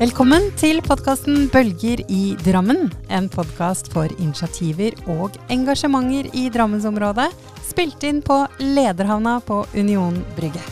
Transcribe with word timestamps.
Velkommen 0.00 0.46
til 0.56 0.78
podkasten 0.80 1.50
Bølger 1.52 2.00
i 2.08 2.32
Drammen. 2.40 2.86
En 3.12 3.26
podkast 3.28 3.90
for 3.92 4.08
initiativer 4.16 4.94
og 5.12 5.34
engasjementer 5.52 6.30
i 6.40 6.46
Drammensområdet. 6.48 7.26
Spilt 7.68 8.06
inn 8.08 8.22
på 8.24 8.38
Lederhavna 8.62 9.34
på 9.44 9.58
Union 9.76 10.16
Brygge. 10.38 10.62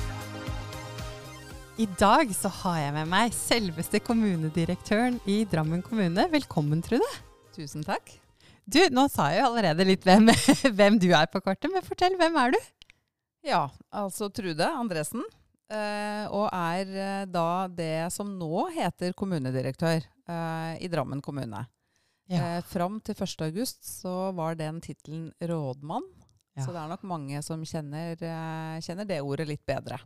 I 1.77 1.84
dag 2.00 2.32
så 2.32 2.48
har 2.62 2.79
jeg 2.86 2.95
med 2.96 3.11
meg 3.12 3.36
selveste 3.36 4.00
kommunedirektøren 4.00 5.20
i 5.29 5.42
Drammen 5.45 5.84
kommune. 5.84 6.24
Velkommen, 6.32 6.80
Trude. 6.80 7.12
Tusen 7.52 7.84
takk. 7.84 8.14
Du, 8.64 8.80
nå 8.88 9.10
sa 9.12 9.29
jeg 9.34 9.42
jo 9.42 9.50
allerede 9.50 9.90
litt 9.90 10.08
hvem, 10.08 10.32
hvem 10.80 10.96
du 11.04 11.10
er 11.12 11.29
på 11.29 11.45
kortet, 11.45 11.68
men 11.68 11.84
fortell, 11.84 12.16
hvem 12.16 12.40
er 12.46 12.56
du? 12.56 12.62
Ja, 13.45 13.66
altså 13.92 14.32
Trude 14.32 14.72
Andresen. 14.72 15.29
Eh, 15.72 16.25
og 16.35 16.46
er 16.53 16.93
eh, 16.93 17.25
da 17.31 17.67
det 17.71 18.09
som 18.14 18.31
nå 18.39 18.68
heter 18.76 19.17
kommunedirektør 19.18 19.99
eh, 20.03 20.75
i 20.81 20.90
Drammen 20.93 21.25
kommune. 21.25 21.67
Ja. 22.29 22.61
fram 22.61 22.99
til 23.00 23.17
1. 23.17 23.40
august 23.46 23.86
så 23.89 24.35
var 24.36 24.53
den 24.59 24.82
tittelen 24.85 25.31
rådmann. 25.40 26.04
Ja. 26.59 26.67
Så 26.67 26.75
det 26.75 26.82
er 26.82 26.90
nok 26.90 27.07
mange 27.09 27.40
som 27.40 27.62
kjenner, 27.64 28.21
kjenner 28.85 29.09
det 29.09 29.23
ordet 29.25 29.46
litt 29.49 29.62
bedre. 29.64 29.96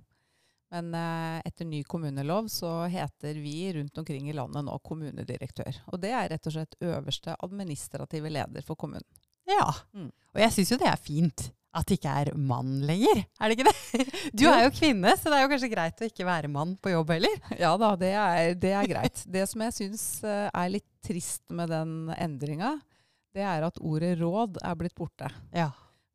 Men 0.72 0.94
eh, 0.94 1.40
etter 1.44 1.64
ny 1.68 1.82
kommunelov 1.84 2.46
så 2.48 2.84
heter 2.88 3.34
vi 3.34 3.72
rundt 3.76 3.98
omkring 3.98 4.30
i 4.30 4.32
landet 4.32 4.64
nå 4.64 4.78
kommunedirektør. 4.80 5.82
Og 5.92 6.00
det 6.00 6.14
er 6.16 6.30
rett 6.32 6.48
og 6.48 6.54
slett 6.54 6.78
øverste 6.80 7.34
administrative 7.44 8.30
leder 8.32 8.64
for 8.64 8.80
kommunen. 8.80 9.04
Ja. 9.48 9.66
Mm. 9.92 10.08
Og 10.32 10.40
jeg 10.40 10.54
syns 10.54 10.72
jo 10.72 10.78
det 10.80 10.88
er 10.88 11.02
fint 11.02 11.50
at 11.72 11.88
det 11.88 11.96
ikke 11.96 12.12
er 12.20 12.30
mann 12.36 12.82
lenger. 12.84 13.22
Er 13.40 13.48
det 13.48 13.56
ikke 13.56 13.70
det? 13.70 14.06
Du 14.38 14.44
er 14.50 14.66
jo 14.66 14.72
kvinne, 14.76 15.14
så 15.16 15.30
det 15.32 15.38
er 15.38 15.44
jo 15.46 15.50
kanskje 15.54 15.70
greit 15.72 16.02
å 16.02 16.08
ikke 16.08 16.26
være 16.28 16.50
mann 16.52 16.74
på 16.76 16.92
jobb 16.92 17.12
heller. 17.14 17.38
Ja 17.56 17.72
da, 17.80 17.94
det 18.00 18.12
er, 18.12 18.54
det 18.60 18.72
er 18.76 18.90
greit. 18.90 19.22
Det 19.36 19.46
som 19.48 19.64
jeg 19.64 19.76
syns 19.78 20.04
eh, 20.26 20.48
er 20.48 20.72
litt 20.74 20.88
trist 21.02 21.42
med 21.54 21.72
den 21.72 22.12
endringa, 22.14 22.74
det 23.32 23.44
er 23.48 23.64
at 23.64 23.80
ordet 23.80 24.18
råd 24.20 24.60
er 24.60 24.76
blitt 24.78 24.96
borte. 24.98 25.30
Ja. 25.56 25.70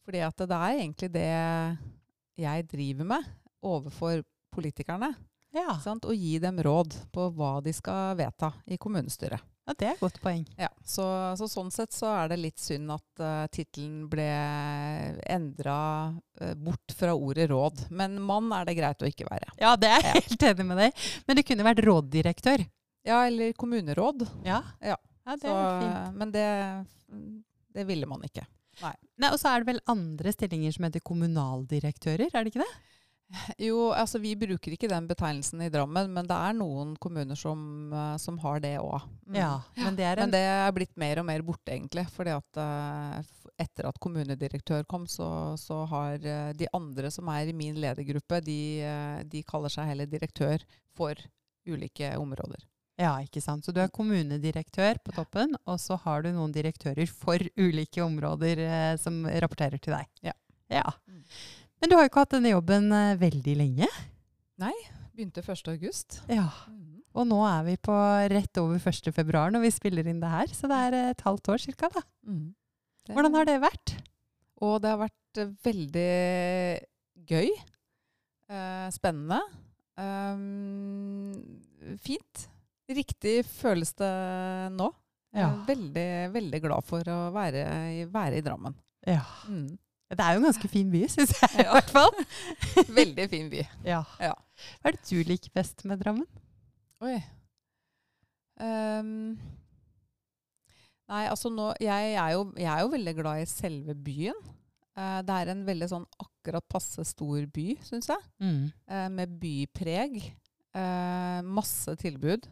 Fordi 0.06 0.22
at 0.24 0.46
det 0.46 0.60
er 0.62 0.78
egentlig 0.78 1.10
det 1.16 1.30
jeg 2.38 2.68
driver 2.70 3.10
med 3.16 3.32
overfor 3.66 4.22
politikerne. 4.54 5.10
Ja. 5.58 5.80
Sant? 5.82 6.06
Å 6.06 6.14
gi 6.14 6.38
dem 6.44 6.62
råd 6.62 6.94
på 7.14 7.32
hva 7.34 7.58
de 7.66 7.74
skal 7.74 8.14
vedta 8.20 8.54
i 8.70 8.78
kommunestyret. 8.78 9.42
Ja, 9.68 9.74
det 9.78 9.88
er 9.90 9.94
et 9.98 10.00
godt 10.00 10.20
poeng. 10.24 10.46
Ja, 10.58 10.70
så, 10.88 11.04
så 11.38 11.48
sånn 11.52 11.70
sett 11.76 11.92
så 11.94 12.08
er 12.24 12.30
det 12.32 12.38
litt 12.40 12.60
synd 12.64 12.90
at 12.96 13.22
uh, 13.22 13.46
tittelen 13.52 14.06
ble 14.10 14.28
endra 15.28 15.78
bort 16.56 16.94
fra 16.96 17.14
ordet 17.18 17.50
råd. 17.52 17.86
Men 17.92 18.16
mann 18.24 18.52
er 18.56 18.66
det 18.70 18.78
greit 18.78 19.02
å 19.04 19.10
ikke 19.10 19.28
være. 19.30 19.52
Ja, 19.60 19.76
det 19.76 19.90
er 19.92 20.02
jeg 20.02 20.16
Ja. 20.16 20.22
helt 20.22 20.44
enig 20.52 20.66
med 20.70 20.78
deg 20.78 21.06
Men 21.28 21.36
det 21.40 21.46
kunne 21.50 21.66
vært 21.68 21.84
råddirektør. 21.86 22.66
Ja, 23.08 23.22
eller 23.28 23.54
kommuneråd. 23.54 24.26
Ja, 24.46 24.62
Ja. 24.82 24.98
det 25.28 25.42
Så, 25.42 25.52
er 25.54 25.82
fint. 25.82 26.18
men 26.18 26.32
det, 26.32 26.48
det 27.76 27.86
ville 27.88 28.06
man 28.08 28.22
ikke. 28.24 28.46
Nei. 28.82 28.94
Nei, 29.18 29.30
og 29.34 29.40
så 29.42 29.50
er 29.56 29.64
det 29.64 29.72
vel 29.74 29.80
andre 29.90 30.32
stillinger 30.32 30.72
som 30.76 30.86
heter 30.86 31.02
kommunaldirektører, 31.02 32.30
er 32.32 32.44
det 32.46 32.52
ikke 32.54 32.62
det? 32.62 32.74
Jo, 33.60 33.90
altså 33.92 34.22
vi 34.24 34.32
bruker 34.40 34.72
ikke 34.72 34.90
den 34.92 35.08
betegnelsen 35.10 35.66
i 35.66 35.72
Drammen, 35.72 36.12
men 36.16 36.28
det 36.30 36.36
er 36.36 36.56
noen 36.56 36.94
kommuner 37.02 37.36
som, 37.36 37.60
eh, 37.92 38.14
som 38.24 38.38
har 38.44 38.62
det 38.64 38.78
òg. 38.80 39.04
Ja, 39.36 39.58
men 39.82 39.98
det 39.98 40.06
er 40.08 40.22
en 40.22 40.28
Men 40.28 40.36
det 40.38 40.44
er 40.48 40.72
blitt 40.76 40.96
mer 40.96 41.20
og 41.20 41.28
mer 41.28 41.44
borte, 41.44 41.74
egentlig. 41.76 42.08
fordi 42.14 42.36
at 42.38 42.62
eh, 42.64 43.34
etter 43.60 43.90
at 43.90 44.00
kommunedirektør 44.00 44.88
kom, 44.88 45.08
så, 45.12 45.58
så 45.60 45.84
har 45.92 46.24
eh, 46.24 46.54
de 46.54 46.72
andre 46.74 47.12
som 47.12 47.28
er 47.34 47.52
i 47.52 47.58
min 47.58 47.76
ledergruppe, 47.76 48.40
de, 48.46 48.62
de 49.28 49.44
kaller 49.44 49.74
seg 49.74 49.92
heller 49.92 50.08
direktør 50.08 50.64
for 50.96 51.20
ulike 51.68 52.16
områder. 52.16 52.64
Ja, 52.98 53.14
ikke 53.22 53.44
sant. 53.44 53.66
Så 53.66 53.74
du 53.74 53.78
er 53.84 53.94
kommunedirektør 53.94 54.98
på 55.06 55.14
toppen, 55.14 55.54
og 55.70 55.78
så 55.82 56.00
har 56.02 56.24
du 56.26 56.32
noen 56.34 56.54
direktører 56.54 57.06
for 57.12 57.44
ulike 57.60 58.02
områder 58.02 58.62
eh, 58.66 58.94
som 58.98 59.22
rapporterer 59.28 59.78
til 59.78 59.94
deg. 59.94 60.10
Ja. 60.26 60.34
ja. 60.74 60.86
Men 61.82 61.90
du 61.92 61.96
har 61.96 62.06
jo 62.06 62.10
ikke 62.12 62.24
hatt 62.26 62.34
denne 62.36 62.52
jobben 62.56 62.92
eh, 62.96 63.16
veldig 63.22 63.56
lenge. 63.60 63.88
Nei. 64.62 64.74
Begynte 65.18 65.44
1. 65.44 65.68
august. 65.74 66.20
Ja. 66.30 66.48
Og 67.18 67.26
nå 67.30 67.38
er 67.50 67.64
vi 67.66 67.76
på 67.82 67.94
rett 68.34 68.58
over 68.62 68.78
1. 68.78 69.12
februar 69.16 69.50
når 69.54 69.64
vi 69.66 69.72
spiller 69.74 70.06
inn 70.10 70.20
det 70.22 70.30
her, 70.30 70.52
så 70.54 70.70
det 70.70 70.78
er 70.88 70.98
et 71.12 71.22
halvt 71.26 71.50
år 71.54 71.64
ca. 71.80 71.90
Mm. 72.28 72.52
Hvordan 73.10 73.38
har 73.40 73.48
det 73.50 73.56
vært? 73.64 73.96
Og 74.62 74.76
det 74.84 74.92
har 74.94 75.02
vært 75.06 75.42
eh, 75.42 75.54
veldig 75.66 76.12
gøy. 77.30 77.50
eh, 78.50 78.88
spennende. 78.94 79.40
Um, 79.98 81.34
fint. 82.04 82.48
Riktig 82.88 83.42
føles 83.50 83.94
det 83.98 84.14
nå. 84.78 84.92
Ja. 85.38 85.50
veldig, 85.68 86.32
veldig 86.34 86.60
glad 86.64 86.86
for 86.88 87.04
å 87.14 87.18
være, 87.36 87.64
i- 88.00 88.06
være 88.10 88.38
i 88.40 88.42
Drammen. 88.46 88.74
Ja. 89.06 89.22
Mm. 89.50 89.78
Det 90.08 90.24
er 90.24 90.36
jo 90.36 90.40
en 90.40 90.48
ganske 90.48 90.70
fin 90.72 90.92
by, 90.92 91.02
syns 91.12 91.34
jeg 91.36 91.66
i 91.66 91.68
hvert 91.68 91.90
fall. 91.92 92.14
Veldig 93.00 93.26
fin 93.32 93.50
by. 93.52 93.64
Ja. 93.84 94.02
Ja. 94.24 94.34
Hva 94.80 94.92
er 94.92 94.96
det 94.96 95.10
du 95.10 95.18
liker 95.28 95.52
best 95.58 95.84
med 95.90 96.00
Drammen? 96.00 96.28
Oi. 97.04 97.18
Um, 98.58 99.36
nei, 101.12 101.26
altså 101.30 101.52
nå 101.54 101.68
jeg 101.84 102.14
er, 102.16 102.32
jo, 102.34 102.48
jeg 102.58 102.70
er 102.72 102.80
jo 102.82 102.90
veldig 102.96 103.14
glad 103.20 103.42
i 103.44 103.50
selve 103.52 103.94
byen. 104.08 104.40
Uh, 104.98 105.20
det 105.28 105.36
er 105.44 105.52
en 105.54 105.62
veldig 105.68 105.90
sånn 105.92 106.08
akkurat 106.24 106.66
passe 106.72 107.04
stor 107.06 107.44
by, 107.54 107.68
syns 107.86 108.08
jeg. 108.10 108.24
eh, 108.88 109.10
med 109.14 109.36
bypreg. 109.42 110.22
Uh, 110.78 111.44
masse 111.46 111.94
tilbud. 112.02 112.48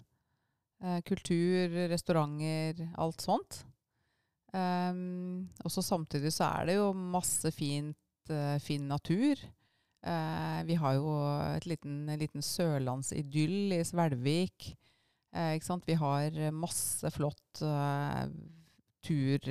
Kultur, 1.08 1.72
restauranter, 1.90 2.84
alt 3.02 3.24
sånt. 3.24 3.62
Um, 4.56 5.50
og 5.66 5.74
så 5.74 5.84
samtidig 5.84 6.32
så 6.32 6.48
er 6.48 6.70
det 6.70 6.78
jo 6.78 6.90
masse 6.96 7.50
fint, 7.52 7.98
uh, 8.32 8.56
fin 8.64 8.88
natur. 8.88 9.42
Uh, 10.06 10.62
vi 10.68 10.78
har 10.80 10.96
jo 10.96 11.14
et 11.58 11.68
liten, 11.68 12.06
liten 12.22 12.46
sørlandsidyll 12.46 13.76
i 13.76 13.84
Svelvik. 13.88 14.72
Uh, 15.36 15.56
ikke 15.58 15.68
sant? 15.68 15.88
Vi 15.90 15.98
har 16.00 16.38
masse 16.56 17.10
flott 17.12 17.64
tur, 19.06 19.50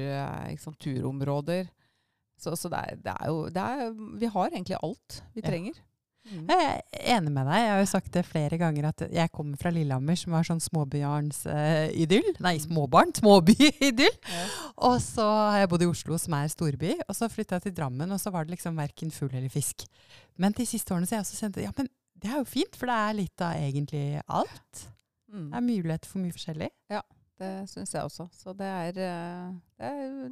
turområder. 0.81 1.69
Så, 2.41 2.55
så 2.59 2.71
det, 2.73 2.81
er, 2.81 3.03
det 3.05 3.13
er 3.15 3.29
jo 3.31 3.45
det 3.49 3.63
er, 3.63 3.93
Vi 4.19 4.27
har 4.27 4.49
egentlig 4.51 4.81
alt 4.83 5.21
vi 5.37 5.45
Ja. 5.77 5.94
Mm. 6.25 6.47
Jeg 6.49 6.65
er 6.65 7.03
enig 7.19 7.33
med 7.35 7.45
deg. 7.51 7.59
Jeg 7.61 7.73
har 7.75 7.81
jo 7.83 7.89
sagt 7.91 8.15
det 8.15 8.23
flere 8.25 8.59
ganger 8.61 8.87
at 8.89 9.03
jeg 9.13 9.33
kommer 9.35 9.61
fra 9.61 9.73
Lillehammer, 9.75 10.17
som 10.17 10.33
var 10.33 10.47
sånn 10.49 10.63
småbyarnsidyll. 10.65 12.31
Uh, 12.33 12.41
Nei, 12.47 12.55
småbarn. 12.63 13.13
Småby-idyll. 13.21 14.17
Ja. 14.35 14.45
Og 14.89 14.97
så 15.05 15.25
har 15.25 15.61
jeg 15.63 15.69
bodd 15.71 15.85
i 15.85 15.89
Oslo, 15.91 16.17
som 16.19 16.35
er 16.39 16.49
storby. 16.51 16.95
Og 17.05 17.15
så 17.17 17.29
flytta 17.31 17.59
jeg 17.59 17.69
til 17.69 17.77
Drammen, 17.77 18.11
og 18.15 18.21
så 18.21 18.33
var 18.35 18.47
det 18.47 18.57
liksom 18.57 18.81
verken 18.81 19.13
fugl 19.15 19.37
eller 19.37 19.53
fisk. 19.53 19.85
Men 20.41 20.57
de 20.57 20.67
siste 20.67 20.95
årene 20.95 21.07
så 21.07 21.15
har 21.15 21.23
jeg 21.23 21.29
også 21.29 21.45
kjent 21.45 21.61
ja, 21.63 21.71
men 21.77 21.91
det 22.25 22.31
er 22.33 22.41
jo 22.41 22.49
fint, 22.49 22.77
for 22.79 22.89
det 22.91 22.97
er 22.97 23.17
litt 23.21 23.45
av 23.45 23.61
egentlig 23.61 24.05
alt. 24.25 24.85
Mm. 25.29 25.51
Det 25.51 25.59
er 25.61 25.67
mulighet 25.69 26.09
for 26.09 26.23
mye 26.25 26.35
forskjellig. 26.35 26.71
Ja, 26.93 27.03
Det 27.39 27.53
syns 27.69 27.93
jeg 27.95 28.07
også. 28.07 28.29
Så 28.33 28.55
det 28.57 28.67
er, 28.71 28.99
eh, 29.05 29.49
det 29.77 29.89
er 29.91 30.29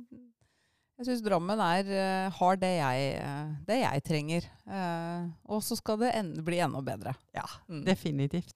Jeg 1.02 1.08
syns 1.16 1.22
Drammen 1.26 1.58
er, 1.58 1.88
eh, 1.90 2.30
har 2.36 2.58
det 2.62 2.68
jeg, 2.78 3.06
eh, 3.18 3.46
det 3.66 3.78
jeg 3.80 4.02
trenger. 4.06 4.44
Eh, 4.70 5.24
og 5.50 5.58
så 5.66 5.74
skal 5.74 5.96
det 5.98 6.12
en, 6.14 6.28
bli 6.46 6.60
enda 6.62 6.78
bedre. 6.86 7.16
Ja, 7.34 7.42
Mm. 7.68 7.80
definitivt. 7.84 8.54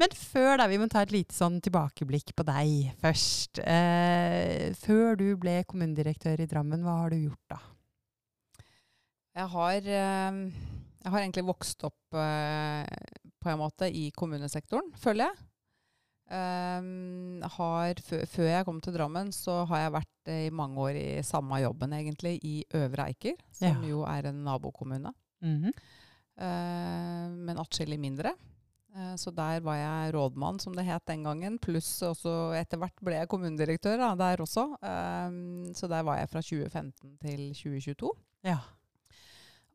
Men 0.00 0.08
før 0.16 0.56
da, 0.56 0.66
vi 0.72 0.78
må 0.78 0.88
ta 0.88 1.02
et 1.04 1.12
lite 1.12 1.34
sånn 1.36 1.60
tilbakeblikk 1.60 2.32
på 2.34 2.46
deg 2.48 2.94
først. 3.02 3.60
Eh, 3.60 4.72
før 4.72 5.16
du 5.20 5.36
ble 5.36 5.64
kommunedirektør 5.68 6.40
i 6.40 6.46
Drammen, 6.48 6.80
hva 6.82 7.02
har 7.02 7.10
du 7.10 7.16
gjort 7.28 7.48
da? 7.52 7.58
Jeg 9.36 9.48
har, 9.52 9.76
eh, 9.76 10.32
jeg 11.04 11.12
har 11.12 11.20
egentlig 11.20 11.44
vokst 11.44 11.84
opp 11.84 12.14
eh, 12.14 12.86
på 13.42 13.52
en 13.52 13.58
måte 13.60 13.90
i 13.92 14.10
kommunesektoren, 14.16 14.94
føler 14.96 15.26
jeg. 15.28 15.36
Um, 16.26 17.38
har, 17.56 18.00
før 18.26 18.48
jeg 18.50 18.64
kom 18.66 18.80
til 18.82 18.96
Drammen, 18.96 19.28
så 19.30 19.60
har 19.70 19.84
jeg 19.84 19.92
vært 19.94 20.30
eh, 20.32 20.46
i 20.48 20.50
mange 20.50 20.80
år 20.82 20.96
i 20.98 21.22
samme 21.22 21.60
jobben, 21.62 21.92
egentlig, 21.94 22.32
i 22.42 22.56
Øvre 22.74 23.06
Eiker, 23.12 23.36
som 23.54 23.68
Ja. 23.84 23.88
jo 23.88 24.02
er 24.02 24.26
en 24.32 24.42
nabokommune. 24.44 25.12
Mhm. 25.42 25.70
Eh, 26.36 27.28
men 27.46 27.56
atskillig 27.62 27.98
mindre. 28.02 28.34
Eh, 28.96 29.14
så 29.20 29.30
der 29.34 29.60
var 29.60 29.76
jeg 29.76 30.14
rådmann, 30.14 30.58
som 30.60 30.74
det 30.74 30.84
het 30.88 31.04
den 31.06 31.22
gangen. 31.24 31.58
Pluss 31.62 32.02
også 32.02 32.52
etter 32.58 32.78
hvert 32.80 32.98
ble 33.04 33.20
jeg 33.20 33.28
kommunedirektør 33.28 33.96
da, 34.00 34.14
der 34.16 34.42
også. 34.42 34.66
Um, 34.82 35.72
så 35.74 35.88
der 35.88 36.02
var 36.02 36.18
jeg 36.18 36.28
fra 36.32 36.40
2015 36.42 37.18
til 37.22 37.52
2022. 37.54 38.10
Ja. 38.44 38.58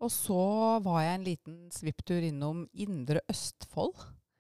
Og 0.02 0.10
så 0.12 0.80
var 0.84 1.02
jeg 1.06 1.16
en 1.16 1.24
liten 1.28 1.58
svipptur 1.72 2.22
innom 2.26 2.68
Indre 2.74 3.22
Østfold. 3.30 3.94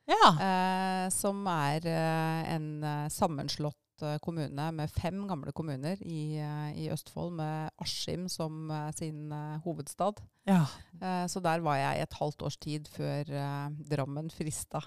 Ja. 0.09 0.31
Eh, 0.33 1.05
som 1.13 1.45
er 1.51 1.85
eh, 1.89 2.41
en 2.55 2.73
eh, 2.83 3.07
sammenslått 3.13 3.77
flott 4.01 4.17
kommune 4.25 4.63
med 4.73 4.89
fem 4.89 5.19
gamle 5.29 5.51
kommuner 5.53 5.99
i, 6.01 6.39
i 6.73 6.87
Østfold, 6.89 7.35
med 7.37 7.69
Askim 7.77 8.23
som 8.33 8.71
sin 8.97 9.29
hovedstad. 9.61 10.23
Ja. 10.49 10.63
så 11.29 11.37
der 11.45 11.61
var 11.61 11.75
jeg 11.77 12.01
et 12.01 12.17
halvt 12.17 12.41
års 12.41 12.57
tid 12.57 12.89
før 12.89 13.29
Drammen 13.91 14.31
frista. 14.33 14.81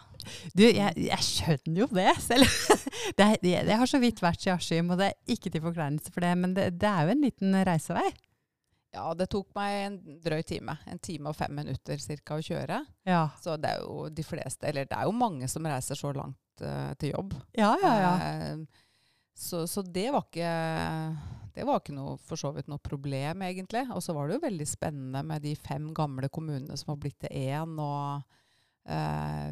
Du, 0.50 0.64
jeg, 0.66 0.90
jeg, 0.98 1.20
skjønner 1.22 1.84
jo 1.84 1.88
det 1.94 2.10
selv. 2.26 2.50
det, 3.20 3.28
er, 3.54 3.70
jeg 3.70 3.78
har 3.84 3.86
så 3.86 4.02
vidt 4.02 4.18
vært 4.18 4.48
i 4.48 4.50
Askim, 4.50 4.90
og 4.90 4.98
det 4.98 5.12
er 5.12 5.36
ikke 5.36 5.54
til 5.54 5.62
forkleinelse 5.62 6.10
for 6.10 6.26
det, 6.26 6.34
men 6.42 6.58
det, 6.58 6.72
det 6.82 6.90
er 6.90 7.06
jo 7.06 7.14
en 7.14 7.26
liten 7.28 7.54
reisevei. 7.70 8.08
Ja, 8.94 9.10
det 9.18 9.26
tok 9.32 9.50
meg 9.56 9.74
en 9.88 9.98
drøy 10.22 10.40
time. 10.46 10.76
En 10.90 11.00
time 11.02 11.32
og 11.32 11.36
fem 11.38 11.54
minutter 11.56 12.00
cirka 12.02 12.38
å 12.38 12.44
kjøre. 12.44 12.78
Ja. 13.08 13.26
Så 13.42 13.56
det 13.60 13.74
er 13.74 13.82
jo 13.82 14.08
de 14.14 14.24
fleste, 14.26 14.68
eller 14.70 14.86
det 14.88 14.96
er 14.96 15.08
jo 15.08 15.16
mange 15.18 15.48
som 15.50 15.66
reiser 15.66 15.98
så 15.98 16.12
langt 16.14 16.62
uh, 16.62 16.92
til 17.00 17.14
jobb. 17.14 17.34
Ja, 17.58 17.72
ja, 17.82 17.94
ja. 18.04 18.12
Uh, 18.54 18.84
så, 19.34 19.64
så, 19.66 19.82
det 19.82 20.12
var 20.14 20.28
ikke 20.28 20.52
det 21.54 21.66
var 21.66 21.80
ikke 21.80 21.96
noe, 21.96 22.14
for 22.22 22.38
så 22.38 22.52
vidt 22.54 22.70
noe 22.70 22.82
problem, 22.82 23.42
egentlig. 23.46 23.82
Og 23.94 24.02
så 24.02 24.14
var 24.14 24.30
det 24.30 24.38
jo 24.38 24.44
veldig 24.46 24.68
spennende 24.70 25.24
med 25.26 25.42
de 25.42 25.56
fem 25.58 25.90
gamle 25.94 26.30
kommunene 26.30 26.78
som 26.78 26.94
har 26.94 27.02
blitt 27.02 27.18
til 27.26 27.34
én. 27.34 27.74
og 27.82 28.22
uh, 28.90 29.50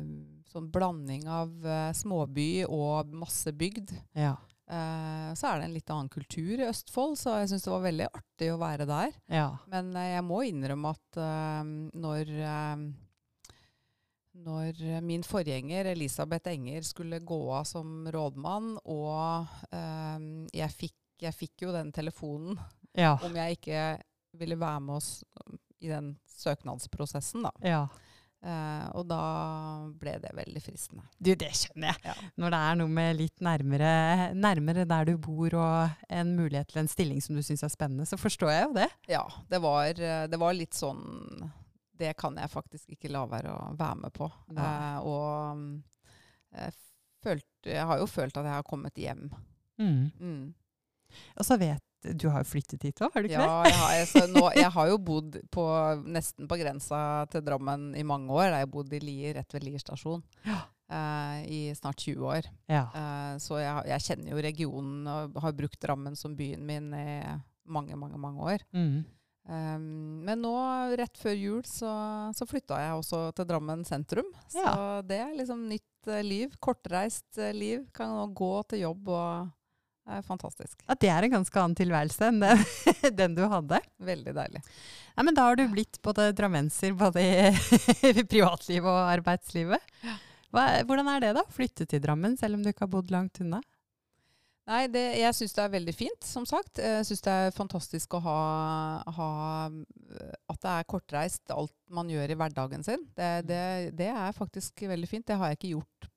sånn 0.53 0.71
blanding 0.71 1.27
av 1.33 1.51
småby 1.97 2.67
og 2.69 3.15
masse 3.17 3.55
bygd. 3.57 3.95
Ja. 4.19 4.37
Uh, 4.73 5.33
så 5.37 5.51
er 5.51 5.59
det 5.61 5.67
en 5.67 5.75
litt 5.77 5.91
annen 5.93 6.09
kultur 6.13 6.57
i 6.57 6.65
Østfold, 6.65 7.19
så 7.21 7.37
jeg 7.43 7.51
syns 7.51 7.67
det 7.67 7.73
var 7.75 7.83
veldig 7.85 8.07
artig 8.09 8.47
å 8.49 8.61
være 8.61 8.87
der. 8.89 9.17
Ja. 9.29 9.49
Men 9.69 9.91
uh, 9.93 10.05
jeg 10.07 10.25
må 10.25 10.39
innrømme 10.49 10.93
at 10.97 11.19
uh, 11.21 11.73
når 11.93 12.37
når 14.43 14.79
min 15.05 15.21
forgjenger 15.27 15.91
Elisabeth 15.91 16.49
Enger 16.49 16.87
skulle 16.89 17.19
gå 17.21 17.41
av 17.53 17.67
som 17.69 18.07
rådmann, 18.09 18.79
og 18.89 19.45
jeg 20.57 20.73
fikk, 20.73 20.97
jeg, 21.21 21.37
fikk, 21.37 21.67
jo 21.67 21.75
den 21.75 21.91
telefonen 21.93 22.57
ja. 22.97 23.13
om 23.29 23.37
jeg 23.37 23.59
ikke 23.59 23.83
ville 24.41 24.57
være 24.57 24.81
med 24.89 24.97
oss 24.97 25.11
i 25.85 25.93
den 25.93 26.15
søknadsprosessen, 26.33 27.45
da. 27.45 27.53
Ja. 27.61 27.83
Uh, 28.43 28.89
og 28.99 29.05
da 29.07 29.23
ble 30.01 30.17
det 30.19 30.33
veldig 30.35 30.61
fristende. 30.65 31.05
Du, 31.23 31.31
det 31.39 31.53
skjønner 31.55 31.93
jeg. 31.93 32.01
Ja. 32.09 32.15
Når 32.43 32.55
det 32.55 32.61
er 32.67 32.79
noe 32.81 32.91
med 32.91 33.19
litt 33.21 33.45
nærmere, 33.45 33.93
nærmere, 34.35 34.87
der 34.91 35.07
du 35.07 35.13
bor 35.23 35.55
og 35.63 36.09
en 36.11 36.33
mulighet 36.35 36.73
til 36.73 36.83
en 36.83 36.91
stilling 36.91 37.23
som 37.23 37.39
du 37.39 37.45
syns 37.47 37.63
er 37.63 37.71
spennende, 37.71 38.07
så 38.09 38.19
forstår 38.19 38.51
jeg 38.51 38.65
jo 38.67 38.73
det. 38.81 38.89
Ja, 39.13 39.23
det 39.53 39.63
var, 39.63 39.95
det 39.95 40.41
var, 40.43 40.57
litt 40.59 40.75
sånn 40.75 41.05
Det 42.03 42.11
kan 42.19 42.35
jeg 42.41 42.51
faktisk 42.51 42.97
ikke 42.97 43.13
la 43.15 43.23
være 43.31 43.55
å 43.55 43.71
være 43.79 44.01
med 44.03 44.17
på. 44.17 44.27
Uh, 44.51 44.99
og 45.07 45.63
jeg, 46.59 46.75
følte, 47.23 47.71
jeg, 47.71 47.87
har 47.93 48.03
jo 48.03 48.11
følt 48.11 48.43
at 48.43 48.51
jeg 48.51 48.59
har 48.59 48.67
kommet 48.67 48.99
hjem. 48.99 49.29
Mm. 49.79 50.11
Mm. 50.19 50.45
Og 51.39 51.47
så 51.47 51.61
vet 51.63 51.87
du 52.03 52.27
har 52.33 52.43
jo 52.43 52.51
flyttet 52.51 52.83
hit 52.83 53.01
òg, 53.05 53.13
har 53.15 53.23
du 53.23 53.31
ikke 53.31 53.39
ja, 53.39 53.63
det? 53.63 53.73
Ja, 53.73 53.89
jeg, 54.01 54.31
nå, 54.35 54.45
jeg 54.65 54.71
har 54.75 54.91
jo 54.91 54.99
bodd 55.03 55.39
på, 55.55 55.65
nesten 56.11 56.51
på 56.51 56.59
grensa 56.59 56.99
til 57.31 57.45
Drammen 57.47 57.93
i 57.99 58.05
mange 58.07 58.33
år. 58.35 58.49
Jeg 58.51 58.67
har 58.67 58.73
bodd 58.73 58.93
i 58.97 59.03
Lier, 59.03 59.37
rett 59.39 59.55
ved 59.55 59.67
Lier 59.67 59.83
stasjon, 59.83 60.25
ja. 60.49 60.65
uh, 60.91 61.39
i 61.47 61.65
snart 61.79 62.03
20 62.03 62.27
år. 62.27 62.51
Ja. 62.71 62.85
Uh, 62.91 63.33
så 63.43 63.63
jeg, 63.63 63.87
jeg, 63.93 64.07
kjenner 64.09 64.35
jo 64.35 64.45
regionen 64.49 65.09
og 65.15 65.41
har 65.45 65.57
brukt 65.57 65.81
Drammen 65.83 66.19
som 66.19 66.37
byen 66.39 66.67
min 66.67 66.91
i 66.97 67.09
mange, 67.71 67.97
mange, 67.99 68.19
mange 68.19 68.51
år. 68.51 68.67
Mm. 68.75 69.03
Um, 69.43 69.87
men 70.27 70.43
nå, 70.43 70.53
rett 70.99 71.19
før 71.19 71.35
jul, 71.39 71.65
så, 71.67 71.95
så 72.35 72.47
flytta 72.47 72.79
jeg 72.83 72.99
også 72.99 73.25
til 73.39 73.51
Drammen 73.51 73.87
sentrum. 73.87 74.35
Så 74.51 74.63
ja. 74.63 74.77
det 75.07 75.23
er 75.23 75.35
liksom 75.39 75.67
nytt 75.71 76.11
uh, 76.11 76.19
liv. 76.27 76.59
Kortreist 76.63 77.39
liv. 77.55 77.87
Kan 77.95 78.11
nå 78.11 78.31
gå 78.35 78.55
til 78.75 78.89
jobb 78.89 79.15
og 79.15 79.59
det 80.03 80.19
er 80.19 80.25
fantastisk. 80.27 80.81
At 80.91 81.01
det 81.03 81.13
er 81.15 81.25
en 81.25 81.35
ganske 81.37 81.61
annen 81.61 81.79
tilværelse 81.79 82.29
enn 82.29 82.41
den, 82.43 82.63
den 83.21 83.37
du 83.39 83.45
hadde. 83.51 83.79
Veldig 84.03 84.35
deilig. 84.35 84.63
Ja, 85.15 85.23
men 85.23 85.37
da 85.37 85.47
har 85.47 85.59
du 85.59 85.67
blitt 85.71 86.01
både 86.03 86.33
drammenser 86.35 86.97
både 86.99 87.23
i 87.23 88.25
privatlivet 88.33 88.89
og 88.89 89.13
arbeidslivet. 89.13 89.93
Hva, 90.53 90.65
hvordan 90.89 91.09
er 91.15 91.23
det 91.23 91.37
da, 91.39 91.45
flytte 91.55 91.87
til 91.89 92.03
Drammen, 92.03 92.35
selv 92.37 92.59
om 92.59 92.65
du 92.65 92.73
ikke 92.73 92.85
har 92.85 92.93
bodd 92.93 93.13
langt 93.15 93.41
unna? 93.41 93.63
Nei, 94.69 94.85
det, 94.93 95.03
jeg 95.19 95.35
syns 95.35 95.57
det 95.57 95.63
er 95.65 95.73
veldig 95.73 95.95
fint, 95.97 96.27
som 96.27 96.45
sagt. 96.47 96.79
Jeg 96.79 97.07
syns 97.09 97.25
det 97.25 97.33
er 97.35 97.55
fantastisk 97.55 98.15
å 98.15 98.21
ha, 98.23 98.39
ha, 99.17 99.29
At 100.53 100.61
det 100.63 100.75
er 100.75 100.89
kortreist, 100.91 101.43
alt 101.51 101.75
man 101.91 102.11
gjør 102.13 102.35
i 102.35 102.39
hverdagen 102.39 102.87
sin. 102.87 103.07
Det, 103.17 103.31
det, 103.49 103.63
det 103.99 104.11
er 104.13 104.37
faktisk 104.37 104.85
veldig 104.87 105.11
fint. 105.11 105.27
Det 105.27 105.39
har 105.41 105.51
jeg 105.51 105.59
ikke 105.59 105.73
gjort 105.77 106.11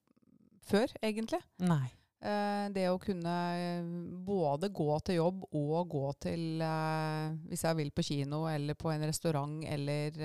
før, 0.69 0.97
egentlig. 1.01 1.41
Nei. 1.65 1.87
Eh, 2.23 2.67
det 2.73 2.85
å 2.89 2.99
kunne 3.01 3.31
eh, 3.59 3.87
både 4.25 4.71
gå 4.73 4.87
til 5.05 5.17
jobb 5.19 5.41
og 5.59 5.89
gå 5.91 6.05
til 6.23 6.61
eh, 6.63 7.33
Hvis 7.51 7.65
jeg 7.67 7.77
vil 7.77 7.91
på 7.91 8.05
kino 8.07 8.45
eller 8.49 8.77
på 8.79 8.89
en 8.93 9.03
restaurant 9.03 9.65
eller 9.67 10.15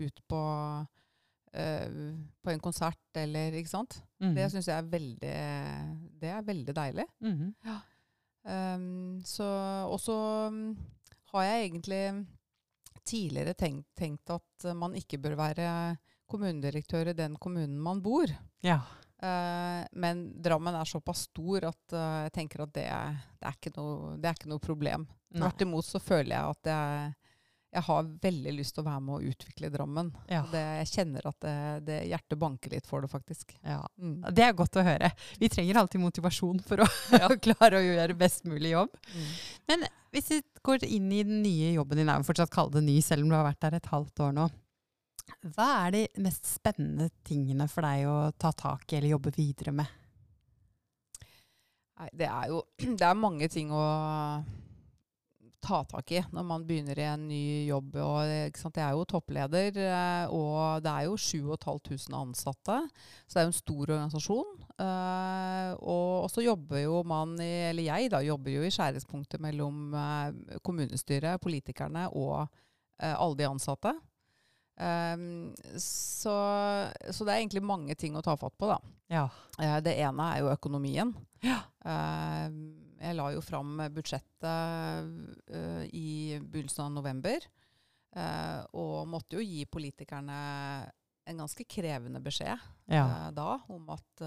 ut 0.00 0.22
på, 0.26 0.40
på 1.52 2.52
en 2.52 2.64
konsert 2.64 3.20
eller 3.20 3.54
Ikke 3.60 3.70
sant? 3.70 4.00
Mm. 4.24 4.34
Det 4.34 4.48
syns 4.52 4.70
jeg 4.70 4.80
er 4.80 4.90
veldig 4.90 5.36
Det 6.20 6.32
er 6.32 6.48
veldig 6.48 6.74
deilig. 6.76 7.06
Mm. 7.20 7.54
Ja. 7.68 7.78
Um, 8.48 9.20
så 9.26 9.46
Og 9.92 10.00
så 10.00 10.18
um, 10.48 10.76
har 11.34 11.44
jeg 11.44 11.68
egentlig 11.68 12.02
tidligere 13.08 13.54
tenkt, 13.56 13.88
tenkt, 13.96 14.30
at 14.32 14.64
man 14.76 14.94
ikke 14.96 15.20
bør 15.20 15.36
være 15.38 15.68
kommunedirektør 16.28 17.08
i 17.12 17.16
den 17.16 17.36
kommunen 17.40 17.78
man 17.80 18.02
bor. 18.04 18.28
Ja. 18.64 18.82
Uh, 19.18 19.82
men 19.98 20.42
Drammen 20.42 20.76
er 20.78 20.86
såpass 20.86 21.24
stor 21.26 21.64
at 21.72 21.94
uh, 21.94 22.26
jeg 22.28 22.34
tenker 22.36 22.62
at 22.62 22.74
det, 22.76 22.84
det, 23.40 23.50
er 23.50 23.72
noe, 23.74 24.12
det, 24.14 24.28
er 24.28 24.36
ikke 24.36 24.52
noe, 24.52 24.62
problem. 24.62 25.08
Tvert 25.34 25.64
imot 25.64 25.86
så 25.86 25.98
føler 26.00 26.36
jeg 26.36 26.52
at 26.54 26.70
jeg, 26.70 27.08
jeg, 27.74 27.82
har 27.88 28.12
veldig 28.22 28.52
lyst 28.54 28.76
til 28.76 28.84
å 28.84 28.86
være 28.86 29.02
med 29.08 29.16
og 29.16 29.32
utvikle 29.32 29.72
Drammen. 29.74 30.12
Ja. 30.30 30.44
Det, 30.52 30.62
jeg 30.84 30.90
kjenner 30.92 31.26
at 31.32 31.48
det, 31.84 31.98
hjertet 32.12 32.40
banker 32.40 32.76
litt 32.76 32.86
for 32.86 33.02
det, 33.02 33.10
faktisk. 33.10 33.56
Ja. 33.66 33.82
Mm. 33.98 34.22
Det 34.30 34.46
er 34.46 34.56
godt 34.56 34.78
å 34.78 34.86
høre. 34.86 35.10
Vi 35.42 35.50
trenger 35.50 35.82
alltid 35.82 36.04
motivasjon 36.04 36.62
for 36.68 36.86
å 36.86 36.88
ja. 37.18 37.32
klare 37.48 37.82
å 37.82 37.84
gjøre 37.84 38.16
best 38.22 38.46
mulig 38.46 38.76
jobb. 38.76 38.94
Mm. 39.10 39.28
Men 39.72 39.86
hvis 40.14 40.30
vi 40.36 40.40
går 40.64 40.86
inn 40.86 41.10
i 41.10 41.24
den 41.26 41.42
nye 41.42 41.74
jobben 41.74 41.98
din, 42.00 42.08
er 42.08 42.22
jo 42.22 42.30
fortsatt 42.30 42.54
kalle 42.54 42.78
det 42.78 42.86
ny, 42.86 43.00
selv 43.04 43.26
om 43.26 43.34
du 43.34 43.40
har 43.40 43.50
vært 43.50 43.64
der 43.66 43.80
et 43.82 43.90
halvt 43.90 44.28
år 44.28 44.38
nå. 44.38 44.48
Hva 45.54 45.68
er 45.86 45.94
de 45.94 46.02
mest 46.24 46.48
spennende 46.48 47.10
tingene 47.26 47.68
for 47.70 47.86
deg 47.86 48.08
å 48.08 48.18
ta 48.38 48.52
tak 48.56 48.92
i 48.92 48.98
eller 48.98 49.14
jobbe 49.16 49.32
videre 49.36 49.74
med? 49.76 49.98
Nei, 51.98 52.08
det 52.14 52.30
er 52.30 52.52
jo 52.52 52.62
det 52.98 53.04
er 53.06 53.18
mange 53.18 53.50
ting 53.50 53.72
å 53.74 53.84
ta 55.68 55.80
tak 55.90 56.12
i 56.14 56.20
når 56.32 56.44
man 56.46 56.64
begynner 56.66 56.98
i 57.00 57.06
en 57.08 57.24
ny 57.28 57.42
jobb. 57.68 57.96
Og, 58.02 58.18
jeg 58.28 58.52
er 58.84 58.94
jo 58.94 59.06
toppleder, 59.10 59.80
eh, 59.82 60.34
og 60.34 60.84
det 60.84 60.92
er 60.92 61.08
jo 61.08 61.16
7500 61.18 62.20
ansatte. 62.20 62.78
Så 63.26 63.34
det 63.34 63.42
er 63.42 63.48
jo 63.48 63.52
en 63.52 63.58
stor 63.58 63.94
organisasjon. 63.96 64.54
Uh, 64.78 65.72
og 65.90 66.28
så 66.30 66.44
jobber 66.44 66.84
jo 66.84 67.00
man 67.02 67.32
i, 67.42 67.50
eller 67.72 67.88
jeg 67.88 68.12
da, 68.12 68.20
jobber 68.22 68.54
jo 68.54 68.62
i 68.62 68.70
skjæringspunktet 68.70 69.42
mellom 69.42 69.90
uh, 69.90 70.30
kommunestyret, 70.62 71.42
politikerne 71.42 72.06
og 72.14 72.46
alle 72.98 73.38
de 73.38 73.44
ansatte. 73.46 73.92
Um, 74.78 75.54
så, 75.76 76.34
så, 77.10 77.24
det 77.24 77.32
er 77.32 77.40
egentlig 77.40 77.64
mange 77.66 77.96
ting 77.98 78.14
å 78.16 78.22
ta 78.22 78.36
fatt 78.38 78.54
på, 78.58 78.68
da. 78.70 78.78
Ja. 79.10 79.24
Uh, 79.58 79.78
det 79.82 79.96
ene 79.98 80.28
er 80.34 80.44
jo 80.44 80.52
økonomien. 80.52 81.14
Ja. 81.42 81.62
Uh, 81.82 82.46
jeg 82.98 83.14
la 83.18 83.28
jo 83.34 83.42
fram 83.42 83.76
budsjettet 83.94 84.46
uh, 85.54 85.82
i 85.94 86.38
begynnelsen 86.42 86.88
av 86.88 86.94
november. 86.98 87.50
og 88.72 89.06
måtte 89.06 89.36
jo 89.36 89.42
gi 89.44 89.66
politikerne 89.68 90.36
en 91.28 91.40
ganske 91.42 91.62
krevende 91.68 92.18
beskjed 92.24 92.56
ja. 92.90 93.28
da 93.36 93.60
om 93.68 93.90
at 93.92 94.22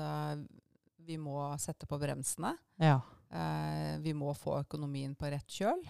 vi 1.01 1.17
må 1.20 1.41
sette 1.60 1.89
på 1.89 1.98
bremsene. 2.00 2.53
Ja. 2.79 3.01
vi 4.00 4.13
må 4.13 4.31
få 4.38 4.62
økonomien 4.62 5.17
på 5.17 5.34
rett 5.34 5.50
kjøl. 5.50 5.81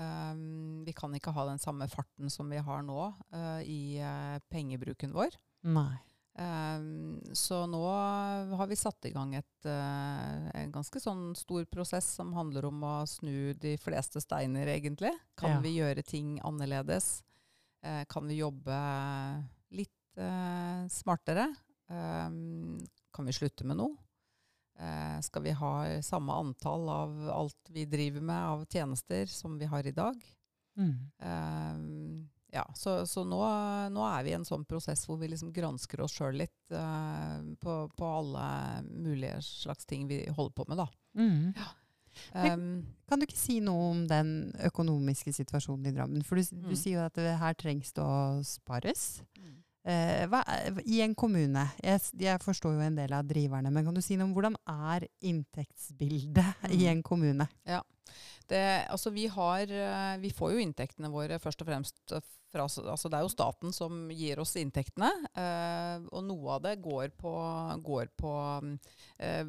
Um, 0.00 0.73
kan 1.04 1.14
ikke 1.16 1.34
ha 1.36 1.44
den 1.50 1.60
samme 1.60 1.88
farten 1.92 2.32
som 2.32 2.48
vi 2.50 2.62
har 2.64 2.82
nå 2.86 2.98
uh, 3.12 3.60
i 3.60 4.00
uh, 4.00 4.40
pengebruken 4.52 5.12
vår. 5.14 5.36
Nei. 5.68 5.92
Um, 6.34 7.20
så 7.36 7.60
nå 7.70 7.82
har 8.58 8.66
vi 8.66 8.78
satt 8.78 9.06
i 9.06 9.12
gang 9.14 9.36
et, 9.38 9.68
uh, 9.68 10.48
en 10.56 10.72
ganske 10.74 10.98
sånn 10.98 11.28
stor 11.38 11.66
prosess 11.70 12.08
som 12.16 12.32
handler 12.34 12.66
om 12.70 12.80
å 12.82 12.94
snu 13.06 13.52
de 13.60 13.76
fleste 13.78 14.22
steiner, 14.24 14.70
egentlig. 14.72 15.12
Kan 15.38 15.58
ja. 15.58 15.62
vi 15.64 15.76
gjøre 15.78 16.06
ting 16.06 16.38
annerledes? 16.42 17.20
kan 18.08 18.24
vi 18.24 18.38
jobbe 18.38 18.72
litt 19.76 20.20
smartere? 20.88 21.42
Um, 21.92 22.78
kan 23.12 23.28
vi 23.28 23.34
slutte 23.36 23.66
med 23.68 23.76
noe? 23.76 23.92
Skal 25.20 25.44
vi 25.44 25.52
ha 25.52 25.72
samme 26.00 26.32
antall 26.32 26.88
av 26.88 27.12
alt 27.28 27.68
vi 27.76 27.84
driver 27.84 28.24
med 28.24 28.46
av 28.54 28.64
tjenester 28.72 29.28
som 29.28 29.60
vi 29.60 29.68
har 29.68 29.84
i 29.84 29.92
dag? 29.92 30.16
Mm. 30.76 30.94
Uh, 31.22 32.24
ja, 32.54 32.64
så, 32.74 33.00
så 33.06 33.24
nå, 33.26 33.40
nå, 33.90 34.02
er 34.06 34.26
vi 34.26 34.30
i 34.30 34.36
en 34.36 34.46
sånn 34.46 34.66
prosess 34.68 35.02
hvor 35.08 35.18
vi 35.18 35.32
liksom 35.32 35.50
gransker 35.54 36.04
oss 36.04 36.14
sjøl 36.14 36.36
litt 36.38 36.74
uh, 36.74 37.40
på, 37.58 37.78
på, 37.98 38.10
alle 38.20 38.44
mulige 38.86 39.40
slags 39.42 39.88
ting 39.90 40.06
vi 40.10 40.22
holder 40.30 40.54
på 40.54 40.68
med. 40.70 40.84
da. 40.84 40.86
Mm. 41.18 41.50
Ja. 41.58 41.72
Um, 42.30 42.84
kan 43.10 43.18
du 43.18 43.26
ikke 43.26 43.38
si 43.38 43.58
noe 43.62 43.88
om 43.90 44.04
den 44.06 44.52
økonomiske 44.62 45.34
situasjonen 45.34 45.90
i 45.90 45.94
Drammen? 45.96 46.22
For 46.22 46.38
du, 46.38 46.46
mm. 46.54 46.68
du 46.70 46.76
sier 46.78 47.00
jo 47.00 47.08
at 47.08 47.18
det, 47.18 47.32
her 47.40 47.58
trengs 47.58 47.90
det 47.96 48.04
å 48.04 48.38
spares. 48.46 49.24
Mm. 49.40 49.56
Eh, 49.84 50.24
I 50.84 51.00
en 51.04 51.14
kommune, 51.14 51.66
jeg, 51.84 52.00
jeg, 52.16 52.40
forstår 52.40 52.78
jo 52.78 52.84
en 52.86 52.96
del 52.96 53.12
av 53.12 53.26
driverne, 53.28 53.72
men 53.72 53.84
kan 53.84 53.96
du 53.96 54.00
si 54.04 54.16
noe 54.16 54.30
om 54.30 54.36
hvordan 54.36 54.56
er 54.70 55.08
inntektsbildet 55.20 56.62
mm. 56.64 56.78
i 56.78 56.86
en 56.88 57.02
kommune? 57.04 57.48
Ja, 57.68 57.82
det, 58.48 58.62
altså 58.92 59.12
vi, 59.12 59.26
har, 59.32 59.68
eh, 59.68 60.14
vi 60.22 60.32
får 60.32 60.54
jo 60.54 60.64
inntektene 60.64 61.12
våre 61.12 61.40
først 61.42 61.64
og 61.64 61.68
fremst 61.68 62.00
fra 62.54 62.64
altså 62.68 63.10
Det 63.10 63.18
er 63.18 63.24
jo 63.24 63.32
staten 63.32 63.72
som 63.74 64.04
gir 64.14 64.38
oss 64.38 64.54
inntektene. 64.60 65.10
Eh, 65.34 66.04
og 66.14 66.22
noe 66.28 66.56
av 66.56 66.62
det 66.62 66.76
går 66.84 67.10
på, 67.18 67.32
går 67.82 68.12
på 68.20 68.34
eh, 69.18 69.42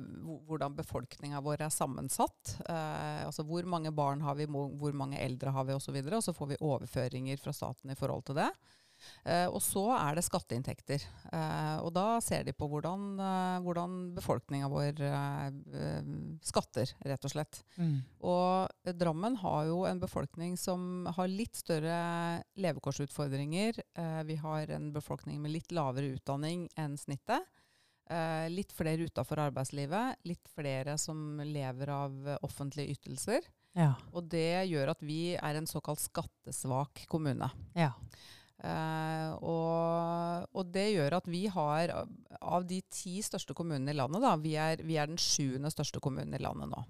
hvordan 0.47 0.77
befolkninga 0.79 1.43
vår 1.45 1.67
er 1.67 1.73
sammensatt. 1.73 2.55
Eh, 2.65 3.21
altså 3.27 3.45
hvor 3.45 3.67
mange 3.69 3.93
barn 3.95 4.25
har 4.25 4.39
vi, 4.39 4.49
hvor 4.49 4.97
mange 4.97 5.21
eldre 5.21 5.53
har 5.53 5.67
vi 5.67 5.75
osv. 5.75 5.77
Og, 5.77 5.85
så 5.85 5.93
videre, 5.93 6.17
og 6.17 6.25
så 6.25 6.33
får 6.33 6.55
vi 6.55 6.63
overføringer 6.65 7.41
fra 7.41 7.53
staten 7.53 7.93
i 7.93 7.99
forhold 7.99 8.25
til 8.25 8.41
det. 8.41 8.49
Uh, 9.25 9.47
og 9.49 9.61
så 9.63 9.83
er 9.97 10.17
det 10.17 10.25
skatteinntekter. 10.25 11.03
Uh, 11.31 11.81
og 11.85 11.91
da 11.95 12.05
ser 12.23 12.45
de 12.47 12.53
på 12.55 12.67
hvordan, 12.69 13.07
uh, 13.19 13.57
hvordan 13.65 13.97
befolkninga 14.15 14.69
vår 14.71 15.01
skatter, 16.45 16.91
rett 17.05 17.25
og 17.25 17.33
slett. 17.33 17.59
Mm. 17.79 17.97
Og 18.25 18.93
Drammen 18.97 19.37
har 19.41 19.65
jo 19.69 19.81
en 19.89 19.99
befolkning 20.01 20.55
som 20.59 21.07
har 21.17 21.31
litt 21.31 21.57
større 21.57 21.97
levekårsutfordringer. 22.59 23.81
vi 24.27 24.35
har 24.39 24.71
en 24.75 24.91
befolkning 24.93 25.41
med 25.41 25.53
litt 25.55 25.73
lavere 25.75 26.15
utdanning 26.15 26.67
enn 26.79 26.97
snittet. 26.97 27.43
litt 28.49 28.71
flere 28.71 29.07
utafor 29.09 29.41
arbeidslivet. 29.47 30.21
Litt 30.23 30.47
flere 30.53 30.97
som 30.97 31.41
lever 31.41 31.89
av 31.89 32.37
offentlige 32.41 32.97
ytelser. 32.97 33.41
Ja. 33.75 33.91
Og 34.15 34.29
det 34.31 34.65
gjør 34.71 34.93
at 34.93 35.03
vi 35.03 35.35
er 35.35 35.59
en 35.59 35.67
såkalt 35.67 36.01
skattesvak 36.03 37.05
kommune. 37.11 37.49
Ja. 37.75 37.91
Uh, 38.63 39.35
og, 39.43 40.45
og, 40.55 40.69
det 40.71 40.85
gjør 40.93 41.17
at 41.17 41.25
vi 41.27 41.43
har, 41.51 41.91
av 42.39 42.63
de 42.67 42.79
ti 42.87 43.17
største 43.25 43.53
kommunene 43.57 43.91
i 43.91 43.97
landet, 43.97 44.23
da, 44.23 44.31
vi 44.39 44.55
er, 44.59 44.79
vi 44.85 44.95
er 44.97 45.11
den 45.11 45.19
sjuende 45.19 45.71
største 45.73 45.99
kommunen 46.03 46.33
i 46.37 46.41
landet 46.41 46.71
nå. 46.71 46.85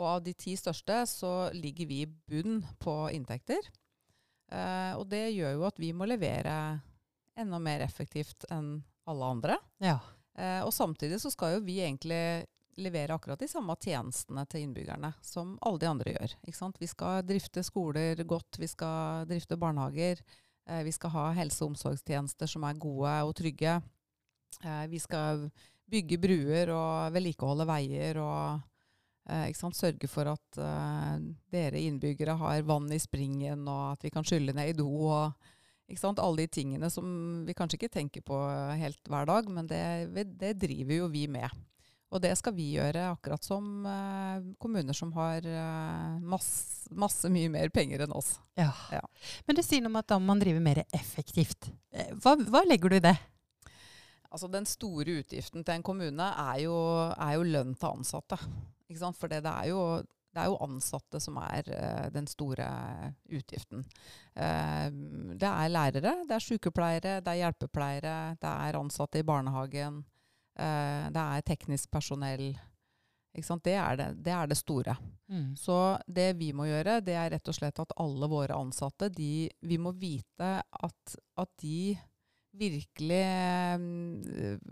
Og 0.00 0.06
av 0.06 0.20
de 0.24 0.34
ti 0.36 0.54
største 0.56 1.02
så 1.08 1.32
ligger 1.56 1.88
vi 1.88 2.02
i 2.04 2.08
bunn 2.08 2.60
på 2.80 2.94
inntekter. 3.16 3.64
Uh, 4.50 4.98
og 4.98 5.06
det 5.10 5.28
gjør 5.32 5.56
jo 5.58 5.66
at 5.68 5.80
vi 5.80 5.92
må 5.96 6.08
levere 6.10 6.54
enda 7.38 7.60
mer 7.62 7.84
effektivt 7.84 8.46
enn 8.52 8.80
alle 9.08 9.34
andre. 9.36 9.58
Ja. 9.82 9.98
Uh, 10.38 10.62
og 10.66 10.72
samtidig 10.74 11.20
så 11.22 11.32
skal 11.32 11.56
jo 11.56 11.66
vi 11.66 11.80
egentlig 11.82 12.46
levere 12.80 13.16
akkurat 13.16 13.40
de 13.40 13.48
samme 13.50 13.74
tjenestene 13.80 14.44
til 14.48 14.64
innbyggerne 14.64 15.12
som 15.26 15.56
alle 15.66 15.80
de 15.82 15.88
andre 15.90 16.14
gjør. 16.14 16.36
Vi 16.46 16.88
skal 16.88 17.26
drifte 17.26 17.64
skoler 17.66 18.22
godt, 18.24 18.60
vi 18.60 18.68
skal 18.70 19.26
drifte 19.28 19.58
barnehager. 19.60 20.22
Eh, 20.70 20.82
vi 20.86 20.92
skal 20.92 21.10
ha 21.10 21.28
helse- 21.34 21.64
og 21.64 21.74
omsorgstjenester 21.74 22.50
som 22.50 22.64
er 22.64 22.78
gode 22.78 23.14
og 23.26 23.34
trygge. 23.36 23.80
Eh, 24.62 24.86
vi 24.90 24.98
skal 25.02 25.48
bygge 25.90 26.18
bruer 26.22 26.70
og 26.70 27.14
vedlikeholde 27.14 27.66
veier 27.66 28.20
og 28.22 28.60
eh, 29.30 29.50
sørge 29.52 30.08
for 30.08 30.30
at 30.30 30.60
dere 31.50 31.80
innbyggere 31.80 32.36
har 32.38 32.62
vann 32.62 32.90
i 32.92 32.98
springen, 32.98 33.66
og 33.66 33.92
at 33.92 34.04
vi 34.04 34.10
kan 34.10 34.24
skylle 34.24 34.54
ned 34.54 34.70
i 34.70 34.78
do. 34.78 34.88
og 34.88 35.32
Alle 35.90 36.36
de 36.36 36.46
tingene 36.46 36.90
som 36.90 37.44
vi 37.46 37.54
kanskje 37.54 37.76
ikke 37.76 37.94
tenker 37.98 38.22
på 38.22 38.36
helt 38.78 39.02
hver 39.08 39.26
dag, 39.26 39.50
men 39.50 39.66
det, 39.66 40.38
det 40.38 40.58
driver 40.58 40.94
jo 40.94 41.06
vi 41.08 41.26
med. 41.26 41.50
Og 42.10 42.18
det 42.22 42.32
skal 42.38 42.54
vi 42.56 42.72
gjøre, 42.74 43.04
akkurat 43.12 43.44
som 43.46 43.84
uh, 43.86 44.42
kommuner 44.62 44.96
som 44.96 45.12
har 45.14 45.44
uh, 45.46 46.18
masse, 46.26 46.90
masse, 46.90 47.30
mye 47.30 47.50
mer 47.52 47.70
penger 47.70 48.02
enn 48.02 48.14
oss. 48.14 48.34
Ja. 48.58 48.72
ja. 48.90 49.02
Men 49.46 49.58
du 49.58 49.62
sier 49.62 49.84
noe 49.84 49.92
om 49.92 50.00
at 50.00 50.10
da 50.10 50.18
må 50.18 50.32
man 50.32 50.42
drive 50.42 50.62
mer 50.62 50.82
effektivt. 50.96 51.70
Eh, 51.94 52.10
hva, 52.18 52.34
hva, 52.50 52.64
legger 52.66 52.90
du 52.90 52.98
i 52.98 53.04
det? 53.06 53.14
Altså 54.30 54.50
Den 54.50 54.66
store 54.66 55.20
utgiften 55.22 55.62
til 55.62 55.76
en 55.76 55.86
kommune 55.86 56.32
er 56.34 56.64
jo, 56.64 56.74
er 57.14 57.36
jo 57.38 57.46
lønn 57.46 57.76
til 57.78 57.94
ansatte. 57.94 58.38
For 58.90 59.30
det, 59.30 59.44
det, 59.46 59.54
er 59.54 59.70
jo, 59.70 59.80
det, 60.02 60.42
er 60.42 60.50
jo, 60.50 60.60
ansatte 60.66 61.22
som 61.22 61.38
er 61.38 61.70
uh, 61.70 62.06
den 62.10 62.26
store 62.26 62.66
utgiften. 63.30 63.86
det 64.34 65.46
er 65.46 65.70
lærere, 65.70 66.14
det 66.26 66.34
er 66.34 66.42
sykepleiere, 66.42 67.20
det 67.22 67.30
er 67.30 67.44
hjelpepleiere, 67.44 68.14
det 68.42 68.50
er 68.50 68.78
ansatte 68.82 69.22
i 69.22 69.26
barnehagen. 69.26 70.02
Uh, 70.58 71.06
det 71.12 71.22
er 71.22 71.46
teknisk 71.46 71.90
personell. 71.90 72.52
Det 73.30 73.76
er 73.78 73.96
det, 73.96 74.06
det, 74.26 74.32
er 74.34 74.48
det, 74.50 74.56
store. 74.58 74.96
Mm. 75.30 75.54
Så 75.56 75.98
det 76.06 76.32
vi 76.40 76.50
må 76.52 76.66
gjøre, 76.66 76.98
det 77.00 77.14
er 77.14 77.30
rett 77.30 77.48
og 77.48 77.54
slett 77.54 77.78
at 77.78 77.94
alle 78.02 78.26
våre 78.26 78.56
ansatte, 78.58 79.06
de, 79.14 79.46
vi 79.62 79.78
må 79.78 79.92
vite 79.94 80.56
at, 80.58 81.14
at 81.38 81.52
de 81.62 81.94
virkelig 82.50 83.26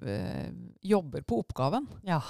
øh, 0.02 0.48
jobber 0.82 1.22
på 1.22 1.38
oppgaven. 1.44 1.86
Ja. 2.02 2.20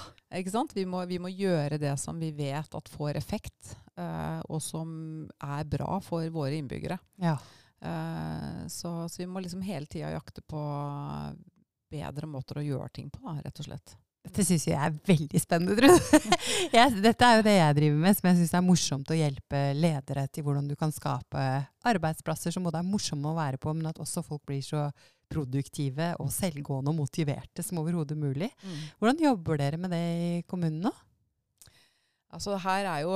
Vi 0.73 0.85
må, 0.85 1.05
vi 1.09 1.19
må, 1.19 1.31
gjøre 1.33 1.79
det 1.81 1.95
som 1.99 2.19
vi 2.21 2.31
vet 2.37 2.75
at 2.75 2.89
får 2.89 3.17
effekt, 3.17 3.75
øh, 3.97 4.41
og 4.45 4.61
som 4.61 5.25
er 5.41 5.65
bra 5.65 5.99
for 6.05 6.29
våre 6.33 6.59
innbyggere. 6.59 6.99
Ja. 7.21 7.37
Uh, 7.79 8.67
så, 8.67 9.07
så, 9.07 9.21
vi 9.21 9.25
må 9.31 9.39
liksom 9.39 9.61
hele 9.63 9.87
tida 9.87 10.11
jakte 10.11 10.43
på 10.43 10.59
bedre 11.91 12.29
måter 12.29 12.61
å 12.61 12.65
gjøre 12.65 12.91
ting 12.95 13.09
på, 13.13 13.21
da, 13.25 13.39
rett 13.43 13.61
og 13.61 13.67
slett. 13.69 13.97
Dette 14.29 14.43
syns 14.43 14.65
jeg 14.67 14.75
er 14.75 14.95
veldig 15.07 15.39
spennende, 15.39 15.75
Trude. 15.79 16.31
dette 17.05 17.27
er 17.27 17.37
jo 17.39 17.45
det 17.45 17.53
jeg 17.55 17.77
driver 17.77 18.01
med, 18.03 18.17
som 18.17 18.27
jeg 18.29 18.39
syns 18.41 18.55
er 18.57 18.65
morsomt 18.65 19.13
å 19.13 19.17
hjelpe 19.17 19.61
ledere 19.77 20.25
til 20.27 20.43
hvordan 20.45 20.67
du 20.67 20.75
kan 20.79 20.91
skape 20.93 21.45
arbeidsplasser 21.87 22.53
som 22.53 22.67
både 22.67 22.81
er 22.81 22.89
morsomme 22.89 23.31
å 23.31 23.37
være 23.37 23.61
på, 23.61 23.73
men 23.77 23.89
at 23.89 24.01
også 24.03 24.25
folk 24.25 24.43
blir 24.49 24.61
så 24.65 24.89
produktive 25.29 26.11
og 26.19 26.33
selvgående 26.33 26.91
og 26.91 26.99
motiverte 26.99 27.63
som 27.63 27.79
overhodet 27.79 28.17
mulig. 28.19 28.49
Mm. 28.59 28.81
Hvordan 28.99 29.23
jobber 29.23 29.61
dere 29.61 29.79
med 29.79 29.93
det 29.95 30.03
i 30.03 30.31
kommunen 30.49 30.89
nå? 30.89 30.93
Altså 32.29 32.59
her, 32.61 32.85
er 32.85 33.05
jo, 33.07 33.15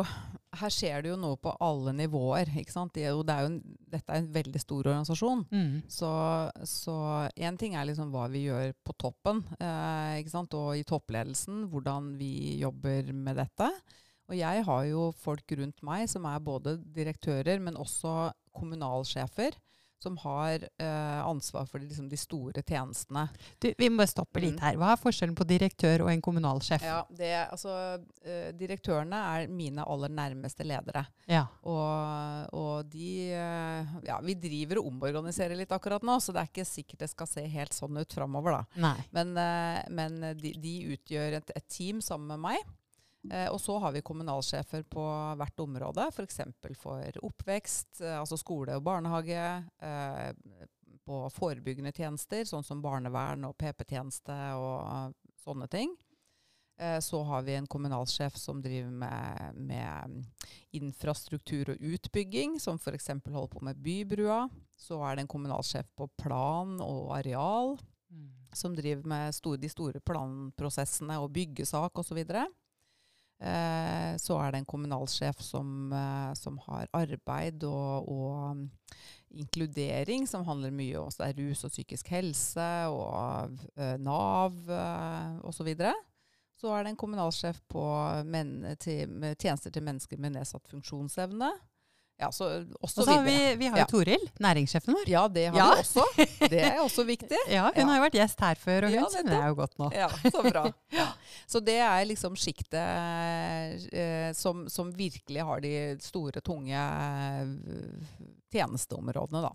her 0.58 0.74
skjer 0.74 1.04
det 1.04 1.12
jo 1.12 1.20
noe 1.20 1.38
på 1.38 1.52
alle 1.62 1.94
nivåer. 1.94 2.50
ikke 2.58 2.74
sant? 2.74 2.96
Det 2.96 3.06
er 3.06 3.12
jo, 3.14 3.22
det 3.28 3.36
er 3.36 3.46
jo 3.46 3.73
dette 3.94 4.12
er 4.14 4.22
en 4.22 4.32
veldig 4.34 4.62
stor 4.62 4.90
organisasjon. 4.92 5.44
Mm. 5.54 5.82
Så 5.90 7.00
én 7.38 7.60
ting 7.60 7.78
er 7.78 7.88
liksom 7.90 8.14
hva 8.14 8.28
vi 8.34 8.46
gjør 8.48 8.74
på 8.86 8.96
toppen 9.00 9.44
eh, 9.60 10.22
og 10.24 10.72
i 10.78 10.86
toppledelsen. 10.88 11.68
Hvordan 11.72 12.14
vi 12.20 12.60
jobber 12.62 13.14
med 13.14 13.40
dette. 13.42 13.70
Og 14.32 14.38
jeg 14.40 14.64
har 14.66 14.84
jo 14.88 15.12
folk 15.20 15.52
rundt 15.60 15.84
meg 15.86 16.08
som 16.12 16.26
er 16.30 16.44
både 16.44 16.78
direktører, 16.96 17.60
men 17.60 17.78
også 17.80 18.32
kommunalsjefer 18.56 19.58
som 20.04 20.18
har 20.24 20.64
eh, 20.64 21.20
ansvar 21.24 21.68
for 21.70 21.84
liksom, 21.84 22.10
de 22.12 22.20
store 22.20 22.64
tjenestene. 22.64 23.26
Du, 23.62 23.70
vi 23.78 23.90
må 23.92 24.06
stoppe 24.10 24.42
litt 24.44 24.58
mm. 24.58 24.64
her. 24.66 24.80
Hva 24.82 24.92
er 24.94 25.02
forskjellen 25.02 25.36
på 25.38 25.48
direktør 25.48 26.06
og 26.06 26.12
en 26.12 26.24
kommunalsjef? 26.24 26.84
Ja, 26.86 27.00
det, 27.14 27.32
altså, 27.46 27.78
eh, 28.26 28.52
direktørene 28.60 29.22
er 29.38 29.48
mine 29.52 29.86
aller 29.88 30.12
nærmeste 30.14 30.68
ledere. 30.68 31.06
Ja. 31.30 31.46
Og, 31.64 32.54
og 32.60 32.92
de 32.92 33.14
eh, 33.32 33.98
Ja, 34.08 34.20
vi 34.24 34.36
driver 34.40 34.82
og 34.82 34.92
omorganiserer 34.92 35.58
litt 35.58 35.74
akkurat 35.76 36.04
nå, 36.06 36.20
så 36.22 36.36
det 36.36 36.44
er 36.44 36.52
ikke 36.52 36.68
sikkert 36.68 37.06
det 37.06 37.12
skal 37.14 37.30
se 37.30 37.48
helt 37.56 37.76
sånn 37.76 37.98
ut 38.00 38.16
framover, 38.16 38.60
da. 38.60 38.84
Nei. 38.84 38.96
Men, 39.16 39.34
men 39.96 40.22
de, 40.40 40.54
de, 40.60 40.78
utgjør 40.94 41.40
et, 41.40 41.54
et 41.58 41.68
team 41.72 42.02
sammen 42.04 42.36
med 42.36 42.44
meg. 42.44 42.74
Eh, 43.32 43.50
og 43.52 43.62
så 43.62 43.78
har 43.80 43.94
vi 43.96 44.04
kommunalsjefer 44.04 44.84
på 44.92 45.04
hvert 45.40 45.64
område, 45.64 46.08
f.eks. 46.12 46.42
For, 46.60 46.76
for 46.80 47.20
oppvekst, 47.30 48.02
eh, 48.04 48.20
altså 48.20 48.40
skole 48.40 48.76
og 48.78 48.86
barnehage. 48.86 49.44
Eh, 49.84 50.32
på 51.04 51.18
forebyggende 51.36 51.92
tjenester, 51.92 52.46
sånn 52.48 52.64
som 52.64 52.80
barnevern 52.80 53.44
og 53.50 53.58
PP-tjeneste 53.60 54.36
og 54.56 55.12
sånne 55.44 55.68
ting. 55.68 55.92
Så 57.04 57.20
har 57.28 57.44
vi 57.44 57.58
en 57.58 57.68
kommunalsjef 57.68 58.38
som 58.40 58.62
driver 58.64 58.94
med, 59.04 59.60
med 59.68 60.16
infrastruktur 60.80 61.74
og 61.74 61.84
utbygging, 61.92 62.56
som 62.64 62.80
f.eks. 62.80 63.12
holder 63.20 63.52
på 63.52 63.66
med 63.68 63.84
Bybrua. 63.84 64.48
Så 64.80 65.02
er 65.04 65.20
det 65.20 65.26
en 65.26 65.34
kommunalsjef 65.36 65.92
på 65.92 66.08
plan 66.24 66.80
og 66.80 67.12
areal, 67.20 67.76
mm. 68.08 68.56
som 68.56 68.80
driver 68.80 69.04
med 69.04 69.36
store, 69.36 69.60
de 69.60 69.76
store 69.76 70.00
planprosessene 70.08 71.20
og 71.20 71.34
byggesak 71.36 72.00
osv. 72.00 72.24
Og, 72.24 72.32
så 72.32 72.48
så 74.22 74.38
er 74.40 74.54
det 74.54 74.62
en 74.62 74.70
kommunalsjef 74.70 75.42
som, 75.44 75.92
eh, 75.94 76.32
som 76.40 76.60
har 76.68 76.88
arbeid 76.96 77.66
og, 77.68 78.08
og, 78.08 78.52
um, 78.52 78.64
inkludering, 79.34 80.28
som 80.30 80.46
handler 80.46 80.72
mye 80.72 81.00
om 81.02 81.10
rus 81.40 81.64
og 81.66 81.74
psykisk 81.74 82.12
helse 82.14 82.68
og 82.94 83.56
uh, 83.80 83.96
Nav 83.98 84.54
osv. 85.44 85.72
Så, 85.74 85.94
så 86.62 86.74
er 86.76 86.84
det 86.84 86.94
en 86.94 87.02
kommunalsjef 87.02 87.60
på 87.68 87.84
men, 88.30 88.76
til, 88.80 89.10
tjenester 89.42 89.74
til 89.74 89.84
mennesker 89.84 90.22
med 90.22 90.38
nedsatt 90.38 90.70
funksjonsevne. 90.70 91.50
Ja, 92.22 92.30
så 92.32 92.46
også 92.80 93.02
og 93.02 93.08
så 93.08 93.12
har 93.12 93.24
vi, 93.26 93.36
vi 93.60 93.68
har 93.68 93.80
jo 93.80 93.82
ja. 93.82 93.88
Toril, 93.90 94.22
næringssjefen 94.44 94.94
vår. 94.94 95.10
Ja, 95.10 95.24
det 95.28 95.48
har 95.50 95.58
ja. 95.58 95.66
vi 95.74 95.82
også. 95.82 96.04
Det 96.52 96.62
er 96.62 96.80
også 96.84 97.06
viktig. 97.08 97.40
Ja, 97.54 97.66
hun 97.76 97.90
har 97.90 97.98
jo 97.98 98.04
vært 98.06 98.18
gjest 98.20 98.44
her 98.46 98.60
før, 98.60 98.88
og 98.88 98.94
hun 98.94 99.10
kjenner 99.12 99.36
jeg 99.40 99.52
jo 99.52 99.58
godt 99.58 99.76
nå. 99.82 99.90
Ja, 99.98 100.10
Så 100.30 100.44
bra. 100.46 100.64
Så 101.52 101.62
det 101.66 101.80
er 101.84 102.06
liksom 102.08 102.38
sjiktet 102.40 102.78
eh, 102.78 104.30
som, 104.38 104.68
som, 104.72 104.94
virkelig 104.94 105.44
har 105.50 105.64
de 105.64 105.74
store, 106.04 106.42
tunge 106.46 106.86
tjenesteområdene, 108.54 109.42
da. 109.44 109.52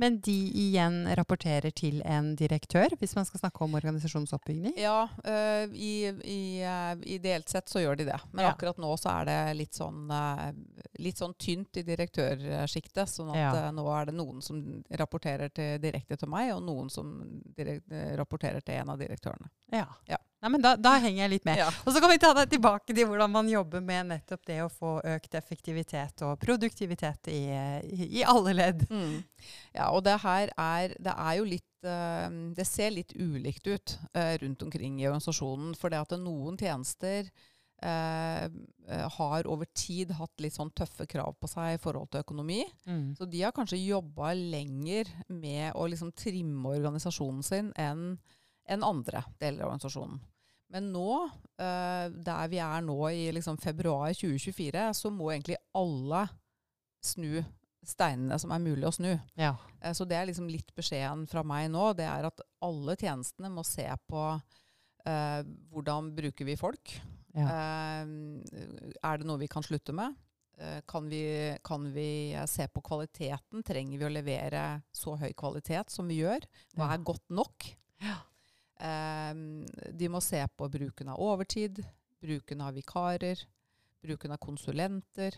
Men 0.00 0.20
de 0.24 0.36
igjen 0.62 1.00
rapporterer 1.18 1.72
til 1.74 2.02
en 2.08 2.32
direktør, 2.36 2.94
hvis 3.00 3.16
man 3.16 3.26
skal 3.28 3.42
snakke 3.42 3.64
om 3.64 3.76
organisasjonsoppbygging? 3.80 4.76
Ja, 4.80 5.08
øh, 5.24 5.72
i, 5.72 5.94
i, 6.08 6.42
uh, 6.64 6.94
ideelt 7.08 7.48
sett 7.52 7.72
så 7.72 7.82
gjør 7.82 8.00
de 8.00 8.08
det. 8.10 8.18
Men 8.32 8.46
ja. 8.46 8.52
akkurat 8.52 8.80
nå 8.82 8.92
så 9.00 9.12
er 9.16 9.30
det 9.30 9.38
litt 9.60 9.78
sånn, 9.78 10.04
uh, 10.12 10.50
litt 11.02 11.20
sånn 11.20 11.36
tynt 11.40 11.80
i 11.80 11.86
direktørsjiktet. 11.86 13.08
Sånn 13.10 13.32
at 13.34 13.40
ja. 13.40 13.70
nå 13.74 13.86
er 13.96 14.10
det 14.10 14.16
noen 14.16 14.44
som 14.44 14.60
rapporterer 15.02 15.52
til, 15.54 15.78
direkte 15.82 16.20
til 16.20 16.30
meg, 16.32 16.52
og 16.56 16.62
noen 16.66 16.92
som 16.92 17.16
direkte, 17.56 18.12
rapporterer 18.20 18.64
til 18.64 18.82
en 18.82 18.94
av 18.94 19.00
direktørene. 19.00 19.50
Ja. 19.72 19.88
ja. 20.08 20.20
Nei, 20.42 20.50
men 20.50 20.62
da, 20.62 20.72
da, 20.74 20.96
henger 20.98 21.22
jeg 21.22 21.30
litt 21.36 21.44
med. 21.46 21.60
Ja. 21.60 21.68
Og 21.86 21.94
så 21.94 22.00
kan 22.02 22.10
vi 22.10 22.18
ta 22.18 22.32
deg 22.34 22.50
tilbake 22.50 22.90
til 22.90 23.06
hvordan 23.06 23.30
man 23.30 23.50
jobber 23.50 23.82
med 23.84 24.08
nettopp 24.10 24.42
det 24.48 24.58
å 24.64 24.70
få 24.72 24.96
økt 25.14 25.36
effektivitet 25.38 26.24
og 26.26 26.40
produktivitet 26.42 27.30
i, 27.30 27.44
i, 27.86 28.08
i 28.18 28.24
alle 28.26 28.56
ledd. 28.58 28.82
Mm. 28.90 29.20
Ja, 29.76 29.92
og 29.92 30.02
det 30.08 30.16
her 30.24 30.50
er, 30.50 30.96
det 30.98 31.14
er 31.14 31.38
jo 31.38 31.46
litt 31.46 31.86
uh, 31.86 32.26
Det 32.58 32.66
ser 32.66 32.90
litt 32.94 33.14
ulikt 33.14 33.70
ut 33.70 33.94
uh, 34.18 34.34
rundt 34.42 34.66
omkring 34.66 34.98
i 34.98 35.06
organisasjonen. 35.06 35.78
For 35.78 35.94
det 35.94 36.02
at 36.02 36.18
noen 36.18 36.58
tjenester 36.58 37.30
uh, 37.86 38.50
har 39.20 39.46
over 39.46 39.70
tid 39.78 40.10
hatt 40.18 40.42
litt 40.42 40.58
sånn 40.58 40.74
tøffe 40.74 41.06
krav 41.06 41.38
på 41.38 41.54
seg 41.54 41.76
i 41.76 41.82
forhold 41.86 42.10
til 42.10 42.26
økonomi. 42.26 42.64
Mm. 42.90 43.12
Så 43.14 43.30
de 43.30 43.46
har 43.46 43.54
kanskje 43.54 43.78
jobba 43.78 44.34
lenger 44.34 45.06
med 45.30 45.70
å 45.78 45.86
liksom 45.86 46.10
trimme 46.18 46.74
organisasjonen 46.74 47.46
sin 47.46 47.74
enn 47.78 48.16
enn 48.70 48.84
andre 48.86 49.24
deler 49.40 49.64
av 49.64 49.72
organisasjonen. 49.72 50.20
Men 50.72 50.88
nå, 50.92 51.08
uh, 51.60 52.06
der 52.08 52.52
vi 52.52 52.60
er 52.64 52.84
nå 52.84 52.96
i 53.12 53.26
liksom 53.36 53.58
februar 53.60 54.14
2024, 54.16 54.86
så 54.96 55.12
må 55.12 55.32
egentlig 55.32 55.58
alle 55.76 56.24
snu 57.04 57.42
steinene 57.84 58.38
som 58.38 58.54
er 58.54 58.62
mulig 58.62 58.86
å 58.88 58.94
snu. 58.94 59.10
Ja. 59.36 59.52
Uh, 59.82 59.92
så 59.96 60.06
det 60.08 60.16
er 60.16 60.30
liksom 60.30 60.48
litt 60.48 60.72
beskjeden 60.76 61.26
fra 61.28 61.44
meg 61.44 61.68
nå. 61.74 61.90
Det 61.98 62.08
er 62.08 62.28
at 62.30 62.40
alle 62.64 62.96
tjenestene 62.96 63.52
må 63.52 63.66
se 63.68 63.84
på 64.08 64.24
uh, 64.32 65.40
hvordan 65.72 66.12
bruker 66.16 66.48
vi 66.48 66.58
folk. 66.60 66.96
Ja. 67.32 67.46
er 68.04 69.14
det 69.16 69.24
noe 69.24 69.40
vi 69.40 69.46
kan 69.48 69.64
slutte 69.64 69.94
med? 69.96 70.12
Kan 70.84 71.06
vi, 71.08 71.22
kan 71.64 71.86
vi, 71.94 72.36
se 72.44 72.66
på 72.68 72.82
kvaliteten? 72.84 73.62
Trenger 73.64 74.02
vi 74.02 74.04
å 74.04 74.10
levere 74.12 74.64
så 74.92 75.14
høy 75.16 75.30
kvalitet 75.32 75.88
som 75.88 76.12
vi 76.12 76.18
gjør? 76.18 76.44
Hva 76.76 76.90
er 76.92 77.06
godt 77.08 77.32
nok? 77.32 77.70
Ja. 78.04 78.18
Um, 78.82 79.62
de 79.94 80.08
må 80.10 80.18
se 80.24 80.40
på 80.58 80.66
bruken 80.70 81.12
av 81.12 81.20
overtid, 81.22 81.78
bruken 82.22 82.64
av 82.66 82.74
vikarer, 82.74 83.38
bruken 84.02 84.34
av 84.34 84.40
konsulenter. 84.42 85.36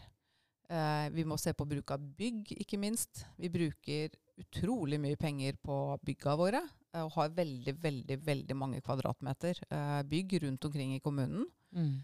Uh, 0.70 1.10
vi 1.12 1.26
må 1.28 1.36
se 1.36 1.52
på 1.52 1.66
bruk 1.68 1.92
av 1.92 2.00
bygg, 2.16 2.54
ikke 2.64 2.80
minst. 2.80 3.26
Vi 3.36 3.52
bruker 3.52 4.16
utrolig 4.40 4.98
mye 5.02 5.20
penger 5.20 5.58
på 5.60 5.76
bygga 6.06 6.38
våre. 6.40 6.64
Uh, 6.94 7.04
og 7.04 7.12
har 7.18 7.36
veldig, 7.36 7.76
veldig 7.84 8.18
veldig 8.24 8.56
mange 8.56 8.80
kvadratmeter 8.84 9.60
uh, 9.68 10.00
bygg 10.08 10.38
rundt 10.46 10.64
omkring 10.70 10.96
i 10.96 11.04
kommunen. 11.04 11.46
Mm. 11.74 11.96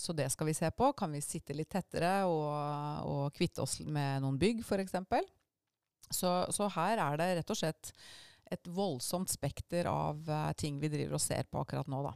så 0.00 0.14
det 0.16 0.24
skal 0.32 0.48
vi 0.48 0.54
se 0.56 0.70
på. 0.72 0.86
Kan 0.96 1.12
vi 1.12 1.20
sitte 1.20 1.52
litt 1.52 1.68
tettere 1.70 2.24
og, 2.24 2.48
og 3.04 3.34
kvitte 3.36 3.60
oss 3.60 3.76
med 3.84 4.22
noen 4.24 4.38
bygg, 4.40 4.62
f.eks.? 4.64 4.96
Så, 6.08 6.30
så 6.56 6.70
her 6.72 7.02
er 7.04 7.20
det 7.20 7.26
rett 7.36 7.52
og 7.52 7.58
slett 7.60 7.92
et 8.50 8.70
voldsomt 8.72 9.30
spekter 9.30 9.88
av 9.90 10.22
uh, 10.28 10.50
ting 10.58 10.80
vi 10.80 10.90
driver 10.92 11.18
og 11.18 11.24
ser 11.24 11.48
på 11.50 11.62
akkurat 11.62 11.90
nå, 11.90 12.02
da. 12.06 12.14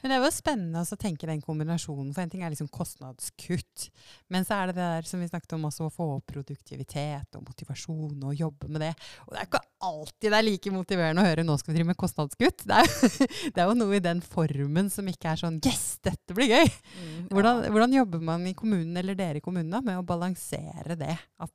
Men 0.00 0.10
det 0.10 0.16
er 0.16 0.22
jo 0.22 0.30
spennende 0.32 0.82
å 0.82 0.98
tenke 1.00 1.28
den 1.28 1.42
kombinasjonen. 1.44 2.12
For 2.14 2.22
en 2.22 2.32
ting 2.32 2.44
er 2.44 2.52
liksom 2.52 2.70
kostnadskutt. 2.72 3.88
Men 4.32 4.46
så 4.46 4.58
er 4.58 4.70
det 4.70 4.78
det 4.78 4.88
der 4.94 5.08
som 5.08 5.22
vi 5.22 5.28
snakket 5.30 5.56
om 5.56 5.66
også, 5.68 5.88
å 5.88 5.94
få 5.94 6.08
opp 6.16 6.28
produktivitet 6.32 7.38
og 7.38 7.44
motivasjon 7.46 8.28
og 8.30 8.38
jobbe 8.38 8.70
med 8.72 8.86
det. 8.86 8.92
Og 9.26 9.34
det 9.34 9.42
er 9.42 9.50
ikke 9.50 9.64
alltid 9.88 10.28
det 10.28 10.38
er 10.38 10.46
like 10.46 10.74
motiverende 10.74 11.22
å 11.22 11.28
høre 11.28 11.44
'nå 11.46 11.58
skal 11.58 11.72
vi 11.72 11.78
drive 11.78 11.90
med 11.92 12.00
kostnadskutt'. 12.00 12.66
Det 12.68 12.80
er, 12.82 12.88
det 13.54 13.62
er 13.62 13.68
jo 13.70 13.78
noe 13.78 13.98
i 13.98 14.04
den 14.04 14.22
formen 14.24 14.90
som 14.94 15.08
ikke 15.10 15.32
er 15.32 15.42
sånn 15.42 15.60
'yes, 15.64 15.98
dette 16.04 16.36
blir 16.36 16.50
gøy'. 16.50 16.68
Mm, 16.68 17.18
ja. 17.28 17.34
hvordan, 17.34 17.64
hvordan, 17.72 17.98
jobber 17.98 18.24
man 18.30 18.46
i 18.46 18.54
kommunen, 18.54 18.96
eller 18.96 19.18
dere 19.18 19.42
i 19.42 19.44
kommunen, 19.44 19.70
da, 19.74 19.82
med 19.84 19.98
å 19.98 20.06
balansere 20.06 20.96
det? 20.98 21.16
At 21.38 21.52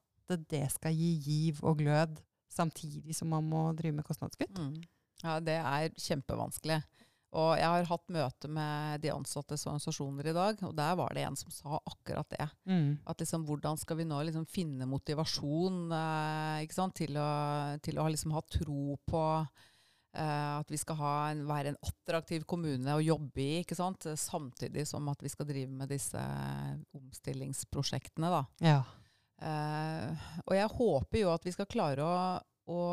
det 0.50 0.66
skal 0.72 0.96
gi 0.96 1.12
giv 1.20 1.60
og 1.64 1.82
glød 1.84 2.18
samtidig 2.54 3.16
som 3.18 3.32
man 3.34 3.48
må 3.50 3.66
drive 3.78 3.98
med 4.00 4.08
kostnadskutt? 4.08 4.58
Mm. 4.58 4.78
Ja, 5.24 5.40
det 5.44 5.58
er 5.60 5.96
kjempevanskelig. 5.98 6.82
Og 7.34 7.56
jeg 7.58 7.66
har 7.66 7.88
hatt 7.90 8.12
møte 8.14 8.50
med 8.52 9.02
de 9.02 9.10
ansattes 9.10 9.66
organisasjoner 9.66 10.30
i 10.30 10.36
dag, 10.36 10.60
og 10.68 10.76
der 10.78 10.94
var 11.00 11.16
det 11.18 11.24
en 11.26 11.38
som 11.40 11.54
sa 11.54 11.80
akkurat 11.80 12.30
det. 12.30 12.46
Mm. 12.70 13.00
At 13.10 13.24
liksom, 13.24 13.48
hvordan 13.48 13.80
skal 13.82 13.98
vi 13.98 14.06
nå 14.06 14.20
liksom 14.28 14.46
finne 14.46 14.86
motivasjon 14.90 15.88
eh, 15.98 16.68
til, 16.70 17.18
å, 17.18 17.30
til, 17.82 17.98
å, 17.98 18.06
liksom 18.14 18.36
ha 18.38 18.44
tro 18.54 19.00
på 19.10 19.24
eh, 19.42 20.52
at 20.60 20.70
vi 20.70 20.78
skal 20.78 21.02
en, 21.02 21.46
være 21.50 21.74
en 21.74 21.82
attraktiv 21.90 22.46
kommune 22.46 23.00
å 23.00 23.02
jobbe 23.02 23.42
i, 23.42 23.66
samtidig 23.66 24.86
som 24.92 25.10
at 25.10 25.26
vi 25.26 25.34
skal 25.34 25.50
drive 25.50 25.74
med 25.74 25.90
disse 25.90 26.22
omstillingsprosjektene. 26.94 28.30
Da. 28.30 28.46
Ja. 28.62 28.84
Uh, 29.44 30.30
og 30.46 30.56
jeg 30.56 30.72
håper 30.78 31.20
jo 31.20 31.34
at 31.34 31.44
vi 31.44 31.52
skal 31.52 31.68
klare 31.68 32.06
å, 32.06 32.20
å, 32.72 32.84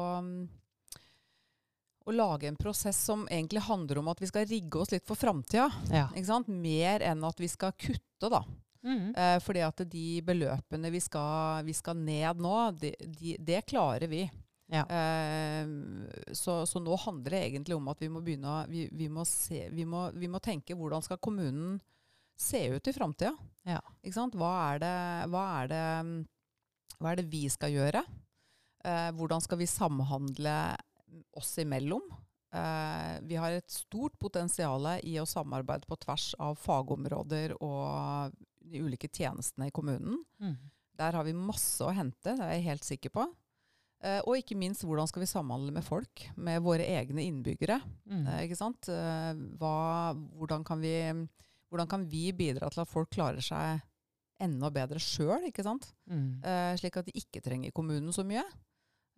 å, 2.02 2.14
lage 2.16 2.50
en 2.50 2.58
prosess 2.58 2.98
som 3.06 3.22
egentlig 3.30 3.62
handler 3.68 4.00
om 4.00 4.10
at 4.10 4.22
vi 4.22 4.30
skal 4.30 4.48
rigge 4.50 4.82
oss 4.82 4.90
litt 4.90 5.06
for 5.06 5.20
framtida. 5.20 5.68
Ja. 5.94 6.08
Mer 6.48 7.06
enn 7.06 7.22
at 7.28 7.38
vi 7.38 7.50
skal 7.50 7.76
kutte, 7.78 8.32
da. 8.32 8.42
Mm. 8.82 9.14
Eh, 9.14 9.38
fordi 9.44 9.60
at 9.60 9.82
de 9.92 10.04
beløpene 10.24 10.90
vi 10.90 11.00
skal, 11.04 11.64
vi 11.66 11.74
skal 11.76 11.98
ned 12.00 12.40
nå, 12.40 12.54
de, 12.80 12.94
de, 12.98 13.34
det 13.38 13.60
klarer 13.68 14.08
vi. 14.08 14.24
Ja. 14.70 14.86
Eh, 14.86 15.66
så, 16.32 16.64
så, 16.66 16.80
nå 16.80 16.96
handler 17.04 17.36
det 17.36 17.44
egentlig 17.48 17.76
om 17.76 17.88
at 17.90 18.00
vi 18.00 18.08
må 18.08 18.22
begynne 18.22 18.64
vi, 18.70 18.86
vi, 18.92 19.08
må 19.10 19.24
se, 19.26 19.66
vi, 19.74 19.84
må, 19.84 20.08
vi 20.14 20.30
må 20.30 20.38
tenke 20.42 20.76
hvordan 20.78 21.02
skal 21.02 21.18
kommunen 21.18 21.80
se 22.40 22.62
ut 22.72 22.88
i 22.88 22.94
framtida? 22.94 23.34
Ja. 23.68 23.80
Hva, 24.14 24.28
hva, 24.32 24.52
er 24.70 25.72
det 25.72 25.86
hva 27.00 27.12
er 27.12 27.20
det 27.20 27.30
vi 27.32 27.46
skal 27.52 27.72
gjøre? 27.74 28.04
Eh, 28.84 29.10
hvordan 29.16 29.42
skal 29.44 29.60
vi 29.60 29.68
samhandle 29.68 30.56
oss 31.36 31.54
imellom? 31.60 32.04
Eh, 32.52 33.14
vi 33.28 33.38
har 33.40 33.54
et 33.54 33.70
stort 33.70 34.16
potensial 34.20 34.86
i 35.06 35.16
å 35.20 35.28
samarbeide 35.28 35.88
på 35.88 35.98
tvers 36.04 36.32
av 36.42 36.58
fagområder 36.60 37.56
og 37.60 38.36
de 38.60 38.82
ulike 38.84 39.08
tjenestene 39.08 39.70
i 39.70 39.74
kommunen. 39.74 40.20
Mm. 40.40 40.56
Der 41.00 41.16
har 41.16 41.24
vi 41.24 41.36
masse 41.36 41.84
å 41.84 41.94
hente, 41.94 42.34
det 42.36 42.44
er 42.44 42.56
jeg 42.58 42.68
helt 42.68 42.86
sikker 42.86 43.14
på. 43.14 43.26
Eh, 44.00 44.20
og 44.24 44.38
ikke 44.40 44.56
minst 44.56 44.84
hvordan 44.86 45.08
skal 45.10 45.24
vi 45.24 45.28
samhandle 45.28 45.74
med 45.76 45.84
folk, 45.84 46.24
med 46.40 46.62
våre 46.64 46.86
egne 46.88 47.24
innbyggere. 47.28 47.80
Mm. 48.08 48.24
Eh, 48.24 48.42
ikke 48.46 48.58
sant? 48.58 48.88
Eh, 48.88 49.32
hva, 49.60 50.16
hvordan, 50.40 50.64
kan 50.64 50.80
vi, 50.80 50.94
hvordan 51.68 51.90
kan 51.90 52.06
vi 52.08 52.30
bidra 52.36 52.70
til 52.72 52.84
at 52.84 52.90
folk 52.90 53.12
klarer 53.12 53.44
seg 53.44 53.84
enda 54.42 54.70
bedre 54.74 55.00
sjøl, 55.03 55.46
ikke 55.50 55.64
sant? 55.66 55.90
Mm. 56.11 56.40
Uh, 56.44 56.72
slik 56.81 56.98
at 57.00 57.09
de 57.09 57.16
ikke 57.20 57.42
trenger 57.44 57.74
kommunen 57.76 58.12
så 58.14 58.24
mye. 58.26 58.44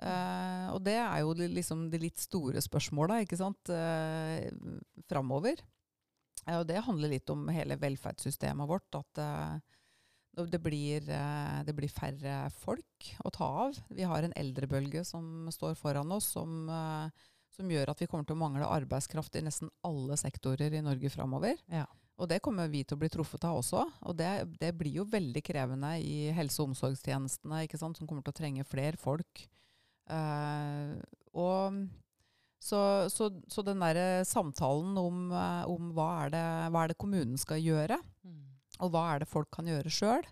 Uh, 0.02 0.72
og 0.74 0.80
det 0.82 0.96
er 0.98 1.20
jo 1.22 1.35
liksom 1.38 1.87
de 1.92 2.00
litt 2.02 2.18
store 2.18 2.62
spørsmåla, 2.62 3.20
ikke 3.22 3.38
sant, 3.38 3.70
uh, 3.70 4.42
framover. 5.11 5.62
Uh, 6.42 6.58
og 6.58 6.66
det 6.66 6.82
handler 6.82 7.12
litt 7.12 7.30
om 7.30 7.46
hele 7.54 7.78
velferdssystemet 7.78 8.70
vårt. 8.70 8.98
At 8.98 9.22
det 10.32 10.62
blir, 10.64 11.04
det, 11.04 11.74
blir, 11.76 11.92
færre 11.92 12.46
folk 12.56 13.11
å 13.20 13.30
ta 13.30 13.48
av. 13.66 13.78
Vi 13.92 14.06
har 14.08 14.24
en 14.24 14.35
eldrebølge 14.40 15.04
som 15.04 15.50
står 15.52 15.76
foran 15.76 16.14
oss, 16.16 16.30
som, 16.32 16.64
som 17.52 17.72
gjør 17.74 17.92
at 17.92 18.00
vi 18.00 18.08
kommer 18.08 18.24
til 18.24 18.38
å 18.38 18.40
mangle 18.40 18.70
arbeidskraft 18.80 19.37
i 19.37 19.44
nesten 19.44 19.68
alle 19.85 20.16
sektorer 20.16 20.72
i 20.72 20.80
Norge 20.80 21.12
framover. 21.12 21.61
Ja. 21.68 21.85
Og 22.22 22.28
det 22.30 22.38
kommer 22.44 22.70
vi 22.70 22.85
til 22.87 22.94
å 22.94 23.00
bli 23.02 23.11
truffet 23.11 23.42
av 23.48 23.58
også. 23.58 23.82
Og 24.06 24.14
det, 24.18 24.30
det 24.61 24.70
blir 24.78 25.00
jo 25.00 25.08
veldig 25.11 25.42
krevende 25.42 25.96
i 25.98 26.30
helse- 26.35 26.62
og 26.62 26.70
omsorgstjenestene, 26.70 27.64
sant, 27.74 27.98
som 27.98 28.06
kommer 28.06 28.22
til 28.22 28.35
å 28.35 28.38
trenge 28.38 28.66
flere 28.68 29.00
folk. 29.00 29.42
Uh, 30.06 30.94
og 31.35 31.82
så, 32.62 33.11
så, 33.11 33.26
så, 33.50 33.64
den 33.66 33.82
der 33.82 34.22
samtalen 34.28 34.94
om, 35.00 35.24
uh, 35.35 35.66
om 35.70 35.90
hva, 35.96 36.08
er 36.24 36.32
det, 36.35 36.44
hva, 36.70 36.85
er 36.85 36.92
det, 36.92 36.98
kommunen 37.02 37.40
skal 37.40 37.62
gjøre, 37.62 37.98
mm. 38.22 38.38
og 38.87 38.94
hva 38.94 39.04
er 39.11 39.22
det 39.24 39.30
folk 39.30 39.50
kan 39.54 39.70
gjøre 39.70 39.90
sjøl, 39.90 40.30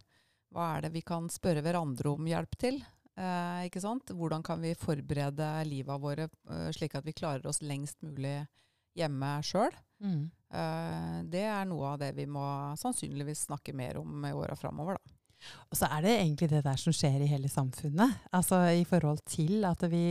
hva 0.54 0.70
er 0.76 0.86
det 0.86 0.94
vi 0.94 1.02
kan 1.06 1.26
spørre 1.30 1.62
hverandre 1.66 2.14
om 2.14 2.30
hjelp 2.30 2.54
til? 2.58 2.80
Eh? 3.18 3.80
Hvordan 4.14 4.42
kan 4.46 4.62
vi 4.62 4.76
forberede 4.78 5.46
livet 5.66 6.02
våre 6.02 6.26
slik 6.74 6.94
at 6.98 7.06
vi 7.06 7.14
klarer 7.14 7.46
oss 7.50 7.60
lengst 7.62 8.00
mulig 8.02 8.40
hjemme 8.98 9.38
sjøl? 9.46 9.74
Mm. 10.02 10.28
Uh, 10.50 11.18
det 11.30 11.44
er 11.46 11.68
noe 11.70 11.94
av 11.94 12.00
det 12.02 12.10
vi 12.16 12.26
må 12.26 12.42
sannsynligvis 12.80 13.46
snakke 13.46 13.74
mer 13.76 14.00
om 14.00 14.24
i 14.26 14.32
åra 14.34 14.56
framover. 14.58 14.98
Og 15.70 15.78
så 15.78 15.88
er 15.90 16.04
det 16.04 16.14
egentlig 16.18 16.50
det 16.50 16.62
der 16.66 16.80
som 16.80 16.94
skjer 16.94 17.22
i 17.24 17.30
hele 17.30 17.50
samfunnet. 17.50 18.16
Altså 18.36 18.62
i 18.74 18.84
forhold 18.88 19.22
til 19.28 19.64
at 19.68 19.82
vi 19.90 20.02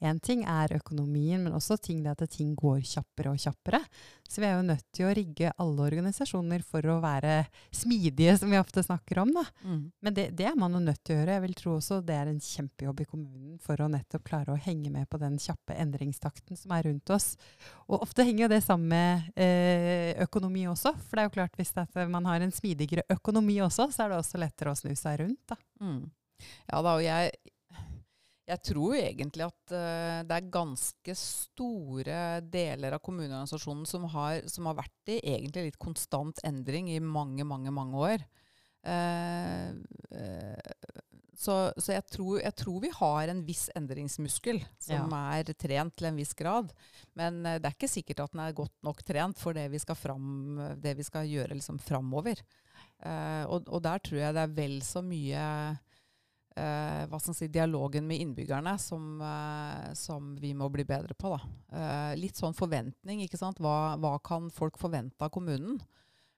En 0.00 0.18
ting 0.20 0.44
er 0.44 0.76
økonomien, 0.76 1.42
men 1.42 1.52
også 1.52 1.76
ting 1.76 2.02
det 2.04 2.14
at 2.14 2.30
ting 2.30 2.54
går 2.56 2.80
kjappere 2.80 3.32
og 3.32 3.40
kjappere. 3.40 3.80
Så 4.28 4.40
vi 4.40 4.46
er 4.48 4.56
jo 4.56 4.66
nødt 4.66 4.84
til 4.94 5.06
å 5.06 5.12
rigge 5.14 5.52
alle 5.62 5.84
organisasjoner 5.86 6.64
for 6.66 6.86
å 6.90 6.98
være 7.02 7.44
smidige, 7.74 8.36
som 8.40 8.50
vi 8.50 8.58
ofte 8.58 8.82
snakker 8.82 9.20
om. 9.22 9.32
Mm. 9.62 9.82
Men 10.02 10.16
det, 10.16 10.28
det, 10.38 10.48
er 10.50 10.58
man 10.58 10.74
jo 10.74 10.82
nødt 10.82 11.02
til 11.04 11.14
å 11.14 11.20
gjøre. 11.20 11.36
Jeg 11.36 11.44
vil 11.44 11.56
tro 11.60 11.74
også 11.76 12.00
det 12.06 12.16
er 12.16 12.30
en 12.30 12.42
kjempejobb 12.42 13.02
i 13.02 13.08
kommunen 13.08 13.60
for 13.62 13.80
å 13.80 13.88
nettopp 13.92 14.26
klare 14.26 14.54
å 14.54 14.60
henge 14.66 14.90
med 14.92 15.08
på 15.10 15.20
den 15.22 15.38
kjappe 15.42 15.76
endringstakten 15.78 16.58
som 16.58 16.74
er 16.76 16.88
rundt 16.88 17.14
oss. 17.14 17.34
Og 17.86 18.02
ofte 18.02 18.26
henger 18.26 18.46
jo 18.46 18.52
det 18.56 18.62
sammen 18.64 18.90
med 18.90 19.38
eh, 19.38 20.12
økonomi 20.26 20.66
også. 20.70 20.94
For 21.06 21.16
det 21.16 21.24
er 21.24 21.30
jo 21.30 21.36
klart 21.38 21.60
hvis 21.60 21.74
man 22.10 22.28
har 22.28 22.42
en 22.42 22.54
smidigere 22.54 23.06
økonomi 23.12 23.60
også, 23.64 23.90
så 23.94 24.04
er 24.04 24.12
det 24.12 24.20
også 24.20 24.42
lettere 24.56 24.72
å 24.72 24.78
snu 24.78 24.96
seg 24.96 25.20
rundt. 25.20 25.44
da. 25.52 25.58
Mm. 25.84 26.08
Ja 26.68 26.80
da, 26.84 26.96
og 26.96 27.04
jeg, 27.04 27.32
jeg 28.46 28.62
tror 28.64 28.96
egentlig 28.96 29.46
at 29.46 29.74
uh, 29.74 30.22
det 30.26 30.36
er 30.36 30.52
ganske 30.54 31.16
store 31.18 32.20
deler 32.46 32.96
av 32.96 33.02
kommuneorganisasjonen 33.04 33.86
som 33.88 34.06
har, 34.12 34.40
som 34.48 34.68
har, 34.70 34.78
vært 34.78 35.12
i 35.12 35.20
egentlig 35.20 35.70
litt 35.70 35.80
konstant 35.82 36.40
endring 36.46 36.90
i 36.92 37.00
mange, 37.00 37.44
mange, 37.44 37.72
mange 37.74 38.04
år. 38.12 38.26
Uh, 38.86 39.74
uh, 40.14 41.00
så, 41.36 41.56
så 41.76 41.92
jeg, 41.92 42.04
tror, 42.08 42.38
jeg, 42.40 42.54
tror, 42.56 42.78
vi 42.80 42.90
har 42.96 43.28
en 43.28 43.42
viss 43.44 43.66
endringsmuskel 43.76 44.62
som 44.80 45.10
ja. 45.12 45.24
er 45.36 45.50
trent 45.52 45.92
til 45.98 46.08
en 46.08 46.16
viss 46.16 46.32
grad. 46.38 46.70
Men 47.18 47.42
det 47.44 47.60
er 47.60 47.74
ikke 47.74 47.90
sikkert 47.92 48.22
at 48.24 48.32
den 48.32 48.40
er 48.46 48.56
godt 48.56 48.72
nok 48.86 49.02
trent 49.04 49.42
for 49.42 49.56
det 49.56 49.66
vi 49.74 49.80
skal, 49.82 49.98
fram, 50.00 50.62
det 50.80 50.94
vi 50.96 51.04
skal 51.04 51.28
gjøre 51.28 51.58
liksom 51.58 51.82
framover. 51.82 52.40
Og, 53.04 53.66
og 53.68 53.80
der 53.84 54.00
tror 54.02 54.18
jeg 54.18 54.34
det 54.34 54.42
er 54.42 54.54
vel 54.56 54.78
så 54.82 55.02
mye 55.04 55.42
Uh, 56.56 57.04
hva 57.12 57.18
skal 57.20 57.34
si, 57.36 57.46
dialogen 57.52 58.06
med 58.08 58.22
innbyggerne 58.22 58.78
som, 58.80 59.18
uh, 59.20 59.92
som, 59.92 60.30
vi 60.40 60.54
må 60.56 60.70
bli 60.72 60.86
bedre 60.88 61.12
på. 61.12 61.34
Uh, 61.68 62.16
litt 62.16 62.38
sånn 62.40 62.56
forventning. 62.56 63.20
ikke 63.26 63.36
sant? 63.36 63.60
Hva, 63.60 63.92
hva 64.00 64.14
kan 64.24 64.48
folk 64.54 64.80
forvente 64.80 65.20
av 65.20 65.32
kommunen? 65.34 65.78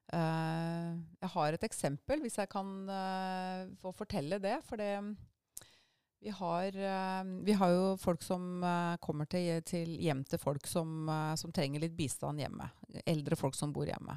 jeg 0.09 1.29
har 1.35 1.53
et 1.53 1.65
eksempel, 1.67 2.23
hvis 2.25 2.39
jeg 2.39 2.49
kan 2.49 2.69
få 3.77 3.91
fortelle 3.93 4.39
det. 4.41 4.55
For 4.65 4.81
det, 4.81 4.95
vi, 6.25 6.33
har, 6.33 6.79
vi 7.45 7.57
har 7.61 7.75
jo 7.75 7.91
folk 8.01 8.25
som 8.25 8.65
kommer 9.05 9.29
til, 9.29 9.61
til 9.69 9.93
hjem 10.01 10.23
til 10.25 10.41
folk 10.41 10.65
som, 10.65 11.13
som 11.37 11.53
trenger 11.53 11.85
litt 11.85 11.93
bistand 11.99 12.41
hjemme. 12.41 12.71
Eldre 13.05 13.37
folk 13.37 13.59
som 13.59 13.77
bor 13.77 13.85
hjemme. 13.85 14.17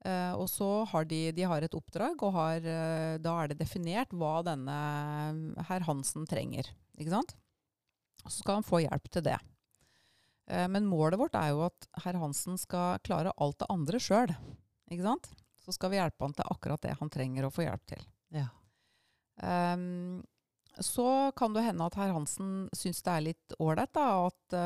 Uh, 0.00 0.32
og 0.40 0.46
så 0.48 0.66
har 0.88 1.04
de, 1.04 1.26
de 1.36 1.44
har 1.44 1.60
et 1.60 1.74
oppdrag, 1.76 2.22
og 2.24 2.32
har, 2.32 2.64
uh, 2.64 3.18
da 3.20 3.34
er 3.42 3.50
det 3.50 3.58
definert 3.60 4.14
hva 4.16 4.38
denne 4.46 4.76
herr 5.68 5.84
Hansen 5.84 6.24
trenger. 6.28 6.70
Ikke 6.96 7.12
sant? 7.12 7.34
Så 8.24 8.38
skal 8.38 8.60
han 8.60 8.66
få 8.66 8.80
hjelp 8.80 9.10
til 9.12 9.26
det. 9.28 9.36
Uh, 10.48 10.64
men 10.72 10.88
målet 10.88 11.20
vårt 11.20 11.36
er 11.36 11.52
jo 11.52 11.66
at 11.68 11.90
herr 12.06 12.16
Hansen 12.22 12.56
skal 12.60 13.02
klare 13.04 13.34
alt 13.36 13.60
det 13.60 13.68
andre 13.72 14.00
sjøl. 14.00 14.32
Ikke 14.88 15.04
sant? 15.04 15.28
Så 15.60 15.76
skal 15.76 15.92
vi 15.92 16.00
hjelpe 16.00 16.24
han 16.24 16.36
til 16.38 16.48
akkurat 16.48 16.80
det 16.86 16.96
han 16.96 17.12
trenger 17.12 17.46
å 17.46 17.52
få 17.52 17.66
hjelp 17.66 17.84
til. 17.92 18.08
Ja. 18.32 18.48
Um, 19.44 20.22
så 20.80 21.28
kan 21.36 21.52
det 21.52 21.66
hende 21.66 21.84
at 21.84 22.00
herr 22.00 22.14
Hansen 22.16 22.70
syns 22.76 23.04
det 23.04 23.12
er 23.12 23.26
litt 23.26 23.60
ålreit 23.60 24.00
at 24.00 24.56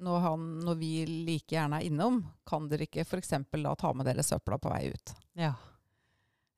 når, 0.00 0.18
han, 0.24 0.46
når, 0.64 0.78
vi 0.80 0.92
like 1.06 1.54
gjerne 1.54 1.78
er 1.78 1.86
innom, 1.86 2.22
kan 2.48 2.66
dere 2.70 2.88
ikke 2.88 3.04
f.eks. 3.06 3.34
da 3.52 3.74
ta 3.78 3.92
med 3.94 4.08
dere 4.08 4.24
søpla 4.26 4.58
på 4.58 4.72
vei 4.72 4.88
ut? 4.90 5.14
Ja. 5.38 5.54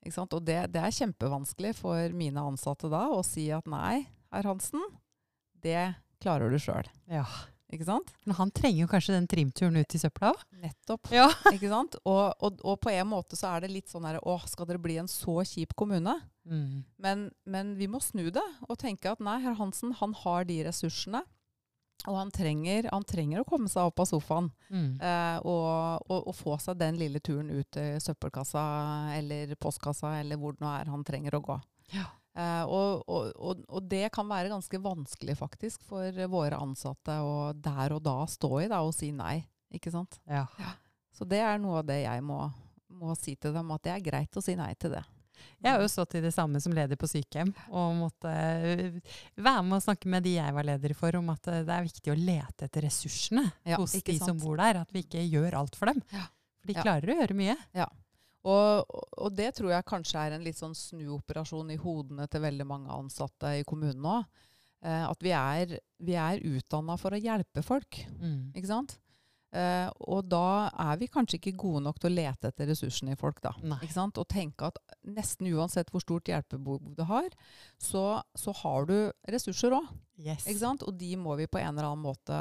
Og 0.07 0.39
det, 0.47 0.59
det, 0.71 0.79
er 0.79 0.95
kjempevanskelig 0.95 1.73
for 1.81 2.15
mine 2.15 2.43
ansatte 2.47 2.87
da 2.91 3.09
å 3.11 3.19
si 3.27 3.49
at 3.51 3.67
nei, 3.67 4.05
herr 4.31 4.47
Hansen, 4.47 4.83
det 5.59 5.97
klarer 6.23 6.53
du 6.53 6.59
sjøl. 6.61 6.87
Ja. 7.11 7.25
Ikke 7.67 7.83
sant? 7.83 8.13
Men 8.23 8.37
han 8.37 8.51
trenger 8.55 8.85
jo 8.85 8.89
kanskje 8.91 9.17
den 9.17 9.25
trimturen 9.27 9.75
ut 9.75 9.95
i 9.95 9.99
søpla? 9.99 10.31
Nettopp. 10.61 11.09
Ja. 11.11 11.27
ikke 11.55 11.67
sant? 11.71 11.97
Og, 12.07 12.31
og, 12.39 12.61
og, 12.63 12.77
på 12.83 12.93
en 12.93 13.09
måte 13.11 13.35
så 13.35 13.51
er 13.51 13.65
det 13.65 13.73
litt 13.73 13.91
sånn 13.91 14.07
herre 14.07 14.21
Å, 14.23 14.37
skal 14.47 14.69
dere 14.69 14.79
bli 14.79 14.95
en 15.01 15.09
så 15.11 15.41
kjip 15.43 15.75
kommune? 15.75 16.15
Mm. 16.47 16.85
Men, 17.03 17.25
men, 17.43 17.73
vi 17.75 17.89
må 17.91 17.99
snu 18.03 18.29
det 18.31 18.45
og 18.69 18.79
tenke 18.79 19.11
at 19.11 19.23
nei, 19.23 19.35
herr 19.43 19.57
Hansen, 19.59 19.91
han 19.99 20.15
har 20.23 20.47
de 20.47 20.61
ressursene. 20.69 21.25
Og 22.07 22.15
han 22.15 22.29
trenger, 22.31 22.87
han 22.91 23.03
trenger, 23.07 23.41
å 23.41 23.47
komme 23.47 23.67
seg 23.71 23.89
opp 23.89 23.99
av 23.99 24.07
sofaen 24.07 24.47
mm. 24.71 24.91
eh, 25.03 25.39
og, 25.43 26.05
og, 26.07 26.21
og, 26.21 26.35
få 26.37 26.55
seg 26.63 26.79
den 26.79 26.99
lille 26.99 27.19
turen 27.19 27.49
ut 27.51 27.67
til 27.75 27.97
søppelkassa 28.03 28.63
eller 29.17 29.51
postkassa 29.59 30.13
eller 30.21 30.39
hvor 30.39 30.55
det 30.55 30.63
nå 30.63 30.71
er 30.71 30.93
han 30.93 31.03
trenger 31.07 31.35
å 31.35 31.43
gå. 31.49 31.57
Ja. 31.91 32.05
Eh, 32.37 32.63
og, 32.69 33.03
og, 33.09 33.81
det 33.89 34.07
kan 34.15 34.29
være 34.29 34.53
ganske 34.53 34.79
vanskelig 34.81 35.35
faktisk 35.39 35.83
for 35.89 36.23
våre 36.31 36.59
ansatte 36.61 37.19
å 37.25 37.51
der 37.51 37.95
og 37.97 38.03
da 38.05 38.21
stå 38.29 38.51
i 38.61 38.71
da, 38.71 38.83
og 38.85 38.95
si 38.95 39.11
nei. 39.11 39.41
Ikke 39.73 39.91
sant? 39.91 40.19
Ja. 40.29 40.45
Ja. 40.61 40.75
Så 41.11 41.25
det 41.27 41.41
er 41.43 41.59
noe 41.59 41.81
av 41.81 41.87
det 41.89 42.03
jeg 42.03 42.23
må, 42.23 42.43
må 42.93 43.15
si 43.17 43.35
til 43.35 43.55
dem, 43.55 43.71
at 43.73 43.83
det 43.83 43.95
er 43.95 44.05
greit 44.05 44.37
å 44.37 44.43
si 44.43 44.55
nei 44.55 44.71
til 44.79 44.93
det. 44.95 45.03
Jeg 45.57 45.73
har 45.73 45.83
jo 45.83 45.89
stått 45.91 46.15
i 46.19 46.23
det 46.23 46.31
samme 46.35 46.61
som 46.63 46.73
leder 46.75 46.99
på 46.99 47.09
sykehjem, 47.09 47.51
og 47.71 47.95
måtte 47.97 48.31
eh, 48.31 48.97
være 49.35 49.65
med 49.67 49.77
og 49.79 49.85
snakke 49.85 50.11
med 50.11 50.25
de 50.27 50.35
jeg 50.37 50.55
var 50.55 50.67
leder 50.67 50.95
for, 50.97 51.19
om 51.19 51.31
at 51.33 51.51
eh, 51.51 51.63
det 51.67 51.75
er 51.75 51.87
viktig 51.87 52.13
å 52.13 52.17
lete 52.17 52.67
etter 52.67 52.87
ressursene 52.87 53.45
ja, 53.67 53.79
hos 53.81 53.95
de 53.97 54.17
sant? 54.17 54.25
som 54.31 54.41
bor 54.41 54.59
der. 54.61 54.81
At 54.83 54.93
vi 54.93 55.05
ikke 55.05 55.23
gjør 55.25 55.59
alt 55.61 55.79
for 55.79 55.91
dem. 55.91 56.03
Ja. 56.13 56.27
For 56.61 56.71
de 56.71 56.77
klarer 56.81 57.13
å 57.13 57.17
gjøre 57.21 57.37
mye. 57.37 57.57
Ja. 57.77 57.87
Og, 58.47 58.99
og, 59.17 59.31
det 59.35 59.49
tror 59.57 59.73
jeg 59.73 59.87
kanskje 59.87 60.21
er 60.21 60.35
en 60.37 60.45
litt 60.45 60.59
sånn 60.59 60.75
snuoperasjon 60.77 61.73
i 61.73 61.79
hodene 61.81 62.29
til 62.31 62.43
veldig 62.45 62.67
mange 62.67 62.93
ansatte 62.95 63.57
i 63.59 63.65
kommunen 63.67 64.03
nå. 64.05 64.21
Eh, 64.85 65.03
at 65.09 65.25
vi 65.25 65.33
er, 65.35 65.77
vi 66.05 66.15
er 66.21 66.43
utdanna 66.45 66.95
for 67.01 67.15
å 67.15 67.19
hjelpe 67.21 67.63
folk. 67.65 67.99
Mm. 68.21 68.53
Ikke 68.55 68.69
sant? 68.69 68.97
Uh, 69.55 69.87
og 70.11 70.25
da 70.27 70.67
er 70.83 70.97
vi 70.99 71.07
kanskje 71.07 71.37
ikke 71.39 71.55
gode 71.61 71.85
nok 71.85 72.01
til 72.01 72.11
å 72.11 72.17
lete 72.17 72.49
etter 72.51 72.67
ressursene 72.67 73.15
i 73.15 73.19
folk. 73.19 73.39
da. 73.43 73.53
Og 74.17 74.27
tenke 74.27 74.67
at 74.67 74.81
nesten 75.07 75.47
uansett 75.53 75.91
hvor 75.93 76.03
stort 76.03 76.27
hjelpebehov 76.27 76.97
du 76.97 77.05
har, 77.07 77.29
så, 77.79 78.19
så 78.35 78.53
har 78.63 78.89
du 78.89 78.97
ressurser 79.31 79.77
òg. 79.77 79.87
Yes. 80.17 80.47
Og 80.81 80.89
de 80.97 81.11
må 81.19 81.35
vi 81.37 81.45
på 81.45 81.59
en 81.61 81.75
eller 81.75 81.91
annen 81.91 82.01
måte 82.01 82.37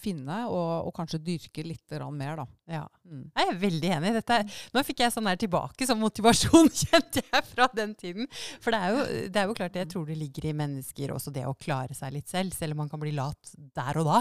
finne, 0.00 0.40
og, 0.50 0.88
og 0.88 0.94
kanskje 0.96 1.22
dyrke 1.22 1.62
litt 1.62 1.94
mer. 2.10 2.42
da. 2.42 2.46
Ja. 2.80 2.82
Mm. 3.06 3.28
Jeg 3.30 3.52
er 3.52 3.60
veldig 3.62 3.92
enig 3.96 4.10
i 4.10 4.16
dette. 4.18 4.40
Nå 4.74 4.82
fikk 4.86 5.04
jeg 5.04 5.14
sånn 5.14 5.30
her 5.30 5.38
tilbake 5.38 5.86
som 5.86 6.02
motivasjon, 6.02 6.68
kjente 6.82 7.22
jeg, 7.22 7.46
fra 7.52 7.70
den 7.72 7.94
tiden. 7.94 8.28
For 8.58 8.74
det 8.74 8.82
er, 8.82 8.92
jo, 8.92 9.30
det 9.30 9.40
er 9.40 9.46
jo 9.46 9.56
klart, 9.56 9.78
jeg 9.78 9.92
tror 9.94 10.04
det 10.10 10.18
ligger 10.18 10.50
i 10.50 10.56
mennesker 10.58 11.14
også 11.14 11.32
det 11.34 11.46
å 11.46 11.54
klare 11.54 11.94
seg 11.94 12.18
litt 12.18 12.28
selv, 12.28 12.58
selv 12.58 12.74
om 12.74 12.84
man 12.84 12.90
kan 12.90 13.02
bli 13.02 13.14
lat 13.14 13.54
der 13.54 14.02
og 14.02 14.10
da. 14.10 14.20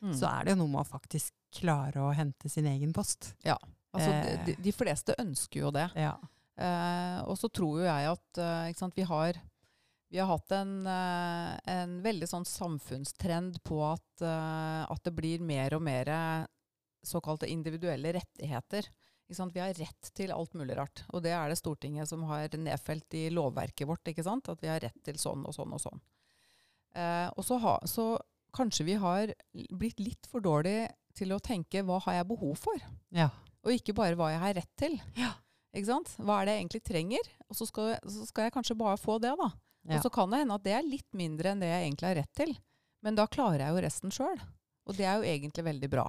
Mm. 0.00 0.14
Så 0.16 0.30
er 0.30 0.46
det 0.46 0.54
jo 0.54 0.62
noe 0.62 0.72
med 0.78 0.84
å 0.84 0.88
faktisk 0.88 1.34
klare 1.54 2.02
å 2.02 2.12
hente 2.14 2.48
sin 2.48 2.68
egen 2.70 2.92
post. 2.96 3.34
Ja. 3.46 3.58
Altså, 3.90 4.10
eh. 4.10 4.44
de, 4.46 4.56
de, 4.62 4.72
fleste 4.74 5.16
ønsker 5.18 5.64
jo 5.64 5.72
det. 5.74 5.88
Ja. 5.98 6.14
Eh, 6.60 7.18
og 7.26 7.38
så 7.40 7.50
tror 7.52 7.80
jo 7.80 7.88
jeg 7.88 8.10
at 8.10 8.40
uh, 8.42 8.70
sant, 8.76 8.94
vi, 8.96 9.06
har, 9.08 9.38
vi, 10.12 10.20
har, 10.20 10.28
hatt 10.30 10.54
en, 10.54 10.74
uh, 10.86 11.56
en, 11.72 11.98
veldig 12.04 12.28
sånn 12.30 12.46
samfunnstrend 12.46 13.62
på 13.66 13.80
at, 13.88 14.22
at, 14.22 15.02
det 15.06 15.14
blir 15.16 15.42
mer 15.42 15.74
og 15.78 15.84
mer 15.86 16.10
såkalte 17.06 17.48
individuelle 17.48 18.12
rettigheter. 18.18 18.90
Vi 19.30 19.62
har 19.62 19.72
rett 19.78 20.08
til 20.12 20.32
alt 20.34 20.56
mulig 20.58 20.74
rart. 20.76 21.04
Og 21.14 21.22
det 21.22 21.30
er 21.32 21.48
det 21.48 21.56
Stortinget 21.60 22.10
som 22.10 22.24
har 22.28 22.50
nedfelt 22.58 23.14
i 23.14 23.28
lovverket 23.30 23.86
vårt. 23.86 24.10
At 24.10 24.58
vi 24.60 24.68
har 24.68 24.82
rett 24.82 24.98
til 25.06 25.20
sånn 25.22 25.46
og 25.46 25.54
sånn 25.54 25.70
og 25.70 25.80
sånn. 25.80 26.02
og 27.38 27.44
så, 27.46 27.60
ha, 27.62 27.76
så 27.86 28.06
kanskje 28.52 28.88
vi 28.88 28.96
har 28.98 29.30
blitt 29.70 30.02
litt 30.02 30.26
for 30.26 30.42
dårlig 30.42 30.90
til 31.16 31.34
å 31.34 31.40
tenke 31.42 31.82
hva 31.86 31.98
har 32.06 32.20
jeg 32.20 32.28
behov 32.30 32.58
for? 32.60 32.82
Ja. 33.14 33.28
Og 33.64 33.74
ikke 33.74 33.94
bare 33.96 34.16
hva 34.18 34.30
jeg 34.32 34.42
har 34.42 34.56
rett 34.60 34.72
til. 34.80 34.96
Ja. 35.18 35.34
Ikke 35.76 35.90
sant? 35.90 36.14
Hva 36.18 36.40
er 36.40 36.48
det 36.48 36.54
jeg 36.54 36.64
egentlig 36.64 36.82
trenger? 36.86 37.28
Og 37.48 37.58
så 37.58 37.66
skal, 37.68 37.92
så 38.02 38.26
skal 38.26 38.48
jeg 38.48 38.54
kanskje 38.56 38.78
bare 38.78 38.98
få 39.00 39.18
det, 39.22 39.34
da. 39.38 39.50
Ja. 39.86 39.98
Og 39.98 40.04
så 40.04 40.10
kan 40.12 40.32
det 40.32 40.42
hende 40.42 40.56
at 40.56 40.64
det 40.64 40.74
er 40.76 40.86
litt 40.86 41.08
mindre 41.16 41.52
enn 41.52 41.62
det 41.62 41.70
jeg 41.70 41.86
egentlig 41.86 42.08
har 42.08 42.18
rett 42.20 42.34
til. 42.36 42.56
Men 43.04 43.16
da 43.16 43.28
klarer 43.30 43.64
jeg 43.64 43.76
jo 43.76 43.84
resten 43.84 44.14
sjøl. 44.14 44.42
Og 44.88 44.96
det 44.98 45.06
er 45.06 45.20
jo 45.20 45.28
egentlig 45.30 45.64
veldig 45.66 45.90
bra. 45.92 46.06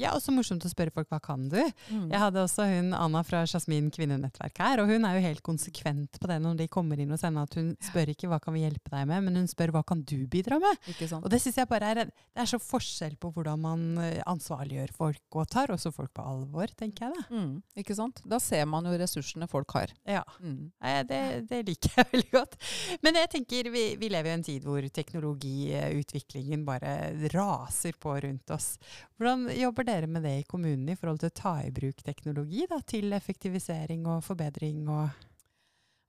Ja, 0.00 0.14
og 0.16 0.22
så 0.24 0.32
morsomt 0.32 0.64
å 0.64 0.70
spørre 0.72 0.92
folk 0.94 1.10
hva 1.12 1.20
kan 1.22 1.48
du? 1.52 1.58
Mm. 1.90 2.08
Jeg 2.08 2.20
hadde 2.22 2.42
også 2.42 2.64
hun 2.70 2.94
Anna 2.96 3.20
fra 3.26 3.42
Jasmin 3.44 3.90
kvinnenettverk 3.92 4.60
her, 4.62 4.82
og 4.82 4.90
hun 4.90 5.04
er 5.04 5.18
jo 5.18 5.24
helt 5.26 5.42
konsekvent 5.46 6.16
på 6.20 6.30
det 6.30 6.38
når 6.40 6.62
de 6.62 6.68
kommer 6.72 7.00
inn 7.00 7.12
hos 7.12 7.24
henne. 7.26 7.44
at 7.44 7.56
Hun 7.58 7.74
spør 7.84 8.12
ikke 8.14 8.30
hva 8.30 8.40
kan 8.42 8.56
vi 8.56 8.64
hjelpe 8.64 8.92
deg 8.92 9.08
med, 9.10 9.26
men 9.26 9.40
hun 9.42 9.50
spør 9.50 9.74
hva 9.76 9.84
kan 9.86 10.02
du 10.08 10.24
bidra 10.30 10.60
med? 10.62 10.88
Og 11.20 11.28
det 11.32 11.42
synes 11.42 11.60
jeg 11.60 11.70
bare 11.70 11.92
er, 11.92 12.02
det 12.08 12.44
er 12.44 12.48
så 12.48 12.60
forskjell 12.62 13.18
på 13.20 13.32
hvordan 13.34 13.60
man 13.60 13.84
eh, 14.00 14.20
ansvarliggjør 14.30 14.94
folk 14.96 15.40
og 15.40 15.48
tar 15.52 15.72
også 15.74 15.92
folk 15.94 16.12
på 16.16 16.24
alvor, 16.24 16.72
tenker 16.78 17.08
jeg 17.08 17.18
da. 17.18 17.40
Mm. 17.42 17.52
Ikke 17.82 17.96
sant? 17.98 18.22
Da 18.24 18.40
ser 18.42 18.64
man 18.70 18.88
jo 18.88 18.96
ressursene 19.00 19.48
folk 19.50 19.76
har. 19.76 19.92
Ja, 20.08 20.24
mm. 20.40 20.72
det, 21.10 21.20
det, 21.50 21.62
liker 21.68 21.98
jeg 21.98 22.08
veldig 22.14 22.32
godt. 22.32 22.56
Men 23.04 23.20
jeg 23.20 23.32
tenker 23.36 23.70
vi, 23.74 23.84
vi 24.00 24.12
lever 24.12 24.32
i 24.32 24.36
en 24.38 24.46
tid 24.46 24.64
hvor 24.64 24.84
teknologiutviklingen 25.00 26.64
bare 26.68 26.96
raser 27.34 27.96
på 28.00 28.16
rundt 28.24 28.54
oss. 28.54 28.72
Hvordan 29.20 29.48
jobber 29.52 29.89
dere 29.90 30.06
med 30.10 30.22
det 30.26 30.36
i 30.40 30.48
kommunen 30.48 30.88
i 30.92 30.96
forhold 30.98 31.20
til 31.22 31.30
å 31.30 31.38
ta 31.42 31.54
i 31.64 31.74
bruk 31.74 31.98
teknologi 32.06 32.62
da, 32.70 32.78
til 32.86 33.12
effektivisering 33.16 34.02
og 34.08 34.24
forbedring? 34.24 34.78
og 34.88 35.08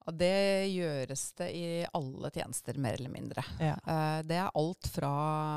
Ja, 0.06 0.12
Det 0.12 0.68
gjøres 0.72 1.34
det 1.38 1.50
i 1.58 1.86
alle 1.94 2.30
tjenester, 2.34 2.78
mer 2.78 2.94
eller 3.00 3.10
mindre. 3.14 3.44
Ja. 3.60 3.76
Uh, 3.86 4.22
det 4.26 4.36
er 4.42 4.58
alt 4.58 4.88
fra 4.94 5.14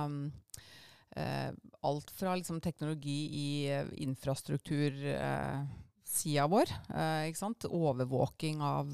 uh, 0.09 1.51
alt 1.85 2.11
fra 2.11 2.35
liksom 2.37 2.61
teknologi 2.61 3.29
i 3.41 3.73
uh, 3.73 3.87
infrastruktursida 4.05 6.47
vår. 6.51 6.69
eh, 6.95 7.29
ikke 7.31 7.41
sant? 7.41 7.65
Overvåking 7.65 8.63
av 8.63 8.87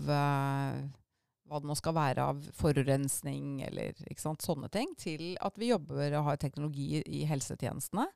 hva 1.51 1.59
det 1.59 1.67
nå 1.67 1.75
skal 1.79 1.97
være 1.97 2.27
av 2.33 2.43
forurensning 2.55 3.63
eller 3.67 3.99
sånne 4.17 4.71
ting, 4.73 4.95
til 4.99 5.35
at 5.43 5.59
vi 5.59 5.73
jobber 5.73 6.15
og 6.19 6.29
har 6.29 6.41
teknologi 6.41 7.03
i 7.03 7.25
helsetjenestene. 7.27 8.07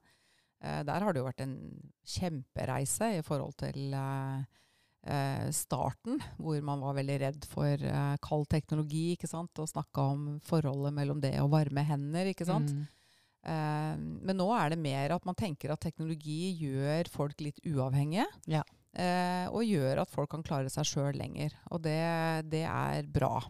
Eh, 0.62 0.82
der 0.86 1.04
har 1.04 1.12
det 1.12 1.22
jo 1.22 1.28
vært 1.28 1.44
en 1.44 1.56
kjempereise 2.08 3.10
i 3.18 3.22
forhold 3.24 3.56
til 3.60 3.94
eh, 3.96 4.44
eh, 5.10 5.46
starten, 5.54 6.20
hvor 6.38 6.60
man 6.64 6.84
var 6.84 6.98
veldig 6.98 7.18
redd 7.26 7.48
for 7.50 7.88
kald 8.24 8.46
teknologi 8.52 9.10
ikke 9.14 9.30
sant? 9.30 9.52
og 9.60 9.70
snakka 9.70 10.08
om 10.14 10.28
forholdet 10.44 10.94
mellom 10.96 11.22
det 11.24 11.36
og 11.42 11.52
varme 11.56 11.86
hender. 11.86 12.32
ikke 12.32 12.48
sant? 12.48 12.72
Mm. 12.72 12.84
Men 13.44 14.38
nå 14.38 14.46
er 14.56 14.70
det 14.72 14.78
mer 14.80 15.12
at 15.12 15.26
man 15.28 15.36
tenker 15.36 15.74
at 15.74 15.82
teknologi 15.84 16.54
gjør 16.62 17.10
folk 17.12 17.42
litt 17.44 17.58
uavhengige. 17.68 18.24
Ja. 18.48 18.62
Og 19.52 19.68
gjør 19.68 20.00
at 20.00 20.08
folk 20.08 20.30
kan 20.32 20.44
klare 20.46 20.72
seg 20.72 20.88
sjøl 20.88 21.18
lenger. 21.20 21.52
Og 21.68 21.82
det, 21.84 21.98
det 22.48 22.62
er 22.64 23.04
bra. 23.04 23.42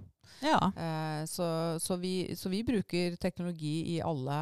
Ja. 0.45 0.59
Eh, 0.77 1.25
så, 1.31 1.47
så, 1.81 1.97
vi, 2.01 2.35
så 2.37 2.53
vi 2.53 2.63
bruker 2.67 3.17
teknologi 3.21 3.97
i 3.97 4.01
alle, 4.05 4.39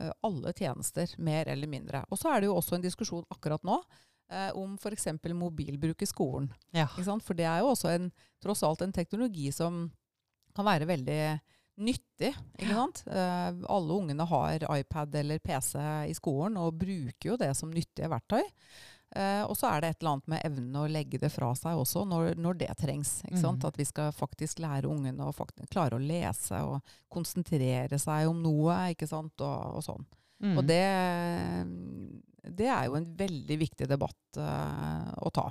eh, 0.00 0.12
alle 0.26 0.52
tjenester, 0.56 1.14
mer 1.18 1.48
eller 1.52 1.70
mindre. 1.70 2.04
Og 2.10 2.20
så 2.20 2.32
er 2.32 2.40
det 2.40 2.50
jo 2.50 2.56
også 2.58 2.78
en 2.78 2.84
diskusjon 2.84 3.26
akkurat 3.32 3.64
nå 3.66 3.78
eh, 4.32 4.50
om 4.58 4.76
f.eks. 4.80 5.08
mobilbruk 5.34 6.02
i 6.02 6.10
skolen. 6.10 6.50
Ja. 6.76 6.88
For 6.94 7.36
det 7.38 7.48
er 7.48 7.62
jo 7.62 7.72
også 7.74 7.94
en, 7.94 8.10
tross 8.42 8.64
alt 8.66 8.84
en 8.86 8.94
teknologi 8.96 9.50
som 9.54 9.88
kan 10.56 10.66
være 10.66 10.88
veldig 10.90 11.22
nyttig. 11.80 12.34
Ikke 12.58 12.76
sant? 12.76 13.02
Eh, 13.08 13.50
alle 13.72 13.96
ungene 13.96 14.26
har 14.28 14.66
iPad 14.76 15.14
eller 15.22 15.42
PC 15.42 15.78
i 16.10 16.14
skolen 16.16 16.58
og 16.60 16.78
bruker 16.80 17.32
jo 17.32 17.38
det 17.40 17.52
som 17.58 17.72
nyttige 17.72 18.10
verktøy. 18.12 18.44
Eh, 19.16 19.42
og 19.42 19.56
så 19.58 19.66
er 19.72 19.80
det 19.82 19.88
et 19.90 20.02
eller 20.04 20.12
annet 20.12 20.28
med 20.30 20.42
evnen 20.46 20.76
å 20.78 20.84
legge 20.86 21.18
det 21.18 21.32
fra 21.34 21.48
seg 21.58 21.74
også, 21.80 22.04
når, 22.06 22.36
når 22.38 22.58
det 22.60 22.68
trengs. 22.78 23.16
Ikke 23.26 23.40
sant? 23.42 23.58
Mhm. 23.58 23.66
At 23.72 23.80
vi 23.80 23.86
skal 23.88 24.12
faktisk 24.14 24.60
lære 24.62 24.86
ungene 24.90 25.26
å 25.26 25.34
klare 25.70 25.98
å 25.98 26.02
lese 26.02 26.60
og 26.62 26.80
konsentrere 27.10 27.98
seg 27.98 28.28
om 28.30 28.38
noe, 28.44 28.76
ikke 28.94 29.08
sant? 29.10 29.34
Og, 29.42 29.80
og 29.80 29.82
sånn. 29.82 30.06
Mm. 30.40 30.54
Og 30.56 30.62
det, 30.64 30.84
det 32.56 32.68
er 32.72 32.86
jo 32.88 32.94
en 32.98 33.08
veldig 33.18 33.58
viktig 33.60 33.88
debatt 33.90 34.38
eh, 34.40 35.10
å 35.20 35.32
ta. 35.34 35.50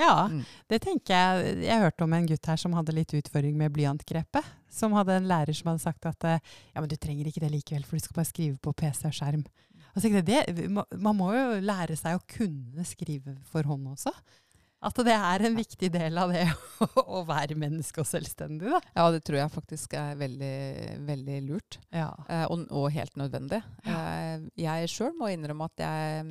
Ja, 0.00 0.28
Mm. 0.30 0.44
det 0.70 0.78
tenker 0.80 1.12
jeg. 1.12 1.56
Jeg 1.66 1.80
hørte 1.82 2.04
om 2.06 2.12
en 2.16 2.26
gutt 2.30 2.46
her 2.48 2.56
som 2.56 2.72
hadde 2.72 2.94
litt 2.94 3.12
utfordring 3.12 3.56
med 3.58 3.72
blyantgrepet. 3.74 4.46
Som 4.70 4.94
hadde 4.96 5.16
en 5.18 5.26
lærer 5.28 5.52
som 5.52 5.68
hadde 5.72 5.82
sagt 5.82 6.06
at 6.06 6.24
eh, 6.24 6.38
ja, 6.74 6.80
men 6.80 6.88
du 6.88 6.96
trenger 6.96 7.26
ikke 7.28 7.42
det 7.42 7.50
likevel, 7.52 7.84
for 7.84 7.98
du 7.98 8.04
skal 8.04 8.16
bare 8.20 8.30
skrive 8.30 8.56
på 8.62 8.72
PC 8.72 9.08
og 9.10 9.16
skjerm. 9.18 9.42
Jeg, 9.98 10.22
det, 10.26 10.68
Man 10.70 11.16
må 11.18 11.32
jo 11.34 11.58
lære 11.64 11.96
seg 11.98 12.18
å 12.18 12.24
kunne 12.30 12.84
skrive 12.86 13.36
for 13.50 13.66
hånd 13.66 13.88
også. 13.90 14.12
At 14.80 14.96
det 15.04 15.12
er 15.12 15.42
en 15.44 15.56
viktig 15.58 15.90
del 15.92 16.16
av 16.16 16.30
det 16.32 16.46
å, 17.04 17.20
være 17.28 17.56
menneske 17.58 18.00
og 18.00 18.06
selvstendig. 18.08 18.70
Da. 18.72 18.78
Ja, 18.96 19.08
det 19.12 19.20
tror 19.28 19.36
jeg 19.42 19.52
faktisk 19.52 19.96
er 19.98 20.14
veldig, 20.16 20.54
veldig 21.04 21.40
lurt. 21.50 21.76
Ja. 21.92 22.08
Eh, 22.32 22.46
og, 22.48 22.62
og 22.72 22.86
helt 22.94 23.18
nødvendig. 23.20 23.60
Eh, 23.84 24.46
jeg 24.62 24.88
sjøl 24.88 25.12
må 25.18 25.28
innrømme 25.34 25.68
at 25.68 25.82
jeg, 25.84 26.30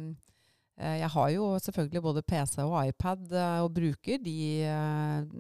eh, 0.81 0.95
jeg 1.03 1.11
har 1.13 1.29
jo 1.35 1.51
selvfølgelig 1.61 2.01
både 2.07 2.23
PC 2.25 2.55
og 2.65 2.73
iPad 2.89 3.27
eh, 3.37 3.59
og 3.67 3.69
bruker 3.77 4.17
de 4.25 4.39
eh, 4.65 5.37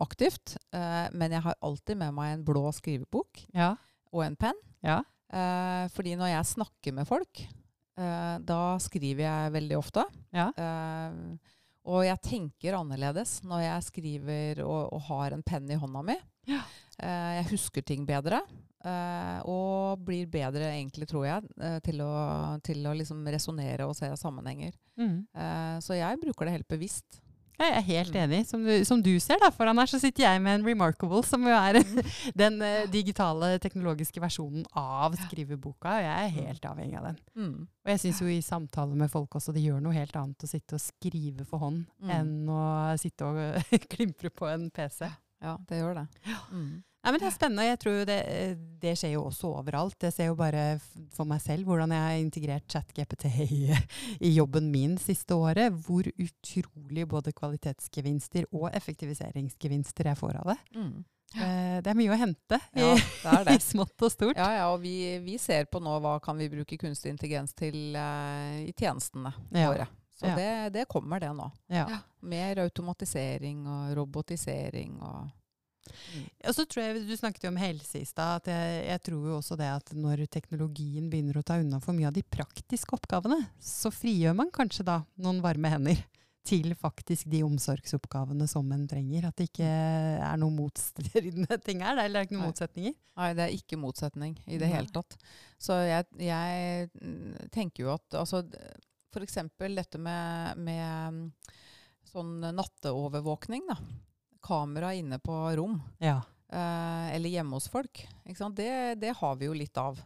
aktivt. 0.00 0.56
Men 0.72 1.32
jeg 1.36 1.42
har 1.42 1.60
alltid 1.64 1.98
med 2.00 2.16
meg 2.16 2.32
en 2.36 2.46
blå 2.46 2.64
skrivebok 2.76 3.44
Ja. 3.56 3.74
og 4.14 4.24
en 4.24 4.36
penn. 4.40 4.60
Eh, 5.32 5.84
fordi 5.94 6.14
når 6.18 6.30
jeg 6.34 6.50
snakker 6.54 6.94
med 6.94 7.08
folk, 7.08 7.42
eh, 7.98 8.36
da 8.46 8.60
skriver 8.82 9.24
jeg 9.26 9.54
veldig 9.56 9.78
ofte. 9.78 10.04
Ja. 10.36 10.50
Eh, 10.54 11.52
og 11.86 12.02
jeg 12.02 12.18
tenker 12.22 12.74
annerledes 12.78 13.40
når 13.46 13.60
jeg 13.62 13.86
skriver 13.86 14.62
og, 14.64 14.92
og 14.96 15.04
har 15.10 15.36
en 15.36 15.44
penn 15.46 15.68
i 15.70 15.78
hånda 15.78 16.02
mi. 16.06 16.16
Ja. 16.50 16.62
Eh, 16.98 17.32
jeg 17.40 17.50
husker 17.52 17.82
ting 17.86 18.06
bedre. 18.08 18.40
eh, 18.86 19.38
og 19.50 19.98
blir 20.06 20.26
bedre, 20.30 20.68
egentlig, 20.76 21.08
tror 21.10 21.24
jeg, 21.26 21.46
eh, 21.58 21.78
til 21.82 22.00
å, 22.04 22.10
til 22.62 22.86
å 22.86 22.94
liksom 22.94 23.24
resonnere 23.26 23.86
og 23.86 23.96
se 23.98 24.10
sammenhenger. 24.18 24.74
Mm. 24.96 25.26
Så 25.82 25.96
jeg 25.98 26.20
bruker 26.22 26.46
det 26.46 26.52
helt 26.56 26.68
bevisst. 26.70 27.18
Jeg 27.58 27.72
er 27.72 27.84
helt 27.86 28.12
Mm. 28.12 28.18
enig. 28.22 28.40
Som 28.46 28.64
du, 28.64 28.84
som 28.84 29.00
du 29.02 29.18
ser 29.20 29.38
da, 29.40 29.48
foran 29.50 29.78
her, 29.80 29.86
så 29.88 29.98
sitter 30.00 30.24
jeg 30.26 30.42
med 30.44 30.60
en 30.60 30.66
Remarkable, 30.66 31.22
som 31.24 31.42
jo 31.46 31.54
er 31.56 31.78
den 32.42 32.60
uh, 32.60 32.84
digitale 32.92 33.58
teknologiske 33.62 34.20
versjonen 34.20 34.66
av 34.76 35.16
skriveboka. 35.26 35.94
Og 35.96 36.04
jeg 36.04 36.26
er 36.26 36.34
helt 36.36 36.68
avhengig 36.68 36.98
av 37.00 37.04
den. 37.10 37.18
Mm. 37.36 37.54
Og 37.86 37.92
jeg 37.94 38.02
syns 38.04 38.20
jo 38.20 38.28
i 38.28 38.40
samtaler 38.44 38.94
med 38.96 39.10
folk 39.12 39.30
også 39.40 39.54
det 39.56 39.62
gjør 39.64 39.80
noe 39.80 39.96
helt 39.96 40.16
annet 40.20 40.44
å 40.44 40.50
sitte 40.50 40.76
og 40.76 40.84
skrive 40.84 41.46
for 41.48 41.58
hånd 41.64 41.86
Mm. 42.02 42.10
enn 42.12 42.48
å 42.52 42.62
sitte 43.00 43.24
og 43.24 43.62
klimpre 43.94 44.28
på 44.30 44.46
en 44.52 44.68
PC. 44.70 45.08
Ja, 45.42 45.56
det 45.68 45.80
gjør 45.80 45.94
det. 46.02 46.06
Mm. 46.52 46.82
Nei, 47.06 47.12
men 47.14 47.20
Det 47.22 47.26
er 47.28 47.34
spennende. 47.36 47.64
Jeg 47.68 47.78
tror 47.78 47.98
det, 48.08 48.16
det 48.82 48.92
skjer 48.98 49.12
jo 49.14 49.20
også 49.28 49.52
overalt. 49.60 49.94
Jeg 50.02 50.12
ser 50.16 50.26
jo 50.32 50.34
bare 50.38 50.64
for 51.14 51.24
meg 51.30 51.38
selv 51.44 51.68
hvordan 51.70 51.92
jeg 51.94 52.02
har 52.02 52.18
integrert 52.18 52.66
ChatGPT 52.72 53.28
i, 53.46 53.60
i 54.26 54.32
jobben 54.34 54.72
min 54.74 54.96
siste 54.98 55.36
året. 55.38 55.70
Hvor 55.86 56.02
utrolig 56.10 57.06
både 57.08 57.30
kvalitetsgevinster 57.32 58.48
og 58.50 58.72
effektiviseringsgevinster 58.74 60.10
jeg 60.10 60.18
får 60.18 60.40
av 60.42 60.50
det. 60.52 60.58
Mm. 60.76 60.96
Ja. 61.36 61.46
det 61.82 61.90
er 61.90 61.96
mye 61.98 62.12
å 62.14 62.16
hente 62.20 62.58
i, 62.74 62.80
Ja, 62.80 62.92
det 62.94 63.30
er 63.32 63.44
det. 63.48 63.54
i 63.58 63.62
smått 63.64 64.02
og 64.06 64.12
stort. 64.14 64.38
Ja, 64.38 64.46
ja, 64.60 64.66
og 64.72 64.78
vi, 64.84 64.92
vi 65.24 65.38
ser 65.42 65.66
på 65.70 65.80
nå 65.82 65.96
hva 66.02 66.16
kan 66.22 66.38
vi 66.38 66.46
bruke 66.52 66.78
kunstig 66.80 67.10
intelligens 67.14 67.52
til 67.58 67.94
uh, 67.98 68.60
i 68.62 68.70
tjenestene 68.78 69.32
Ja. 69.54 69.70
våre. 69.72 69.88
Så 70.16 70.26
Ja. 70.30 70.36
det, 70.38 70.52
det 70.78 70.84
kommer 70.88 71.20
det 71.20 71.32
nå. 71.36 71.50
Ja. 71.68 71.86
Mer 72.24 72.62
automatisering 72.62 73.66
og 73.68 73.90
robotisering 73.98 74.94
og 75.02 75.26
Og 76.46 76.54
så 76.56 76.64
tror 76.66 76.82
jeg, 76.84 77.06
Du 77.08 77.14
snakket 77.16 77.46
jo 77.46 77.52
om 77.52 77.60
helse 77.60 78.00
i 78.02 78.08
stad. 78.08 78.42
at 78.42 78.50
Jeg, 78.52 78.82
jeg 78.90 79.02
tror 79.08 79.30
jo 79.30 79.38
også 79.38 79.56
det 79.60 79.70
at 79.70 79.94
når 79.96 80.26
teknologien 80.32 81.08
begynner 81.12 81.38
å 81.40 81.46
ta 81.46 81.58
unna 81.62 81.80
for 81.82 81.96
mye 81.96 82.10
av 82.10 82.16
de 82.16 82.24
praktiske 82.26 82.96
oppgavene, 82.96 83.40
så 83.60 83.92
frigjør 83.94 84.36
man 84.38 84.52
kanskje 84.54 84.86
da 84.86 85.00
noen 85.22 85.42
varme 85.44 85.72
hender 85.72 86.04
til 86.46 86.70
faktisk 86.78 87.26
de 87.30 87.40
omsorgsoppgavene 87.42 88.46
som 88.48 88.68
en 88.72 88.84
trenger. 88.88 89.26
At 89.28 89.38
det 89.38 89.48
ikke 89.50 89.66
er 89.66 90.36
noen 90.38 90.54
motstridende 90.60 91.58
ting 91.66 91.82
her. 91.82 91.98
Eller 91.98 92.20
det 92.20 92.22
er 92.22 92.28
ikke 92.28 92.36
noen 92.36 92.44
Nei. 92.46 92.52
motsetninger. 92.52 92.96
Nei, 93.16 93.30
det 93.34 93.44
er 93.46 93.56
ikke 93.56 93.80
motsetning 93.82 94.36
i 94.46 94.60
det 94.60 94.68
Nei. 94.68 94.74
hele 94.76 94.92
tatt. 94.94 95.16
Så 95.58 95.78
jeg, 95.86 96.06
jeg 96.22 97.48
tenker 97.54 97.86
jo 97.86 97.94
at 97.96 98.18
altså, 98.22 98.44
f.eks. 99.16 99.38
dette 99.58 99.98
med, 99.98 100.60
med 100.60 101.56
sånn 102.12 102.38
natteovervåkning, 102.54 103.66
da. 103.72 103.80
Kamera 104.46 104.92
inne 104.94 105.18
på 105.22 105.34
rom. 105.58 105.80
Ja. 105.98 106.20
eh, 106.52 107.14
eller 107.16 107.32
hjemme 107.32 107.58
hos 107.58 107.66
folk. 107.72 108.04
Det, 108.54 108.70
det 109.02 109.12
har 109.18 109.36
vi 109.40 109.48
jo 109.50 109.56
litt 109.58 109.76
av. 109.82 109.98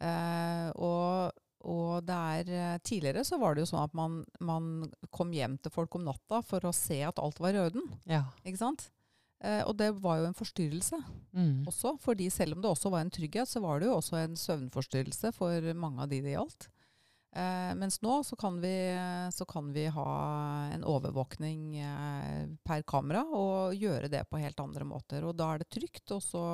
Eh, 0.00 0.70
og, 0.76 1.32
og 1.66 2.10
er, 2.12 2.50
eh, 2.52 2.78
tidligere 2.84 3.24
så 3.26 3.38
var 3.40 3.54
det 3.56 3.64
jo 3.64 3.70
sånn 3.72 3.84
at 3.86 3.94
man, 3.96 4.18
man 4.44 4.66
kom 5.10 5.32
hjem 5.34 5.56
til 5.64 5.72
folk 5.72 5.94
om 5.96 6.04
natta 6.06 6.42
for 6.44 6.60
å 6.68 6.74
se 6.76 7.00
at 7.08 7.18
alt 7.22 7.40
var 7.40 7.56
i 7.56 7.62
orden. 7.64 7.88
ja. 8.06 8.24
Ikke 8.44 8.60
sant? 8.60 8.90
Eh, 9.44 9.60
og 9.68 9.74
det 9.76 9.90
var 10.00 10.22
jo 10.22 10.28
en 10.30 10.36
forstyrrelse 10.38 10.96
Mm. 11.36 11.66
også. 11.68 11.98
fordi 12.00 12.30
selv 12.32 12.54
om 12.56 12.62
det 12.62 12.70
også 12.70 12.88
var 12.90 13.02
en 13.04 13.10
trygghet, 13.12 13.44
så 13.48 13.60
var 13.60 13.80
det 13.80 13.88
jo 13.90 13.96
også 13.98 14.16
en 14.22 14.36
søvnforstyrrelse 14.40 15.32
for 15.36 15.60
mange 15.76 16.00
av 16.00 16.08
de 16.08 16.22
det 16.24 16.32
gjaldt. 16.32 16.68
Eh, 17.36 17.72
mens 17.76 17.98
nå 18.00 18.22
så 18.24 18.36
kan, 18.36 18.60
vi, 18.60 18.74
så 19.32 19.44
kan 19.44 19.72
vi 19.72 19.86
ha 19.92 20.10
en 20.72 20.84
overvåkning 20.88 21.78
eh, 21.84 22.44
per 22.64 22.84
kamera 22.88 23.26
og 23.28 23.74
gjøre 23.76 24.08
det 24.08 24.22
på 24.30 24.40
helt 24.40 24.60
andre 24.62 24.86
måter. 24.88 25.26
Og 25.26 25.36
da 25.36 25.50
er 25.52 25.60
det 25.60 25.68
trygt, 25.74 26.06
og 26.16 26.22
så 26.24 26.44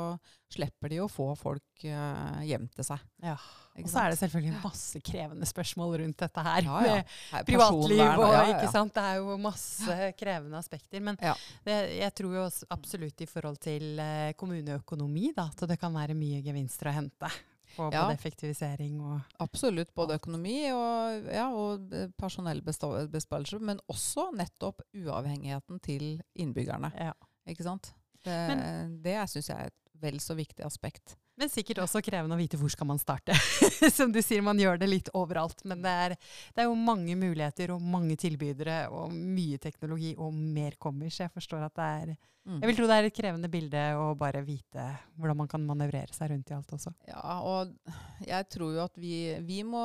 slipper 0.52 0.90
de 0.90 0.98
å 1.04 1.10
få 1.10 1.28
folk 1.38 1.84
eh, 1.86 2.40
hjem 2.48 2.66
til 2.74 2.88
seg. 2.88 3.04
ja. 3.22 3.36
Og 3.72 3.88
så 3.88 4.02
er 4.02 4.12
det 4.12 4.18
selvfølgelig 4.20 4.58
masse 4.60 5.00
krevende 5.00 5.46
spørsmål 5.48 5.94
rundt 6.02 6.18
dette 6.20 6.42
her. 6.44 6.66
Ja, 6.66 6.80
ja. 6.84 6.96
med 7.32 7.46
privatliv 7.48 8.02
og 8.04 8.26
ja, 8.34 8.42
ikke 8.50 8.68
sant. 8.74 8.92
Det 8.92 9.04
er 9.08 9.22
jo 9.22 9.38
masse 9.40 10.10
krevende 10.18 10.60
aspekter. 10.60 11.00
Men 11.00 11.16
det, 11.64 11.78
jeg 11.96 12.12
tror 12.18 12.36
jo 12.36 12.44
absolutt 12.74 13.24
i 13.24 13.30
forhold 13.30 13.56
til 13.64 13.96
eh, 14.02 14.34
kommuneøkonomi, 14.36 15.30
da, 15.38 15.48
at 15.48 15.64
det 15.70 15.80
kan 15.80 15.96
være 15.96 16.18
mye 16.18 16.42
gevinster 16.44 16.92
å 16.92 16.96
hente. 16.98 17.32
På 17.76 17.88
Ja. 17.92 18.02
både 18.06 18.14
effektivisering 18.18 19.00
og 19.00 19.20
Absolutt. 19.40 19.94
Både 19.94 20.14
økonomi 20.18 20.70
og, 20.72 21.24
ja, 21.32 21.46
og 21.54 21.88
personellbesparelser, 22.20 23.60
men 23.60 23.80
også 23.90 24.28
nettopp 24.36 24.82
uavhengigheten 24.94 25.80
til 25.82 26.20
innbyggerne. 26.36 26.92
ja. 26.98 27.12
Ikke 27.48 27.64
sant? 27.64 27.92
Det, 28.24 28.48
Men- 28.48 29.02
det 29.02 29.16
syns 29.28 29.48
jeg 29.48 29.58
er 29.58 29.66
et 29.66 30.00
vel 30.00 30.20
så 30.20 30.34
viktig 30.36 30.64
aspekt. 30.64 31.16
Men 31.42 31.50
sikkert 31.50 31.80
også 31.82 31.98
krevende 32.06 32.36
å 32.36 32.38
vite 32.38 32.58
hvor 32.58 32.70
skal 32.70 32.86
man 32.86 33.00
starte. 33.02 33.34
Som 33.96 34.12
du 34.14 34.20
sier, 34.22 34.44
man 34.46 34.60
gjør 34.62 34.78
det 34.78 34.86
litt 34.86 35.08
overalt. 35.18 35.64
Men 35.66 35.80
det 35.82 35.94
er, 36.04 36.12
det 36.54 36.62
er, 36.62 36.68
jo 36.68 36.76
mange 36.78 37.16
muligheter 37.18 37.72
og 37.74 37.82
mange 37.82 38.14
tilbydere 38.20 38.84
og 38.94 39.10
mye 39.10 39.58
teknologi, 39.62 40.12
og 40.14 40.30
mer 40.30 40.76
kommer. 40.78 41.10
Så 41.10 41.24
jeg 41.24 41.32
forstår 41.34 41.64
at 41.66 41.74
det 41.74 41.88
er 41.88 42.12
mm. 42.12 42.60
Jeg 42.60 42.70
vil 42.70 42.78
tro 42.78 42.86
det 42.86 42.98
er 43.00 43.08
et 43.08 43.16
krevende 43.16 43.50
bilde 43.50 43.82
å 43.98 44.04
bare 44.20 44.44
vite 44.46 44.84
hvordan 45.16 45.40
man 45.40 45.50
kan 45.50 45.66
manøvrere 45.66 46.14
seg 46.14 46.30
rundt 46.30 46.52
i 46.52 46.56
alt 46.60 46.76
også. 46.78 46.94
Ja, 47.10 47.40
og 47.42 47.74
jeg 48.22 48.48
tror 48.54 48.78
jo 48.78 48.84
at 48.86 49.02
vi, 49.02 49.16
vi, 49.42 49.58
må, 49.66 49.82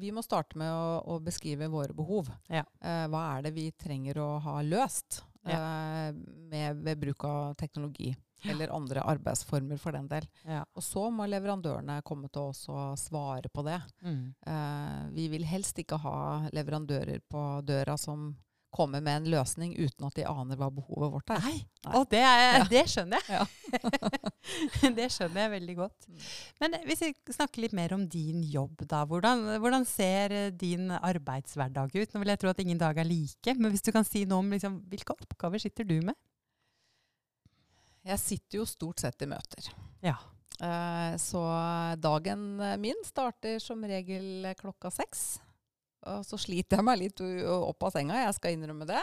vi 0.00 0.14
må, 0.16 0.24
starte 0.24 0.56
med 0.60 0.72
å, 0.72 0.96
å 1.12 1.20
beskrive 1.20 1.68
våre 1.68 1.92
behov. 1.96 2.32
Ja. 2.48 2.64
Eh, 2.80 3.04
hva 3.12 3.26
er 3.34 3.50
det 3.50 3.52
vi 3.58 3.68
trenger 3.76 4.24
å 4.24 4.30
ha 4.48 4.56
løst 4.64 5.20
ja. 5.44 5.60
eh, 5.60 6.10
med, 6.48 6.80
ved 6.88 7.04
bruk 7.04 7.28
av 7.28 7.52
teknologi? 7.60 8.14
Eller 8.48 8.72
andre 8.72 9.04
arbeidsformer, 9.04 9.80
for 9.80 9.92
den 9.96 10.08
del. 10.08 10.26
Ja. 10.48 10.62
Og 10.74 10.84
så 10.84 11.06
må 11.12 11.26
leverandørene 11.28 12.00
komme 12.06 12.30
til 12.32 12.52
oss 12.52 12.64
og 12.72 12.98
svare 13.00 13.50
på 13.52 13.64
det. 13.66 13.80
Mm. 14.04 14.22
Uh, 14.46 15.10
vi 15.16 15.26
vil 15.32 15.44
helst 15.48 15.78
ikke 15.82 16.00
ha 16.00 16.20
leverandører 16.54 17.20
på 17.28 17.44
døra 17.66 17.98
som 18.00 18.30
kommer 18.70 19.02
med 19.02 19.16
en 19.16 19.28
løsning 19.32 19.72
uten 19.74 20.06
at 20.06 20.16
de 20.16 20.24
aner 20.30 20.58
hva 20.58 20.68
behovet 20.72 21.10
vårt 21.12 21.32
er. 21.34 21.42
Nei, 21.42 21.56
Nei. 21.86 21.94
Og 21.98 22.06
det, 22.12 22.20
er, 22.22 22.42
ja. 22.60 22.66
det, 22.70 22.82
skjønner 22.92 23.26
jeg. 23.26 23.40
Ja. 23.40 24.90
det 24.98 25.08
skjønner 25.10 25.42
jeg 25.42 25.52
veldig 25.56 25.76
godt. 25.80 26.06
Mm. 26.06 26.24
Men 26.62 26.78
hvis 26.86 27.02
vi 27.02 27.10
snakker 27.34 27.64
litt 27.64 27.74
mer 27.76 27.94
om 27.96 28.06
din 28.10 28.44
jobb, 28.46 28.84
da. 28.86 29.02
Hvordan, 29.10 29.46
hvordan, 29.58 29.86
ser 29.88 30.36
din 30.60 30.90
arbeidshverdag 30.94 31.96
ut? 31.96 32.14
Nå 32.14 32.22
vil 32.22 32.34
jeg 32.34 32.42
tro 32.44 32.52
at 32.52 32.62
ingen 32.62 32.80
dag 32.80 33.00
er 33.00 33.08
like, 33.08 33.56
men 33.58 33.74
hvis 33.74 33.86
du 33.86 33.92
kan 33.96 34.06
si 34.06 34.24
noe 34.28 34.44
om 34.44 34.54
liksom, 34.54 34.80
hvilke 34.92 35.18
oppgaver 35.18 35.62
sitter 35.62 35.88
du 35.88 35.98
med? 36.04 36.16
Jeg 38.06 38.20
sitter 38.22 38.60
jo 38.62 38.68
stort 38.68 39.02
sett 39.02 39.22
i 39.22 39.28
møter. 39.28 39.70
Ja. 40.04 40.16
Uh, 40.60 41.16
så 41.20 41.40
dagen 42.00 42.60
min 42.80 42.98
starter 43.06 43.60
som 43.62 43.84
regel 43.84 44.48
klokka 44.60 44.92
seks. 44.92 45.40
Og 46.08 46.24
så 46.24 46.38
sliter 46.40 46.80
jeg 46.80 46.86
meg 46.86 47.00
litt 47.00 47.20
opp 47.20 47.84
av 47.84 47.92
senga, 47.92 48.22
jeg 48.24 48.36
skal 48.38 48.56
innrømme 48.56 48.88
det. 48.88 49.02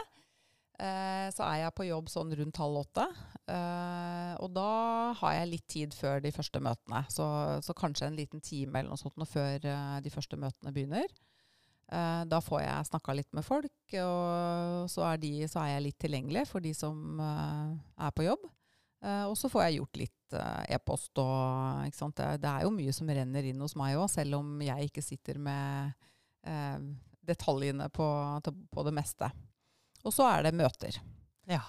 Uh, 0.77 1.29
så 1.33 1.45
er 1.47 1.63
jeg 1.63 1.73
på 1.77 1.88
jobb 1.88 2.10
sånn 2.13 2.33
rundt 2.38 2.60
halv 2.62 2.81
åtte. 2.83 3.05
Uh, 3.49 4.33
og 4.43 4.51
da 4.53 4.71
har 5.21 5.38
jeg 5.39 5.51
litt 5.53 5.67
tid 5.69 5.95
før 5.97 6.21
de 6.21 6.33
første 6.33 6.62
møtene. 6.62 7.03
Så, 7.13 7.25
så 7.65 7.77
kanskje 7.77 8.10
en 8.10 8.17
liten 8.17 8.41
time 8.45 8.81
eller 8.81 8.93
noe 8.93 9.01
sånt 9.01 9.17
før 9.29 9.57
de 10.01 10.13
første 10.13 10.38
møtene 10.38 10.73
begynner. 10.73 11.10
da 12.27 12.39
får 12.43 12.62
jeg 12.62 12.88
snakka 12.89 13.13
litt 13.15 13.29
med 13.33 13.45
folk, 13.47 13.93
og 14.03 14.89
så 14.91 15.05
er, 15.07 15.17
de, 15.21 15.29
så 15.47 15.62
er, 15.62 15.69
jeg 15.77 15.86
litt 15.86 15.99
tilgjengelig 16.03 16.43
for 16.49 16.60
de 16.60 16.73
som 16.75 17.21
er 17.21 18.12
på 18.12 18.25
jobb. 18.27 18.43
Uh, 19.05 19.27
og 19.29 19.36
så 19.38 19.49
får 19.51 19.67
jeg 19.67 19.77
gjort 19.77 19.99
litt 20.01 20.33
uh, 20.33 20.63
e-post 20.73 21.19
og 21.21 22.13
det, 22.17 22.29
det, 22.41 22.49
er 22.49 22.63
jo 22.65 22.71
mye 22.73 22.93
som 22.95 23.10
renner 23.13 23.45
inn 23.45 23.60
hos 23.62 23.75
meg 23.77 23.97
òg, 23.99 24.07
selv 24.10 24.39
om 24.39 24.55
jeg 24.65 24.89
ikke 24.89 25.03
sitter 25.05 25.38
med 25.38 25.91
uh, 26.49 26.79
detaljene 27.27 27.91
på, 27.93 28.07
på, 28.41 28.88
det 28.88 28.95
meste. 28.97 29.29
Og 30.01 30.15
så 30.15 30.25
er 30.31 30.47
det 30.47 30.57
møter. 30.57 30.97
Ja. 31.47 31.62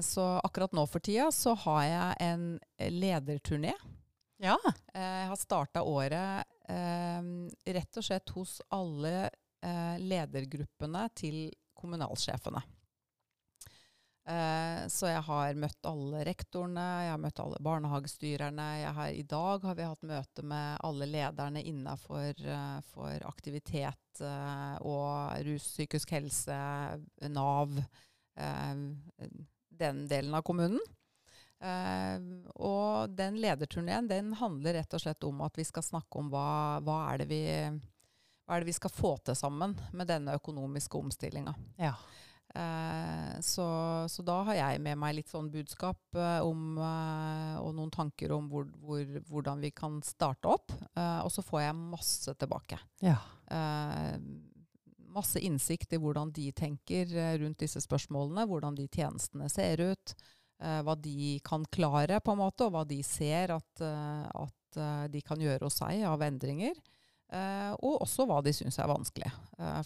så 0.00 0.22
akkurat 0.40 0.72
nå 0.72 0.86
for 0.88 1.04
tida 1.04 1.26
så 1.32 1.52
har 1.60 1.82
jeg 1.84 2.14
en 2.24 2.44
lederturné. 2.88 3.74
Ja. 4.40 4.56
jeg 4.96 5.26
har 5.28 5.36
starta 5.36 5.82
året 5.84 6.48
rett 7.76 8.00
og 8.00 8.06
slett 8.06 8.32
hos 8.32 8.54
alle 8.72 9.28
ledergruppene 10.00 11.04
til 11.20 11.52
kommunalsjefene. 11.76 12.64
Uh, 14.24 14.88
så 14.88 15.10
jeg 15.10 15.20
har 15.26 15.58
møtt 15.60 15.84
alle 15.84 16.22
rektorene, 16.24 16.84
jeg 17.04 17.12
har 17.12 17.20
møtt 17.20 17.40
alle 17.44 17.58
barnehagestyrerne. 17.60 18.68
Har, 18.96 19.10
I 19.12 19.24
dag 19.28 19.66
har 19.68 19.76
vi 19.76 19.84
hatt 19.84 20.06
møte 20.08 20.44
med 20.48 20.78
alle 20.80 21.08
lederne 21.10 21.60
innafor 21.60 22.40
uh, 22.48 22.78
for 22.88 23.26
aktivitet 23.28 24.22
uh, 24.24 24.80
og 24.80 25.44
rus, 25.44 25.68
psykisk 25.74 26.16
helse, 26.16 26.56
Nav, 27.28 27.76
den 28.34 29.98
delen 30.10 30.34
av 30.34 30.42
kommunen. 30.42 30.80
og 32.58 33.10
den 33.14 33.36
lederturneen 33.40 34.08
den 34.10 34.32
handler 34.34 34.74
rett 34.74 34.94
og 34.96 35.00
slett 35.00 35.24
om 35.24 35.38
at 35.46 35.54
vi 35.56 35.64
skal 35.64 35.86
snakke 35.86 36.18
om 36.18 36.32
hva, 36.32 36.80
hva, 36.82 36.96
er, 37.12 37.22
det 37.22 37.28
vi, 37.30 37.38
hva 38.42 38.56
er 38.56 38.64
det 38.64 38.72
vi 38.72 38.74
skal 38.74 38.90
få 38.90 39.14
til 39.22 39.38
sammen 39.38 39.76
med 39.94 40.10
denne 40.10 40.34
økonomiske 40.34 40.98
omstillinga. 40.98 41.54
Ja. 41.78 41.94
Eh, 42.54 43.40
så, 43.40 43.66
så, 44.08 44.22
da 44.22 44.36
har 44.46 44.54
jeg 44.54 44.82
med 44.82 44.98
meg 45.02 45.16
litt 45.16 45.30
sånn 45.30 45.50
budskap 45.50 45.98
eh, 46.14 46.38
om, 46.46 46.76
eh, 46.78 47.56
og 47.58 47.72
noen 47.74 47.90
tanker 47.90 48.30
om 48.36 48.46
hvor, 48.52 48.68
hvor, 48.78 49.02
hvordan 49.26 49.64
vi 49.64 49.72
kan 49.74 49.98
starte 50.06 50.50
opp. 50.50 50.74
Og 50.94 51.30
så 51.34 51.42
får 51.42 51.64
jeg 51.64 51.78
masse 51.80 52.34
tilbake. 52.38 52.78
Ja. 53.02 53.16
Masse 55.14 55.42
innsikt 55.42 55.94
i 55.94 56.00
hvordan 56.02 56.30
de 56.34 56.48
tenker 56.54 57.10
rundt 57.42 57.64
disse 57.64 57.82
spørsmålene. 57.82 58.46
Hvordan 58.50 58.78
de 58.78 58.86
tjenestene 58.90 59.48
ser 59.50 59.82
ut. 59.82 60.14
hva 60.58 60.94
de 60.94 61.38
kan 61.44 61.64
klare, 61.74 62.20
på 62.20 62.32
en 62.32 62.40
måte, 62.40 62.66
og 62.66 62.74
hva 62.74 62.84
de 62.86 63.00
ser 63.02 63.50
at, 63.54 63.82
at 63.82 64.78
de 65.10 65.22
kan 65.26 65.40
gjøre 65.40 65.66
hos 65.66 65.80
seg 65.82 66.04
av 66.06 66.22
endringer. 66.22 66.78
og 67.82 68.02
også 68.06 68.26
hva 68.30 68.40
de 68.42 68.54
syns 68.54 68.78
er 68.78 68.90
vanskelig. 68.90 69.32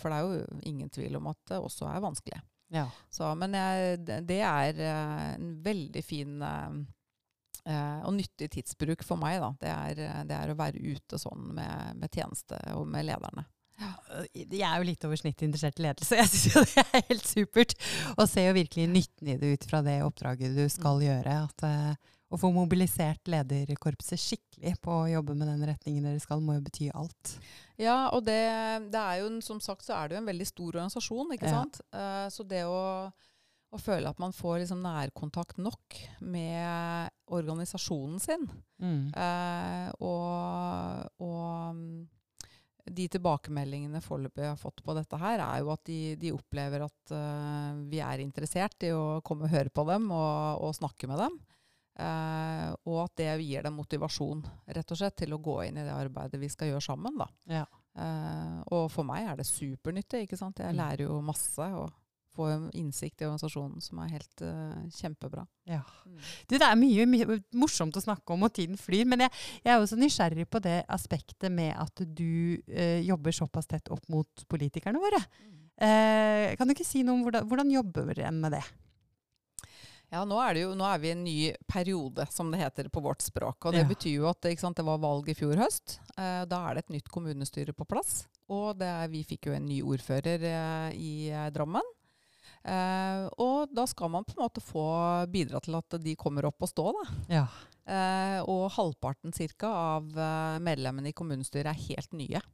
for 0.00 0.08
det 0.08 0.18
er 0.18 0.28
jo 0.28 0.60
ingen 0.68 0.90
tvil 0.90 1.16
om 1.16 1.32
at 1.32 1.40
det 1.48 1.60
også 1.64 1.88
er 1.88 2.04
vanskelig. 2.04 2.42
Ja. 2.74 2.86
Så, 3.10 3.30
men 3.40 3.56
jeg, 3.56 3.98
det 4.28 4.40
er 4.44 4.80
uh, 4.80 5.26
en 5.34 5.52
veldig 5.64 6.02
fin 6.04 6.42
eh, 6.44 8.00
og 8.04 8.12
nyttig 8.16 8.50
tidsbruk 8.52 9.04
for 9.06 9.20
meg. 9.20 9.38
Da. 9.40 9.52
Det 9.60 9.70
er, 9.72 10.24
det 10.28 10.36
er 10.36 10.52
å 10.52 10.58
være 10.58 10.82
ute 10.82 11.20
sånn 11.20 11.54
med, 11.56 11.96
med 12.00 12.12
tjeneste 12.12 12.60
og 12.76 12.84
med 12.88 13.08
lederne. 13.08 13.46
Ja. 13.78 13.92
Jeg 14.34 14.64
er 14.66 14.80
jo 14.80 14.86
litt 14.88 15.04
over 15.06 15.20
snittet 15.20 15.46
interessert 15.46 15.80
i 15.80 15.86
ledelse. 15.86 16.16
Jeg 16.20 16.30
syns 16.32 16.46
jo 16.50 16.64
det 16.66 16.84
er 16.84 17.08
helt 17.12 17.28
supert. 17.28 17.74
Og 18.16 18.24
ser 18.28 18.50
jo 18.50 18.58
virkelig 18.58 18.88
nytten 18.90 19.32
i 19.32 19.38
det 19.40 19.52
ut 19.54 19.68
fra 19.70 19.82
det 19.86 20.00
oppdraget 20.06 20.56
du 20.56 20.64
skal 20.72 20.98
mm. 21.00 21.04
gjøre. 21.08 21.36
At, 21.48 21.66
å 22.28 22.36
få 22.36 22.50
mobilisert 22.52 23.28
lederkorpset 23.30 24.20
skikkelig 24.20 24.74
på 24.84 24.92
å 24.92 25.08
jobbe 25.08 25.36
med 25.38 25.48
den 25.48 25.64
retningen 25.70 26.10
dere 26.10 26.20
skal, 26.20 26.42
må 26.44 26.58
jo 26.58 26.64
bety 26.66 26.90
alt. 26.92 27.38
Ja, 27.80 28.10
og 28.12 28.26
det, 28.26 28.42
det 28.92 29.00
er 29.00 29.22
jo, 29.22 29.30
som 29.44 29.62
sagt 29.64 29.86
så 29.86 29.96
er 29.96 30.08
det 30.08 30.18
jo 30.18 30.22
en 30.22 30.28
veldig 30.28 30.48
stor 30.50 30.76
organisasjon, 30.76 31.32
ikke 31.38 31.48
ja. 31.48 31.62
sant. 31.62 31.80
Uh, 31.94 32.26
så 32.32 32.44
det 32.48 32.66
å, 32.68 32.82
å, 33.08 33.80
føle 33.80 34.12
at 34.12 34.20
man 34.20 34.36
får 34.36 34.60
liksom 34.64 34.84
nærkontakt 34.84 35.62
nok 35.62 36.02
med 36.20 37.08
organisasjonen 37.32 38.20
sin, 38.20 38.44
mm. 38.82 39.02
uh, 39.16 39.88
og, 40.04 41.24
og 41.24 41.82
de 42.92 43.04
tilbakemeldingene 43.12 44.04
foreløpig 44.04 44.50
har 44.50 44.60
fått 44.60 44.84
på 44.84 44.96
dette 44.96 45.16
her, 45.20 45.40
er 45.44 45.64
jo 45.64 45.72
at 45.72 45.88
de, 45.88 46.00
de 46.20 46.36
opplever 46.36 46.84
at 46.84 47.12
uh, 47.16 47.72
vi 47.88 48.04
er 48.04 48.20
interessert 48.20 48.84
i 48.84 48.92
å 48.92 49.22
komme 49.24 49.48
og 49.48 49.54
høre 49.56 49.72
på 49.72 49.88
dem 49.88 50.10
og, 50.12 50.66
og 50.68 50.76
snakke 50.76 51.08
med 51.08 51.24
dem. 51.24 51.38
Uh, 51.98 52.70
og 52.86 53.08
at 53.08 53.14
det 53.18 53.30
gir 53.42 53.64
dem 53.66 53.74
motivasjon 53.74 54.44
rett 54.70 54.92
og 54.94 54.98
slett, 55.00 55.16
til 55.18 55.32
å 55.34 55.40
gå 55.42 55.56
inn 55.66 55.80
i 55.80 55.86
det 55.86 55.94
arbeidet 55.96 56.38
vi 56.38 56.50
skal 56.52 56.70
gjøre 56.70 56.84
sammen. 56.84 57.16
Da. 57.18 57.26
Ja. 57.50 57.64
Uh, 57.98 58.60
og 58.76 58.84
for 58.94 59.06
meg 59.08 59.26
er 59.26 59.40
det 59.40 59.48
supernyttig. 59.48 60.26
ikke 60.26 60.38
sant? 60.38 60.62
Jeg 60.62 60.76
mm. 60.76 60.78
lærer 60.78 61.08
jo 61.08 61.18
masse 61.26 61.66
og 61.74 61.90
får 62.38 62.68
innsikt 62.78 63.24
i 63.24 63.26
organisasjonen 63.26 63.82
som 63.82 63.98
er 64.04 64.14
helt 64.14 64.46
uh, 64.46 64.78
kjempebra. 64.94 65.42
Ja. 65.66 65.82
Mm. 66.06 66.22
Du, 66.46 66.54
det 66.54 66.68
er 66.68 66.78
mye, 66.78 67.10
mye, 67.10 67.40
morsomt 67.58 67.98
å 67.98 68.04
snakke 68.04 68.36
om, 68.36 68.46
og 68.46 68.54
tiden 68.54 68.78
flyr. 68.78 69.02
Men 69.10 69.26
jeg, 69.26 69.34
jeg, 69.64 69.74
er 69.74 69.82
også 69.82 69.98
nysgjerrig 69.98 70.46
på 70.46 70.62
det 70.62 70.78
aspektet 70.86 71.50
med 71.50 71.74
at 71.74 72.06
du 72.06 72.62
jobber 73.08 73.34
såpass 73.34 73.66
tett 73.66 73.90
opp 73.90 74.06
mot 74.12 74.46
politikerne 74.46 75.02
våre. 75.02 75.18
Mm. 75.42 75.56
kan 76.58 76.66
du 76.66 76.74
ikke 76.74 76.86
si 76.86 77.02
noe 77.06 77.18
om 77.18 77.26
hvordan, 77.26 77.50
hvordan 77.50 77.74
jobber 77.74 78.22
en 78.22 78.44
med 78.44 78.54
det? 78.54 78.66
Ja, 80.08 80.22
nå 80.24 80.38
er, 80.40 80.56
jo, 80.62 80.72
nå 80.78 80.86
er, 80.88 81.00
vi 81.02 81.10
i 81.10 81.12
en 81.12 81.24
ny 81.26 81.36
periode, 81.68 82.24
som 82.32 82.48
det 82.52 82.62
heter 82.62 82.88
på 82.88 83.02
vårt 83.04 83.20
språk. 83.20 83.66
Og 83.68 83.76
det 83.76 83.84
ja. 83.84 83.88
betyr 83.90 84.14
jo 84.14 84.30
at 84.30 84.46
sant, 84.56 84.78
det 84.80 84.86
var 84.86 85.02
valg 85.02 85.28
i 85.28 85.36
fjor 85.36 85.60
høst. 85.60 85.98
Eh, 86.16 86.46
da 86.48 86.62
er 86.64 86.78
det 86.78 86.86
et 86.86 86.94
nytt 86.96 87.12
kommunestyre 87.12 87.76
på 87.76 87.84
plass. 87.88 88.22
Og 88.48 88.78
det, 88.80 88.88
vi 89.12 89.20
fikk 89.28 89.50
jo 89.50 89.56
en 89.58 89.68
ny 89.68 89.82
ordfører 89.84 90.46
eh, 90.48 90.96
i 90.96 91.12
eh, 91.28 91.50
Drammen. 91.52 91.84
Eh, 92.68 93.24
og 93.40 93.70
da 93.72 93.84
skal 93.88 94.10
man 94.12 94.26
på 94.26 94.34
en 94.36 94.44
måte 94.44 94.62
få 94.64 94.86
bidra 95.30 95.60
til 95.64 95.78
at 95.78 95.98
de 96.02 96.16
kommer 96.18 96.48
opp 96.48 96.64
og 96.64 96.72
stå, 96.72 96.88
da. 96.96 97.04
Ja. 97.38 97.44
Eh, 97.88 98.40
og 98.48 98.68
halvparten 98.74 99.32
cirka 99.36 99.70
av 99.94 100.10
eh, 100.12 100.58
medlemmene 100.64 101.12
i 101.12 101.16
kommunestyret 101.16 101.72
er 101.72 101.84
helt 101.88 102.16
nye. 102.16 102.46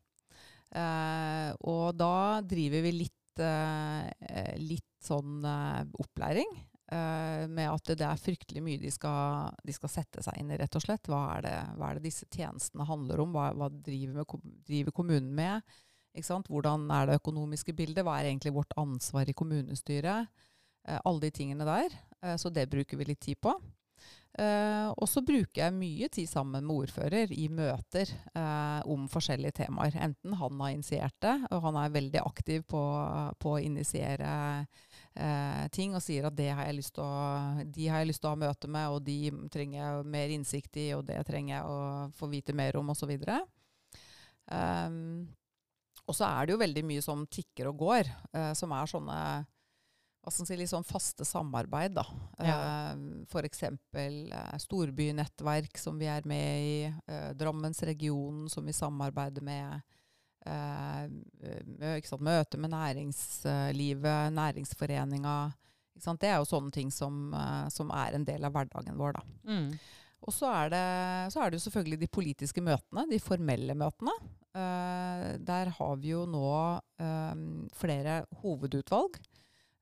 og 0.74 1.94
da 1.94 2.40
driver 2.42 2.82
vi 2.82 2.90
litt, 2.96 3.42
litt 4.58 5.06
sånn 5.06 5.44
opplæring. 6.02 6.50
Uh, 6.94 7.48
med 7.50 7.72
at 7.72 7.88
det 7.98 8.06
er 8.06 8.20
fryktelig 8.20 8.60
mye 8.62 8.78
de 8.78 8.90
skal, 8.92 9.54
de 9.66 9.74
skal, 9.74 9.90
sette 9.90 10.22
seg 10.22 10.36
inn 10.38 10.52
i, 10.52 10.58
rett 10.60 10.76
og 10.78 10.84
slett. 10.84 11.08
Hva 11.10 11.22
er 11.32 11.44
det, 11.46 11.54
hva 11.78 11.88
er 11.88 11.98
det 11.98 12.04
disse 12.06 12.28
tjenestene 12.30 12.86
handler 12.86 13.22
om? 13.24 13.32
Hva, 13.34 13.48
hva 13.56 13.70
driver, 13.72 14.20
med, 14.20 14.52
driver, 14.68 14.94
kommunen 14.94 15.32
med? 15.34 15.74
Hvordan 16.14 16.84
er 16.94 17.08
det 17.08 17.18
økonomiske 17.18 17.74
bildet? 17.74 18.04
Hva 18.06 18.20
er 18.20 18.28
egentlig 18.28 18.54
vårt 18.54 18.76
ansvar 18.78 19.26
i 19.26 19.34
kommunestyret? 19.34 20.30
Uh, 20.86 21.00
alle 21.00 21.24
de 21.24 21.32
tingene 21.34 21.66
der. 21.66 21.96
Uh, 22.22 22.36
så 22.38 22.52
det 22.54 22.68
bruker 22.70 23.00
vi 23.00 23.08
litt 23.10 23.24
tid 23.24 23.42
på. 23.42 23.56
Og 24.34 25.06
så 25.06 25.20
bruker 25.22 25.60
jeg 25.60 25.74
mye 25.76 26.08
tid 26.10 26.26
sammen 26.26 26.64
med 26.66 26.74
ordfører 26.74 27.30
i 27.30 27.44
møter 27.54 28.10
om 28.90 29.04
forskjellige 29.06 29.60
temaer. 29.60 29.94
Enten 29.94 30.34
han 30.40 30.58
har 30.58 30.72
initiert 30.74 31.14
det, 31.22 31.36
og 31.54 31.62
han 31.68 31.78
er 31.78 31.92
veldig 31.94 32.18
aktiv 32.18 32.64
på, 32.66 32.80
på 33.38 33.52
å 33.54 33.60
initiere 33.62 34.32
uh, 35.20 35.64
ting 35.74 35.94
og 35.96 36.02
sier 36.04 36.28
at 36.28 36.36
det 36.36 36.50
har 36.50 36.68
jeg 36.68 36.78
lyst 36.80 36.94
til 36.96 37.04
å, 37.04 37.62
de 37.76 37.88
har 37.90 38.02
jeg 38.02 38.10
lyst 38.10 38.22
til 38.24 38.30
å 38.30 38.34
ha 38.34 38.42
møte 38.44 38.70
med, 38.70 38.90
og 38.94 39.00
de 39.06 39.18
trenger 39.52 39.78
jeg 39.80 40.10
mer 40.16 40.34
innsikt 40.34 40.80
i, 40.82 40.90
og 40.96 41.06
det 41.08 41.20
trenger 41.28 41.56
jeg 41.56 41.70
å 41.70 41.78
få 42.18 42.30
vite 42.32 42.56
mer 42.56 42.78
om, 42.80 42.92
osv. 42.94 43.14
Um, 44.44 45.26
og 46.04 46.16
så 46.16 46.28
er 46.28 46.46
det 46.46 46.54
jo 46.54 46.60
veldig 46.60 46.84
mye 46.84 47.02
som 47.04 47.24
tikker 47.32 47.70
og 47.70 47.78
går, 47.80 48.10
som 48.58 48.72
er 48.76 48.90
sånne 48.90 49.18
hva 50.24 50.32
skal 50.32 50.48
si, 50.48 50.56
litt 50.56 50.72
sånn 50.72 50.86
faste 50.88 51.24
samarbeid. 51.28 51.98
da. 51.98 52.04
Ja. 52.40 52.56
Uh, 52.96 53.24
F.eks. 53.28 53.66
Uh, 53.92 54.54
storbynettverk 54.62 55.76
som 55.80 55.98
vi 56.00 56.08
er 56.08 56.24
med 56.28 56.64
i. 56.64 56.78
Uh, 57.10 57.34
Drammensregionen 57.36 58.48
som 58.52 58.64
vi 58.64 58.72
samarbeider 58.72 59.44
med. 59.44 59.84
Uh, 60.44 61.08
Møte 62.20 62.58
med 62.60 62.72
næringslivet, 62.72 64.32
næringsforeninga. 64.36 65.36
Det 65.94 66.28
er 66.28 66.40
jo 66.40 66.48
sånne 66.48 66.74
ting 66.74 66.90
som, 66.92 67.32
som, 67.72 67.90
er 67.94 68.16
en 68.16 68.24
del 68.26 68.44
av 68.44 68.52
hverdagen 68.52 68.98
vår. 68.98 69.20
Mm. 69.46 69.70
Og 70.24 70.32
så 70.34 70.48
er, 70.50 70.72
det, 70.72 70.86
så 71.32 71.40
er, 71.40 71.50
det, 71.50 71.60
jo 71.60 71.64
selvfølgelig 71.68 72.00
de 72.00 72.08
politiske 72.12 72.64
møtene, 72.64 73.04
de 73.10 73.20
formelle 73.22 73.76
møtene. 73.78 74.14
der 74.54 75.70
har 75.78 75.96
vi 76.00 76.10
jo 76.10 76.24
nå 76.26 76.50
flere 77.76 78.24
hovedutvalg. 78.42 79.20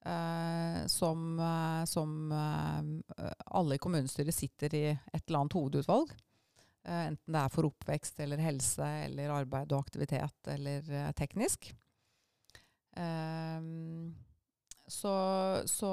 Uh, 0.03 0.83
som, 0.91 1.39
som 1.87 2.33
alle 2.35 3.79
i 3.79 3.83
kommunestyret 3.83 4.35
sitter 4.35 4.75
i 4.75 4.85
et 4.91 5.23
eller 5.27 5.45
annet 5.45 5.59
hovedutvalg. 5.59 6.13
Enten 6.85 7.35
det 7.37 7.43
er 7.43 7.53
for 7.53 7.69
oppvekst 7.69 8.19
eller 8.25 8.41
helse 8.43 8.87
eller 9.07 9.31
arbeid 9.35 9.73
og 9.73 9.85
aktivitet 9.85 10.51
eller 10.51 11.13
teknisk. 11.19 11.71
så, 14.93 15.13
så 15.65 15.93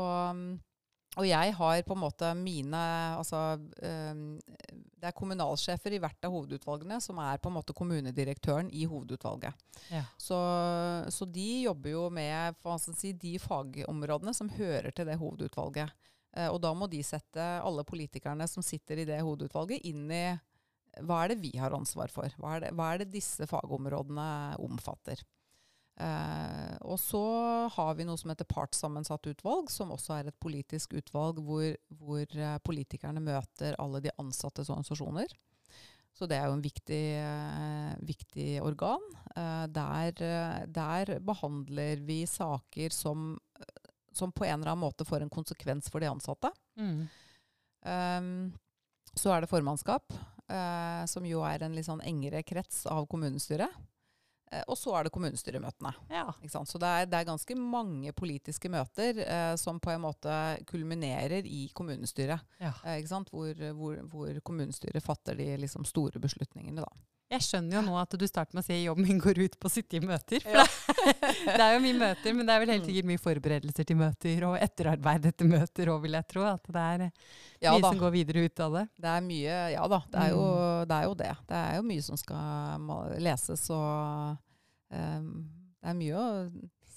og 1.18 1.26
jeg 1.26 1.54
har 1.58 1.82
på 1.88 1.96
en 1.96 2.04
måte 2.04 2.28
mine 2.38 2.82
altså, 3.18 3.58
um, 3.58 4.26
Det 4.70 5.08
er 5.10 5.16
kommunalsjefer 5.16 5.96
i 5.96 6.02
hvert 6.02 6.28
av 6.28 6.36
hovedutvalgene 6.36 7.00
som 7.02 7.18
er 7.24 7.40
på 7.42 7.50
en 7.50 7.58
måte 7.58 7.74
kommunedirektøren 7.74 8.70
i 8.76 8.86
hovedutvalget. 8.90 9.58
Ja. 9.90 10.04
Så, 10.20 10.38
så, 11.10 11.26
de 11.26 11.48
jobber 11.66 11.96
jo 11.96 12.04
med 12.14 12.60
si, 12.78 13.14
de 13.14 13.38
fagområdene 13.42 14.36
som 14.36 14.52
hører 14.54 14.92
til 14.92 15.10
det 15.10 15.18
hovedutvalget. 15.20 15.96
Uh, 16.38 16.50
og 16.52 16.60
da 16.62 16.76
må 16.78 16.88
de 16.92 17.02
sette 17.04 17.42
alle 17.42 17.84
politikerne 17.88 18.46
som 18.48 18.64
sitter 18.64 19.02
i 19.02 19.10
det 19.10 19.24
hovedutvalget, 19.26 19.82
inn 19.90 20.06
i 20.14 20.26
hva 21.06 21.24
er 21.24 21.34
det 21.34 21.42
vi 21.44 21.52
har 21.60 21.76
ansvar 21.76 22.12
for? 22.14 22.32
Hva 22.42 22.56
er 22.56 22.66
det, 22.66 22.72
hva 22.78 22.94
er 22.94 23.04
det 23.04 23.14
disse 23.14 23.48
fagområdene 23.50 24.30
omfatter? 24.64 25.22
Eh, 26.00 26.76
og 26.88 26.96
så 27.02 27.22
har 27.76 27.96
vi 27.98 28.06
noe 28.08 28.20
som 28.20 28.32
heter 28.32 28.48
partssammensatt 28.48 29.28
utvalg, 29.34 29.68
som 29.72 29.92
også 29.92 30.16
er 30.16 30.30
et 30.30 30.40
politisk 30.40 30.96
utvalg 30.96 31.42
hvor, 31.44 31.74
hvor 32.00 32.24
eh, 32.24 32.58
politikerne 32.64 33.24
møter 33.24 33.76
alle 33.84 34.00
de 34.06 34.14
ansattes 34.22 34.72
organisasjoner. 34.72 35.36
Så 36.16 36.28
det 36.28 36.40
er 36.40 36.48
jo 36.48 36.56
en 36.56 36.64
viktig, 36.64 37.04
eh, 37.20 37.92
viktig 38.08 38.48
organ. 38.64 39.04
Eh, 39.36 39.66
der, 39.76 40.24
eh, 40.24 40.64
der, 40.68 41.14
behandler 41.24 42.02
vi 42.08 42.24
saker 42.28 42.96
som, 42.96 43.34
som, 44.12 44.32
på 44.32 44.48
en 44.48 44.58
eller 44.58 44.74
annen 44.74 44.88
måte 44.88 45.08
får 45.08 45.24
en 45.24 45.32
konsekvens 45.32 45.92
for 45.92 46.04
de 46.04 46.12
ansatte. 46.12 46.52
Mm. 46.80 47.08
Eh, 47.92 48.34
så 49.20 49.36
er 49.36 49.44
det 49.44 49.52
formannskap, 49.52 50.16
eh, 50.50 51.06
som 51.10 51.26
jo 51.28 51.46
er 51.48 51.66
en 51.66 51.78
litt 51.78 51.88
sånn 51.88 52.04
engere 52.06 52.44
krets 52.48 52.86
av 52.90 53.08
kommunestyret. 53.12 53.74
Eh, 54.52 54.64
og 54.68 54.78
så 54.78 54.96
er 54.98 55.06
det 55.06 55.14
kommunestyremøtene. 55.14 55.92
Ja. 56.10 56.26
Så 56.50 56.82
det 56.82 56.90
er, 56.90 57.10
det 57.10 57.20
er, 57.20 57.28
ganske 57.30 57.58
mange 57.60 58.14
politiske 58.18 58.72
møter 58.72 59.22
eh, 59.26 59.54
som 59.62 59.80
på 59.82 59.94
en 59.94 60.04
måte 60.08 60.34
kulminerer 60.70 61.46
i 61.46 61.68
kommunestyret. 61.76 62.42
Ja. 62.62 62.74
Eh, 62.84 63.06
hvor, 63.30 63.54
hvor, 63.78 64.02
hvor, 64.10 64.42
kommunestyret 64.46 65.06
fatter 65.06 65.38
de 65.38 65.52
liksom, 65.62 65.86
store 65.86 66.22
beslutningene. 66.22 66.82
Da. 66.82 66.92
Jeg 67.30 67.46
skjønner 67.46 67.78
jo 67.78 67.82
nå 67.86 67.98
at 68.02 68.14
du 68.18 68.24
starter 68.26 68.58
med 68.58 68.64
å 68.64 68.66
si 68.66 68.74
at 68.74 68.82
jobben 68.88 69.06
min 69.06 69.20
går 69.22 69.38
ut 69.44 69.56
på 69.62 69.70
å 69.70 69.72
sitte 69.72 70.00
i 70.00 70.02
møter. 70.02 70.42
Ja. 70.50 70.64
det 71.46 71.62
er 71.62 71.76
jo 71.76 71.82
mye 71.84 71.98
møter, 72.00 72.34
men 72.34 72.48
det 72.48 72.56
er 72.56 72.64
vel 72.64 72.72
helt 72.74 72.82
mm. 72.82 72.88
sikkert 72.90 73.10
mye 73.12 73.22
forberedelser 73.22 73.88
til 73.92 74.00
møter 74.00 74.46
og 74.48 74.56
etterarbeid 74.58 75.28
etter 75.30 75.52
møter 75.52 75.92
òg, 75.94 76.00
vil 76.08 76.18
jeg 76.18 76.28
tro. 76.34 76.48
At 76.50 76.66
det 76.66 76.86
er 76.86 77.04
ja, 77.06 77.76
mye 77.76 77.84
da. 77.86 77.92
som 77.92 78.02
går 78.02 78.16
videre 78.18 78.48
ut 78.48 78.64
av 78.66 78.80
det. 78.80 78.84
Det 79.06 79.12
er 79.14 79.28
mye, 79.28 79.60
ja 79.76 79.86
da. 79.94 80.02
Det 80.10 80.24
er, 80.24 80.34
jo, 80.34 80.42
mm. 80.50 80.90
det 80.90 80.98
er 80.98 81.06
jo 81.06 81.14
det. 81.22 81.32
Det 81.52 81.62
er 81.62 81.78
jo 81.78 81.86
mye 81.92 82.08
som 82.10 82.22
skal 82.24 82.90
leses 83.30 83.70
og 83.78 84.42
um, 84.90 85.32
Det 85.78 85.94
er 85.94 86.00
mye 86.02 86.18
å 86.18 86.28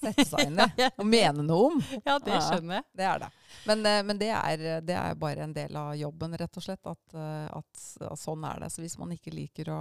sette 0.03 0.27
seg 0.29 0.51
inn 0.51 0.61
i 0.61 0.89
og 0.91 1.07
mene 1.09 1.45
noe 1.47 1.71
om. 1.71 1.79
Ja, 2.03 2.19
det 2.23 2.41
skjønner 2.47 2.81
jeg. 2.81 2.87
det 2.99 3.07
er 3.09 3.23
det. 3.25 3.31
Men, 3.69 3.87
eh, 3.87 4.01
men 4.09 4.21
det, 4.21 4.31
er, 4.35 4.65
det, 4.83 4.97
er, 4.99 5.21
bare 5.21 5.47
en 5.47 5.55
del 5.57 5.79
av 5.79 5.95
jobben, 5.99 6.37
rett 6.41 6.59
og 6.59 6.67
slett. 6.67 6.91
At, 6.91 7.17
eh, 7.17 7.47
at, 7.53 7.87
at, 8.09 8.21
sånn 8.21 8.45
er 8.49 8.65
det. 8.65 8.73
Så 8.75 8.85
hvis 8.85 8.99
man 9.01 9.15
ikke 9.15 9.35
liker 9.35 9.73
å 9.73 9.81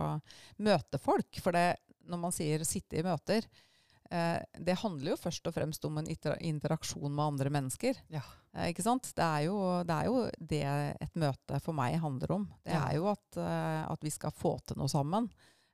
møte 0.61 1.01
folk 1.01 1.41
For 1.41 1.55
det, 1.55 1.82
når 2.09 2.24
man 2.26 2.34
sier 2.36 2.63
'sitte 2.65 2.99
i 2.99 3.05
møter', 3.05 3.47
eh, 4.11 4.39
det 4.59 4.80
handler 4.82 5.13
jo 5.13 5.22
først 5.22 5.47
og 5.47 5.55
fremst 5.55 5.86
om 5.88 5.97
en 6.01 6.09
interaksjon 6.09 7.11
med 7.11 7.26
andre 7.26 7.53
mennesker. 7.53 7.99
Ja. 8.13 8.24
Eh, 8.53 8.72
ikke 8.72 8.86
sant? 8.86 9.11
Det 9.15 9.24
er, 9.24 9.47
jo, 9.47 9.57
det 9.88 9.95
er, 9.95 10.09
jo, 10.09 10.26
det 10.38 10.61
et 11.07 11.15
møte 11.19 11.61
for 11.63 11.78
meg 11.78 11.99
handler 12.03 12.36
om. 12.39 12.47
Det 12.65 12.76
er 12.76 12.97
jo 12.99 13.07
at, 13.11 13.28
eh, 13.39 13.82
at 13.88 14.03
vi 14.03 14.11
skal 14.13 14.36
få 14.36 14.57
til 14.65 14.82
noe 14.82 14.91
sammen. 14.91 15.30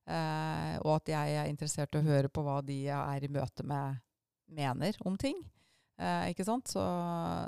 Eh, 0.08 0.76
og 0.86 0.94
at 1.00 1.12
jeg 1.12 1.40
er 1.40 1.50
interessert 1.52 1.96
i 1.96 2.00
å 2.00 2.06
høre 2.06 2.32
på 2.32 2.44
hva 2.46 2.62
de 2.64 2.86
er 2.94 3.26
i 3.26 3.32
møte 3.32 3.66
med, 3.68 3.98
mener 4.48 4.98
om 5.06 5.18
ting. 5.20 5.40
Eh, 5.98 6.30
ikke 6.30 6.46
sant? 6.46 6.70
Så, 6.70 6.82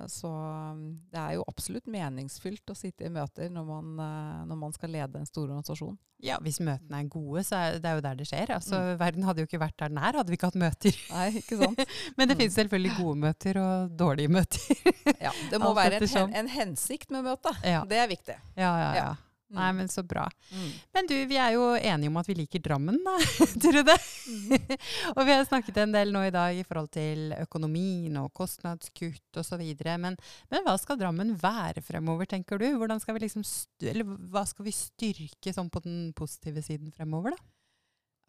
så, 0.09 0.29
um, 0.73 0.95
det 1.13 1.19
er 1.21 1.35
jo 1.37 1.43
absolutt 1.51 1.85
meningsfylt 1.91 2.71
å 2.73 2.77
sitte 2.77 3.05
i 3.05 3.11
møter 3.13 3.51
når 3.53 3.67
man, 3.67 3.91
uh, 4.01 4.39
når 4.49 4.57
man, 4.57 4.73
skal 4.73 4.89
lede 4.89 5.21
en 5.21 5.29
stor 5.29 5.45
organisasjon. 5.45 5.93
Ja, 6.25 6.39
hvis 6.41 6.57
møtene 6.57 6.97
er 6.97 7.11
gode, 7.13 7.43
så 7.45 7.59
er 7.59 7.77
det 7.83 7.93
jo 7.93 8.01
der 8.03 8.17
det 8.17 8.25
skjer. 8.27 8.55
Altså, 8.57 8.79
mm. 8.81 8.97
Verden 9.03 9.27
hadde 9.27 9.43
jo 9.43 9.49
ikke 9.51 9.61
vært 9.61 9.77
der 9.77 9.93
den 9.93 10.01
er, 10.01 10.17
hadde 10.17 10.33
vi 10.33 10.39
ikke 10.39 10.49
hatt 10.49 10.59
møter. 10.65 10.97
Nei, 11.13 11.27
ikke 11.43 11.61
sant? 11.61 11.85
Men 12.17 12.25
det 12.25 12.35
mm. 12.35 12.41
finnes 12.41 12.57
selvfølgelig 12.57 12.97
gode 12.97 13.23
møter 13.27 13.61
og 13.61 13.95
dårlige 14.01 14.33
møter. 14.33 14.83
ja, 15.27 15.37
Det 15.53 15.61
må 15.61 15.71
være 15.77 16.01
en, 16.01 16.37
en, 16.41 16.53
hensikt 16.57 17.13
med 17.13 17.29
møtet. 17.29 17.61
Ja. 17.61 17.85
Det 17.87 18.01
er 18.01 18.09
viktig. 18.09 18.39
Ja, 18.57 18.73
ja, 18.73 18.77
ja. 18.81 18.93
ja. 19.03 19.09
Nei, 19.49 19.69
mm. 19.71 19.77
men 19.81 19.89
så 19.89 20.03
bra. 20.05 20.27
Mm. 20.53 20.71
Men 20.93 21.09
du, 21.09 21.15
vi 21.29 21.37
er 21.41 21.55
jo 21.55 21.63
enige 21.75 22.11
om 22.11 22.19
at 22.21 22.29
vi 22.29 22.37
liker 22.37 22.61
Drammen, 22.63 22.99
da. 23.05 23.15
Tror 23.61 23.79
du 23.79 23.81
det? 23.87 23.97
Mm. 24.29 24.75
og 25.15 25.21
vi 25.25 25.35
har 25.35 25.47
snakket 25.47 25.81
en 25.81 25.95
del 25.95 26.13
nå 26.13 26.23
i 26.27 26.33
dag 26.33 26.57
i 26.57 26.65
forhold 26.67 26.91
til 26.93 27.33
økonomien 27.39 28.19
og 28.21 28.29
kostnadskutt 28.37 29.41
osv. 29.41 29.63
Men, 29.89 30.17
men 30.53 30.67
hva 30.67 30.77
skal 30.81 30.99
Drammen 31.01 31.33
være 31.41 31.81
fremover, 31.85 32.29
tenker 32.29 32.61
du? 32.61 32.67
Hvordan 32.77 33.01
skal 33.01 33.17
vi 33.17 33.25
liksom 33.25 33.45
eller 33.89 34.05
hva 34.29 34.45
skal 34.47 34.67
vi 34.67 34.75
styrke 34.75 35.53
sånn 35.55 35.71
på 35.73 35.81
den 35.85 36.11
positive 36.17 36.61
siden 36.65 36.93
fremover, 36.93 37.33
da? 37.33 37.49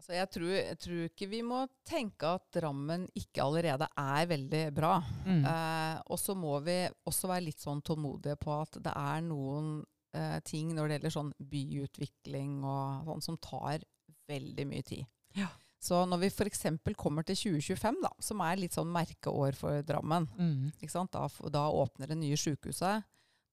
Altså 0.01 0.15
jeg, 0.17 0.29
tror, 0.33 0.51
jeg, 0.57 0.77
tror, 0.81 1.01
ikke 1.11 1.27
vi 1.29 1.43
må 1.45 1.59
tenke 1.85 2.29
at 2.39 2.47
Drammen 2.57 3.03
ikke 3.21 3.45
allerede 3.45 3.85
er 4.01 4.29
veldig 4.31 4.63
bra. 4.73 4.95
Mm. 5.27 5.43
Eh, 5.45 5.97
og 6.09 6.17
så 6.23 6.33
må 6.33 6.55
vi 6.65 6.79
også 7.05 7.29
være 7.29 7.45
litt 7.51 7.61
sånn 7.61 7.83
tålmodige 7.85 8.39
på 8.41 8.55
at 8.63 8.81
det 8.81 8.95
er 8.97 9.21
noen 9.27 9.83
uh, 10.17 10.39
ting 10.47 10.75
når 10.75 10.89
det 10.89 10.99
gjelder 10.99 11.15
sånn 11.17 11.33
byutvikling 11.53 12.61
og 12.65 13.09
sånn, 13.09 13.25
som 13.25 13.41
tar 13.43 13.85
veldig 14.31 14.67
mye 14.71 14.87
tid. 14.87 15.09
Ja. 15.39 15.51
Så 15.81 16.03
når 16.05 16.27
vi 16.27 16.29
f.eks. 16.29 16.67
kommer 17.01 17.25
til 17.25 17.39
2025, 17.57 18.03
da, 18.05 18.11
som 18.21 18.43
er 18.45 18.59
litt 18.61 18.77
sånn 18.77 18.91
merkeår 18.93 19.57
for 19.57 19.81
Drammen 19.87 20.27
mm. 20.37 20.83
da, 21.09 21.25
da, 21.49 21.63
åpner 21.73 22.11
det 22.11 22.19
nye 22.21 22.37
sykehuset. 22.37 23.07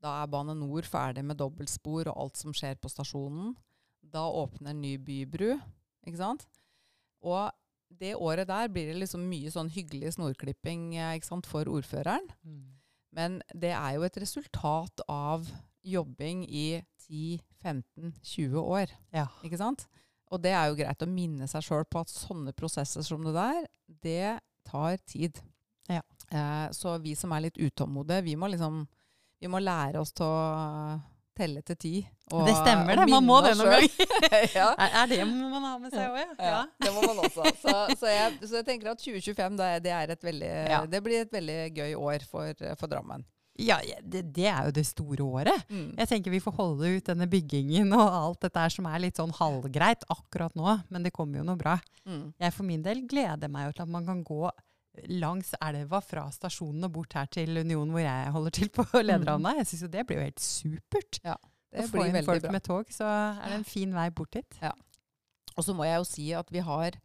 Da 0.04 0.18
er 0.22 0.30
Bane 0.30 0.54
Nor 0.58 0.86
ferdig 0.86 1.24
med 1.26 1.40
dobbeltspor 1.40 2.12
og 2.12 2.20
alt 2.26 2.42
som 2.42 2.54
skjer 2.54 2.76
på 2.82 2.92
stasjonen. 2.92 3.56
Da 4.04 4.26
åpner 4.28 4.74
en 4.74 4.84
ny 4.84 4.98
bybru. 5.00 5.56
ikke 6.06 6.20
sant? 6.20 6.44
Og 7.24 7.48
det 7.88 8.18
året 8.20 8.50
der 8.50 8.68
blir 8.68 8.92
det 8.92 9.00
liksom 9.00 9.24
mye 9.30 9.52
sånn 9.54 9.72
hyggelig 9.72 10.18
snorklipping 10.18 10.98
eh, 11.00 11.20
for 11.48 11.72
ordføreren. 11.72 12.28
Mm. 12.44 12.76
Men 13.16 13.40
det 13.56 13.72
er 13.72 13.96
jo 13.96 14.04
et 14.04 14.20
resultat 14.20 15.02
av 15.08 15.48
jobbing 15.88 16.44
i 16.46 16.68
10-15-20 17.08 18.58
år. 18.62 18.94
Ja. 19.16 19.28
Ikke 19.48 19.60
sant? 19.60 19.88
Og 20.32 20.42
det 20.44 20.52
er 20.52 20.68
jo 20.68 20.78
greit 20.80 21.04
å 21.04 21.10
minne 21.10 21.48
seg 21.48 21.64
sjøl 21.64 21.86
på 21.88 22.04
at 22.04 22.12
sånne 22.12 22.52
prosesser 22.58 23.06
som 23.06 23.24
det 23.24 23.36
der, 23.38 23.62
det 24.04 24.38
tar 24.68 24.98
tid. 25.08 25.40
Ja. 25.88 26.04
Eh, 26.28 26.68
så 26.76 26.98
vi 27.00 27.16
som 27.16 27.32
er 27.32 27.48
litt 27.48 27.60
utålmodige, 27.62 28.26
vi 28.28 28.36
må 28.40 28.50
liksom 28.52 28.84
vi 29.40 29.50
må 29.52 29.62
lære 29.62 30.02
oss 30.02 30.12
til 30.18 30.26
å 30.26 30.98
telle 31.38 31.62
til 31.62 31.78
ti. 31.78 31.94
Det 32.28 32.54
stemmer, 32.58 32.98
det. 32.98 33.06
Man 33.12 33.26
må 33.28 33.38
det 33.46 33.54
noen 33.60 33.76
ganger. 33.76 34.16
ja. 34.58 34.72
er, 34.88 35.12
det 35.12 35.22
må 35.30 35.52
man 35.52 35.68
ha 35.68 35.74
med 35.80 35.94
seg 35.94 36.10
òg, 36.10 36.18
ja. 36.18 36.50
ja. 36.50 36.62
Det 36.82 36.94
må 36.96 37.04
man 37.06 37.22
også. 37.28 37.46
Så, 37.62 37.76
så, 37.94 38.10
jeg, 38.10 38.40
så 38.42 38.58
jeg, 38.58 38.66
tenker 38.68 38.92
at 38.96 39.04
2025 39.04 39.60
det, 39.62 39.70
det, 39.86 40.18
veldig, 40.26 40.54
det 40.90 41.04
blir 41.06 41.28
et 41.28 41.38
veldig 41.38 41.60
gøy 41.78 41.94
år 42.10 42.26
for, 42.28 42.66
for 42.80 42.90
Drammen. 42.90 43.26
Ja, 43.58 43.80
det, 44.02 44.22
det, 44.36 44.46
er 44.52 44.68
jo 44.68 44.74
det 44.76 44.84
store 44.86 45.26
året. 45.26 45.66
Mm. 45.74 45.90
Jeg 45.98 46.10
tenker 46.12 46.34
vi 46.34 46.42
får 46.44 46.54
holde 46.60 46.92
ut 46.98 47.10
denne 47.10 47.28
byggingen 47.30 47.90
og 47.98 48.06
alt 48.06 48.46
dette 48.46 48.62
her 48.62 48.74
som 48.74 48.88
er 48.90 49.02
litt 49.02 49.18
sånn 49.18 49.34
halvgreit 49.34 50.06
akkurat 50.14 50.54
nå, 50.58 50.78
men 50.94 51.06
det 51.06 51.14
kommer 51.16 51.42
jo 51.42 51.48
noe 51.48 51.58
bra. 51.60 51.78
Mm. 52.06 52.32
Jeg 52.38 52.54
for 52.54 52.70
min 52.70 52.86
del 52.86 53.02
gleder 53.10 53.50
meg 53.52 53.70
jo 53.70 53.78
til 53.78 53.88
at 53.88 53.94
man 53.98 54.06
kan 54.08 54.22
gå 54.28 54.44
langs 55.06 55.54
elva 55.62 56.02
fra 56.02 56.26
stasjonen 56.34 56.88
og 56.88 56.94
bort 56.96 57.18
her 57.18 57.30
til 57.34 57.60
Union, 57.60 57.90
hvor 57.94 58.02
jeg 58.02 58.34
holder 58.34 58.56
til 58.60 58.72
på 58.74 58.86
mm. 58.92 58.98
Lederhavna. 59.04 59.56
Jeg 59.60 59.70
syns 59.72 59.86
jo 59.86 59.92
det 59.94 60.06
blir 60.08 60.22
jo 60.22 60.28
helt 60.28 60.44
supert. 60.44 61.22
Ja, 61.26 61.38
det 61.74 61.86
Å 61.86 61.92
få 61.92 62.08
inn 62.08 62.22
folk 62.26 62.46
bra. 62.46 62.54
med 62.56 62.66
tog, 62.66 62.94
så 62.94 63.10
er 63.10 63.46
det 63.46 63.62
en 63.62 63.68
fin 63.68 63.94
vei 63.94 64.10
bort 64.14 64.38
hit. 64.38 64.58
Ja. 64.62 64.74
Og 65.58 65.66
så 65.66 65.74
må 65.74 65.88
jeg 65.88 65.98
jo 65.98 66.08
si 66.08 66.30
at 66.38 66.54
vi 66.54 66.62
har 66.62 66.98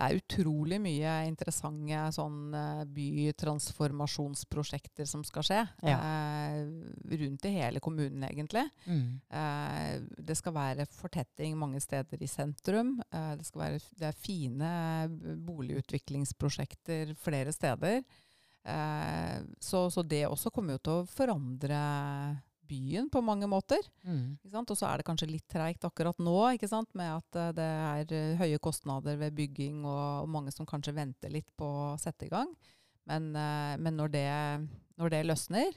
det 0.00 0.06
er 0.08 0.16
utrolig 0.16 0.78
mye 0.80 1.28
interessante 1.28 1.98
sånn 2.16 2.54
eh, 2.56 2.88
bytransformasjonsprosjekter 2.96 5.04
som 5.08 5.24
skal 5.28 5.44
skje. 5.44 5.60
Ja. 5.84 5.98
Eh, 6.00 6.64
rundt 7.20 7.44
i 7.44 7.52
hele 7.58 7.80
kommunen, 7.84 8.24
egentlig. 8.24 8.64
Mm. 8.86 9.20
Eh, 9.28 10.00
det 10.16 10.36
skal 10.40 10.56
være 10.56 10.88
fortetting 10.88 11.52
mange 11.60 11.80
steder 11.84 12.16
i 12.16 12.24
sentrum. 12.30 12.96
Eh, 13.12 13.36
det, 13.36 13.44
være, 13.52 13.76
det, 14.00 14.08
er 14.08 14.24
fine 14.24 14.72
boligutviklingsprosjekter 15.50 17.12
flere 17.20 17.52
steder. 17.52 18.00
Eh, 18.64 19.36
så, 19.60 19.90
så, 19.92 20.00
det 20.02 20.24
også 20.28 20.50
kommer 20.54 20.78
jo 20.78 20.84
til 20.84 21.02
å 21.02 21.08
forandre 21.08 21.80
byen 22.70 23.08
på 23.10 23.22
mange 23.24 23.48
måter. 23.50 23.82
Mm. 24.06 24.38
Og 24.46 24.76
så 24.76 24.86
er 24.88 25.00
det 25.00 25.06
kanskje 25.08 25.30
litt 25.30 25.46
treigt 25.50 25.84
akkurat 25.86 26.18
nå 26.22 26.36
med 26.98 27.10
at 27.10 27.38
uh, 27.38 27.50
det 27.56 27.66
er 27.66 28.14
uh, 28.14 28.38
høye 28.40 28.60
kostnader 28.62 29.18
ved 29.20 29.34
bygging, 29.34 29.82
og, 29.84 30.28
mange 30.30 30.54
som 30.54 30.68
kanskje 30.68 30.94
venter 30.96 31.32
litt 31.32 31.48
på 31.58 31.66
å 31.66 31.98
sette 32.00 32.28
i 32.28 32.32
gang. 32.32 32.52
Men, 33.10 33.32
uh, 33.34 33.74
men 33.80 33.98
når, 33.98 34.14
det, 34.14 34.28
når, 35.00 35.10
det, 35.16 35.26
løsner, 35.26 35.74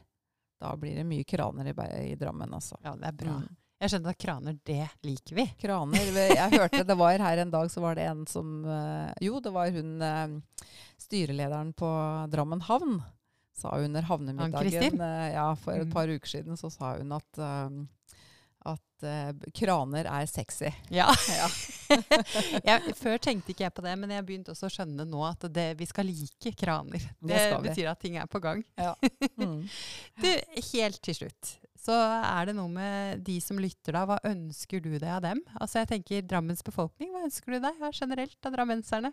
da 0.61 0.75
blir 0.77 0.99
det 0.99 1.07
mye 1.09 1.25
kraner 1.27 1.71
i, 1.71 1.75
i 2.11 2.15
Drammen. 2.19 2.53
Altså. 2.53 2.77
Ja, 2.83 2.95
det 2.99 3.09
er 3.09 3.19
bra. 3.23 3.39
Mm. 3.41 3.49
Jeg 3.83 3.91
skjønner 3.91 4.13
at 4.13 4.21
kraner, 4.21 4.59
det 4.63 4.83
liker 5.03 5.35
vi. 5.41 5.43
Kraner, 5.59 6.13
Jeg 6.15 6.53
hørte 6.53 6.85
det 6.87 6.95
var 6.95 7.19
her 7.19 7.41
en 7.41 7.51
dag, 7.51 7.67
så 7.73 7.81
var 7.83 7.97
det 7.99 8.05
en 8.07 8.21
som 8.29 8.61
Jo, 9.19 9.41
det 9.43 9.51
var 9.51 9.73
hun 9.75 9.97
styrelederen 11.03 11.73
på 11.75 11.89
Drammen 12.31 12.63
havn 12.63 13.01
sa 13.57 13.73
under 13.77 14.05
havnemiddagen 14.07 15.01
uh, 15.01 15.27
ja, 15.33 15.49
for 15.59 15.77
et 15.77 15.89
mm. 15.89 15.93
par 15.93 16.09
uker 16.09 16.29
siden, 16.37 16.57
så 16.59 16.71
sa 16.73 16.95
hun 16.97 17.13
at, 17.15 17.39
um, 17.39 17.83
at 18.73 19.05
uh, 19.05 19.49
kraner 19.55 20.09
er 20.09 20.29
sexy. 20.29 20.71
Ja. 20.93 21.09
ja. 21.41 21.49
jeg, 22.69 22.95
før 22.99 23.21
tenkte 23.21 23.53
ikke 23.53 23.67
jeg 23.67 23.75
på 23.77 23.85
det, 23.85 23.95
men 24.01 24.15
jeg 24.15 24.25
begynte 24.27 24.55
også 24.55 24.69
å 24.71 24.75
skjønne 24.77 25.05
nå 25.09 25.25
at 25.29 25.45
det, 25.53 25.67
vi 25.79 25.89
skal 25.89 26.09
like 26.09 26.55
kraner. 26.59 27.05
Det, 27.19 27.43
det 27.53 27.61
betyr 27.69 27.91
at 27.93 28.01
ting 28.01 28.17
er 28.21 28.29
på 28.29 28.41
gang. 28.43 28.65
Ja. 28.79 28.95
Mm. 29.33 29.63
du, 30.21 30.27
helt 30.69 30.99
til 31.03 31.15
slutt 31.17 31.55
så 31.83 31.95
er 31.95 32.47
det 32.47 32.55
noe 32.55 32.71
med 32.71 33.23
de 33.27 33.35
som 33.43 33.59
lytter, 33.59 33.95
da. 33.95 34.05
Hva 34.07 34.19
ønsker 34.29 34.79
du 34.83 34.93
deg 34.93 35.09
av 35.09 35.23
dem? 35.25 35.41
Altså 35.57 35.81
jeg 35.81 35.89
tenker 35.91 36.25
Drammens 36.27 36.63
befolkning, 36.65 37.11
hva 37.11 37.25
ønsker 37.27 37.55
du 37.55 37.59
deg 37.65 37.81
ja, 37.81 37.89
generelt 37.91 38.47
av 38.47 38.55
drammenserne? 38.55 39.11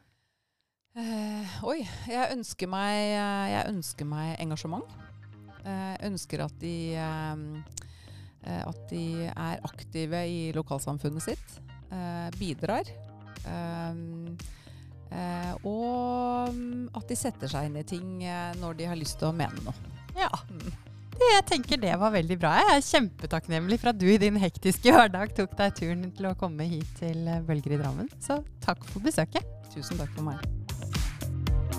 Uh, 0.99 1.47
oi. 1.71 1.79
Jeg 2.11 2.35
ønsker 2.35 2.71
meg, 2.71 3.15
uh, 3.15 3.47
jeg 3.53 3.71
ønsker 3.71 4.09
meg 4.11 4.35
engasjement. 4.43 4.97
Jeg 5.61 5.71
uh, 5.71 6.07
ønsker 6.09 6.43
at 6.43 6.55
de, 6.59 6.75
at 8.43 8.79
de 8.91 9.05
er 9.29 9.61
aktive 9.69 10.23
i 10.27 10.39
lokalsamfunnet 10.57 11.23
sitt. 11.23 11.59
bidrar. 12.39 12.89
og 15.65 16.55
mm, 16.55 16.89
at 16.97 17.09
de 17.09 17.17
setter 17.19 17.51
seg 17.51 17.67
inn 17.67 17.77
i 17.77 17.85
ting 17.85 18.23
når 18.63 18.79
de 18.79 18.87
har 18.89 18.97
lyst 18.97 19.19
til 19.21 19.29
å 19.29 19.37
mene 19.37 19.61
noe. 19.67 19.75
Ja. 20.17 20.31
Jeg 21.21 21.45
tenker 21.51 21.77
det 21.83 21.93
var 22.01 22.15
veldig 22.15 22.39
bra. 22.41 22.55
Jeg 22.63 22.79
er 22.79 22.87
kjempetakknemlig 22.87 23.81
for 23.83 23.93
at 23.93 24.01
du 24.01 24.07
i 24.09 24.17
din 24.23 24.41
hektiske 24.41 24.95
hverdag 24.95 25.35
tok 25.37 25.53
deg 25.59 25.77
turen 25.77 26.09
til 26.17 26.31
å 26.31 26.37
komme 26.41 26.65
hit 26.71 26.89
til 27.03 27.29
Bølger 27.45 27.77
i 27.77 27.83
Drammen. 27.83 28.09
Så 28.25 28.41
takk 28.65 28.87
for 28.89 29.05
besøket. 29.05 29.45
Tusen 29.75 30.01
takk 30.01 30.17
for 30.17 30.31
meg. 30.31 30.60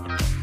Bye. 0.07 0.40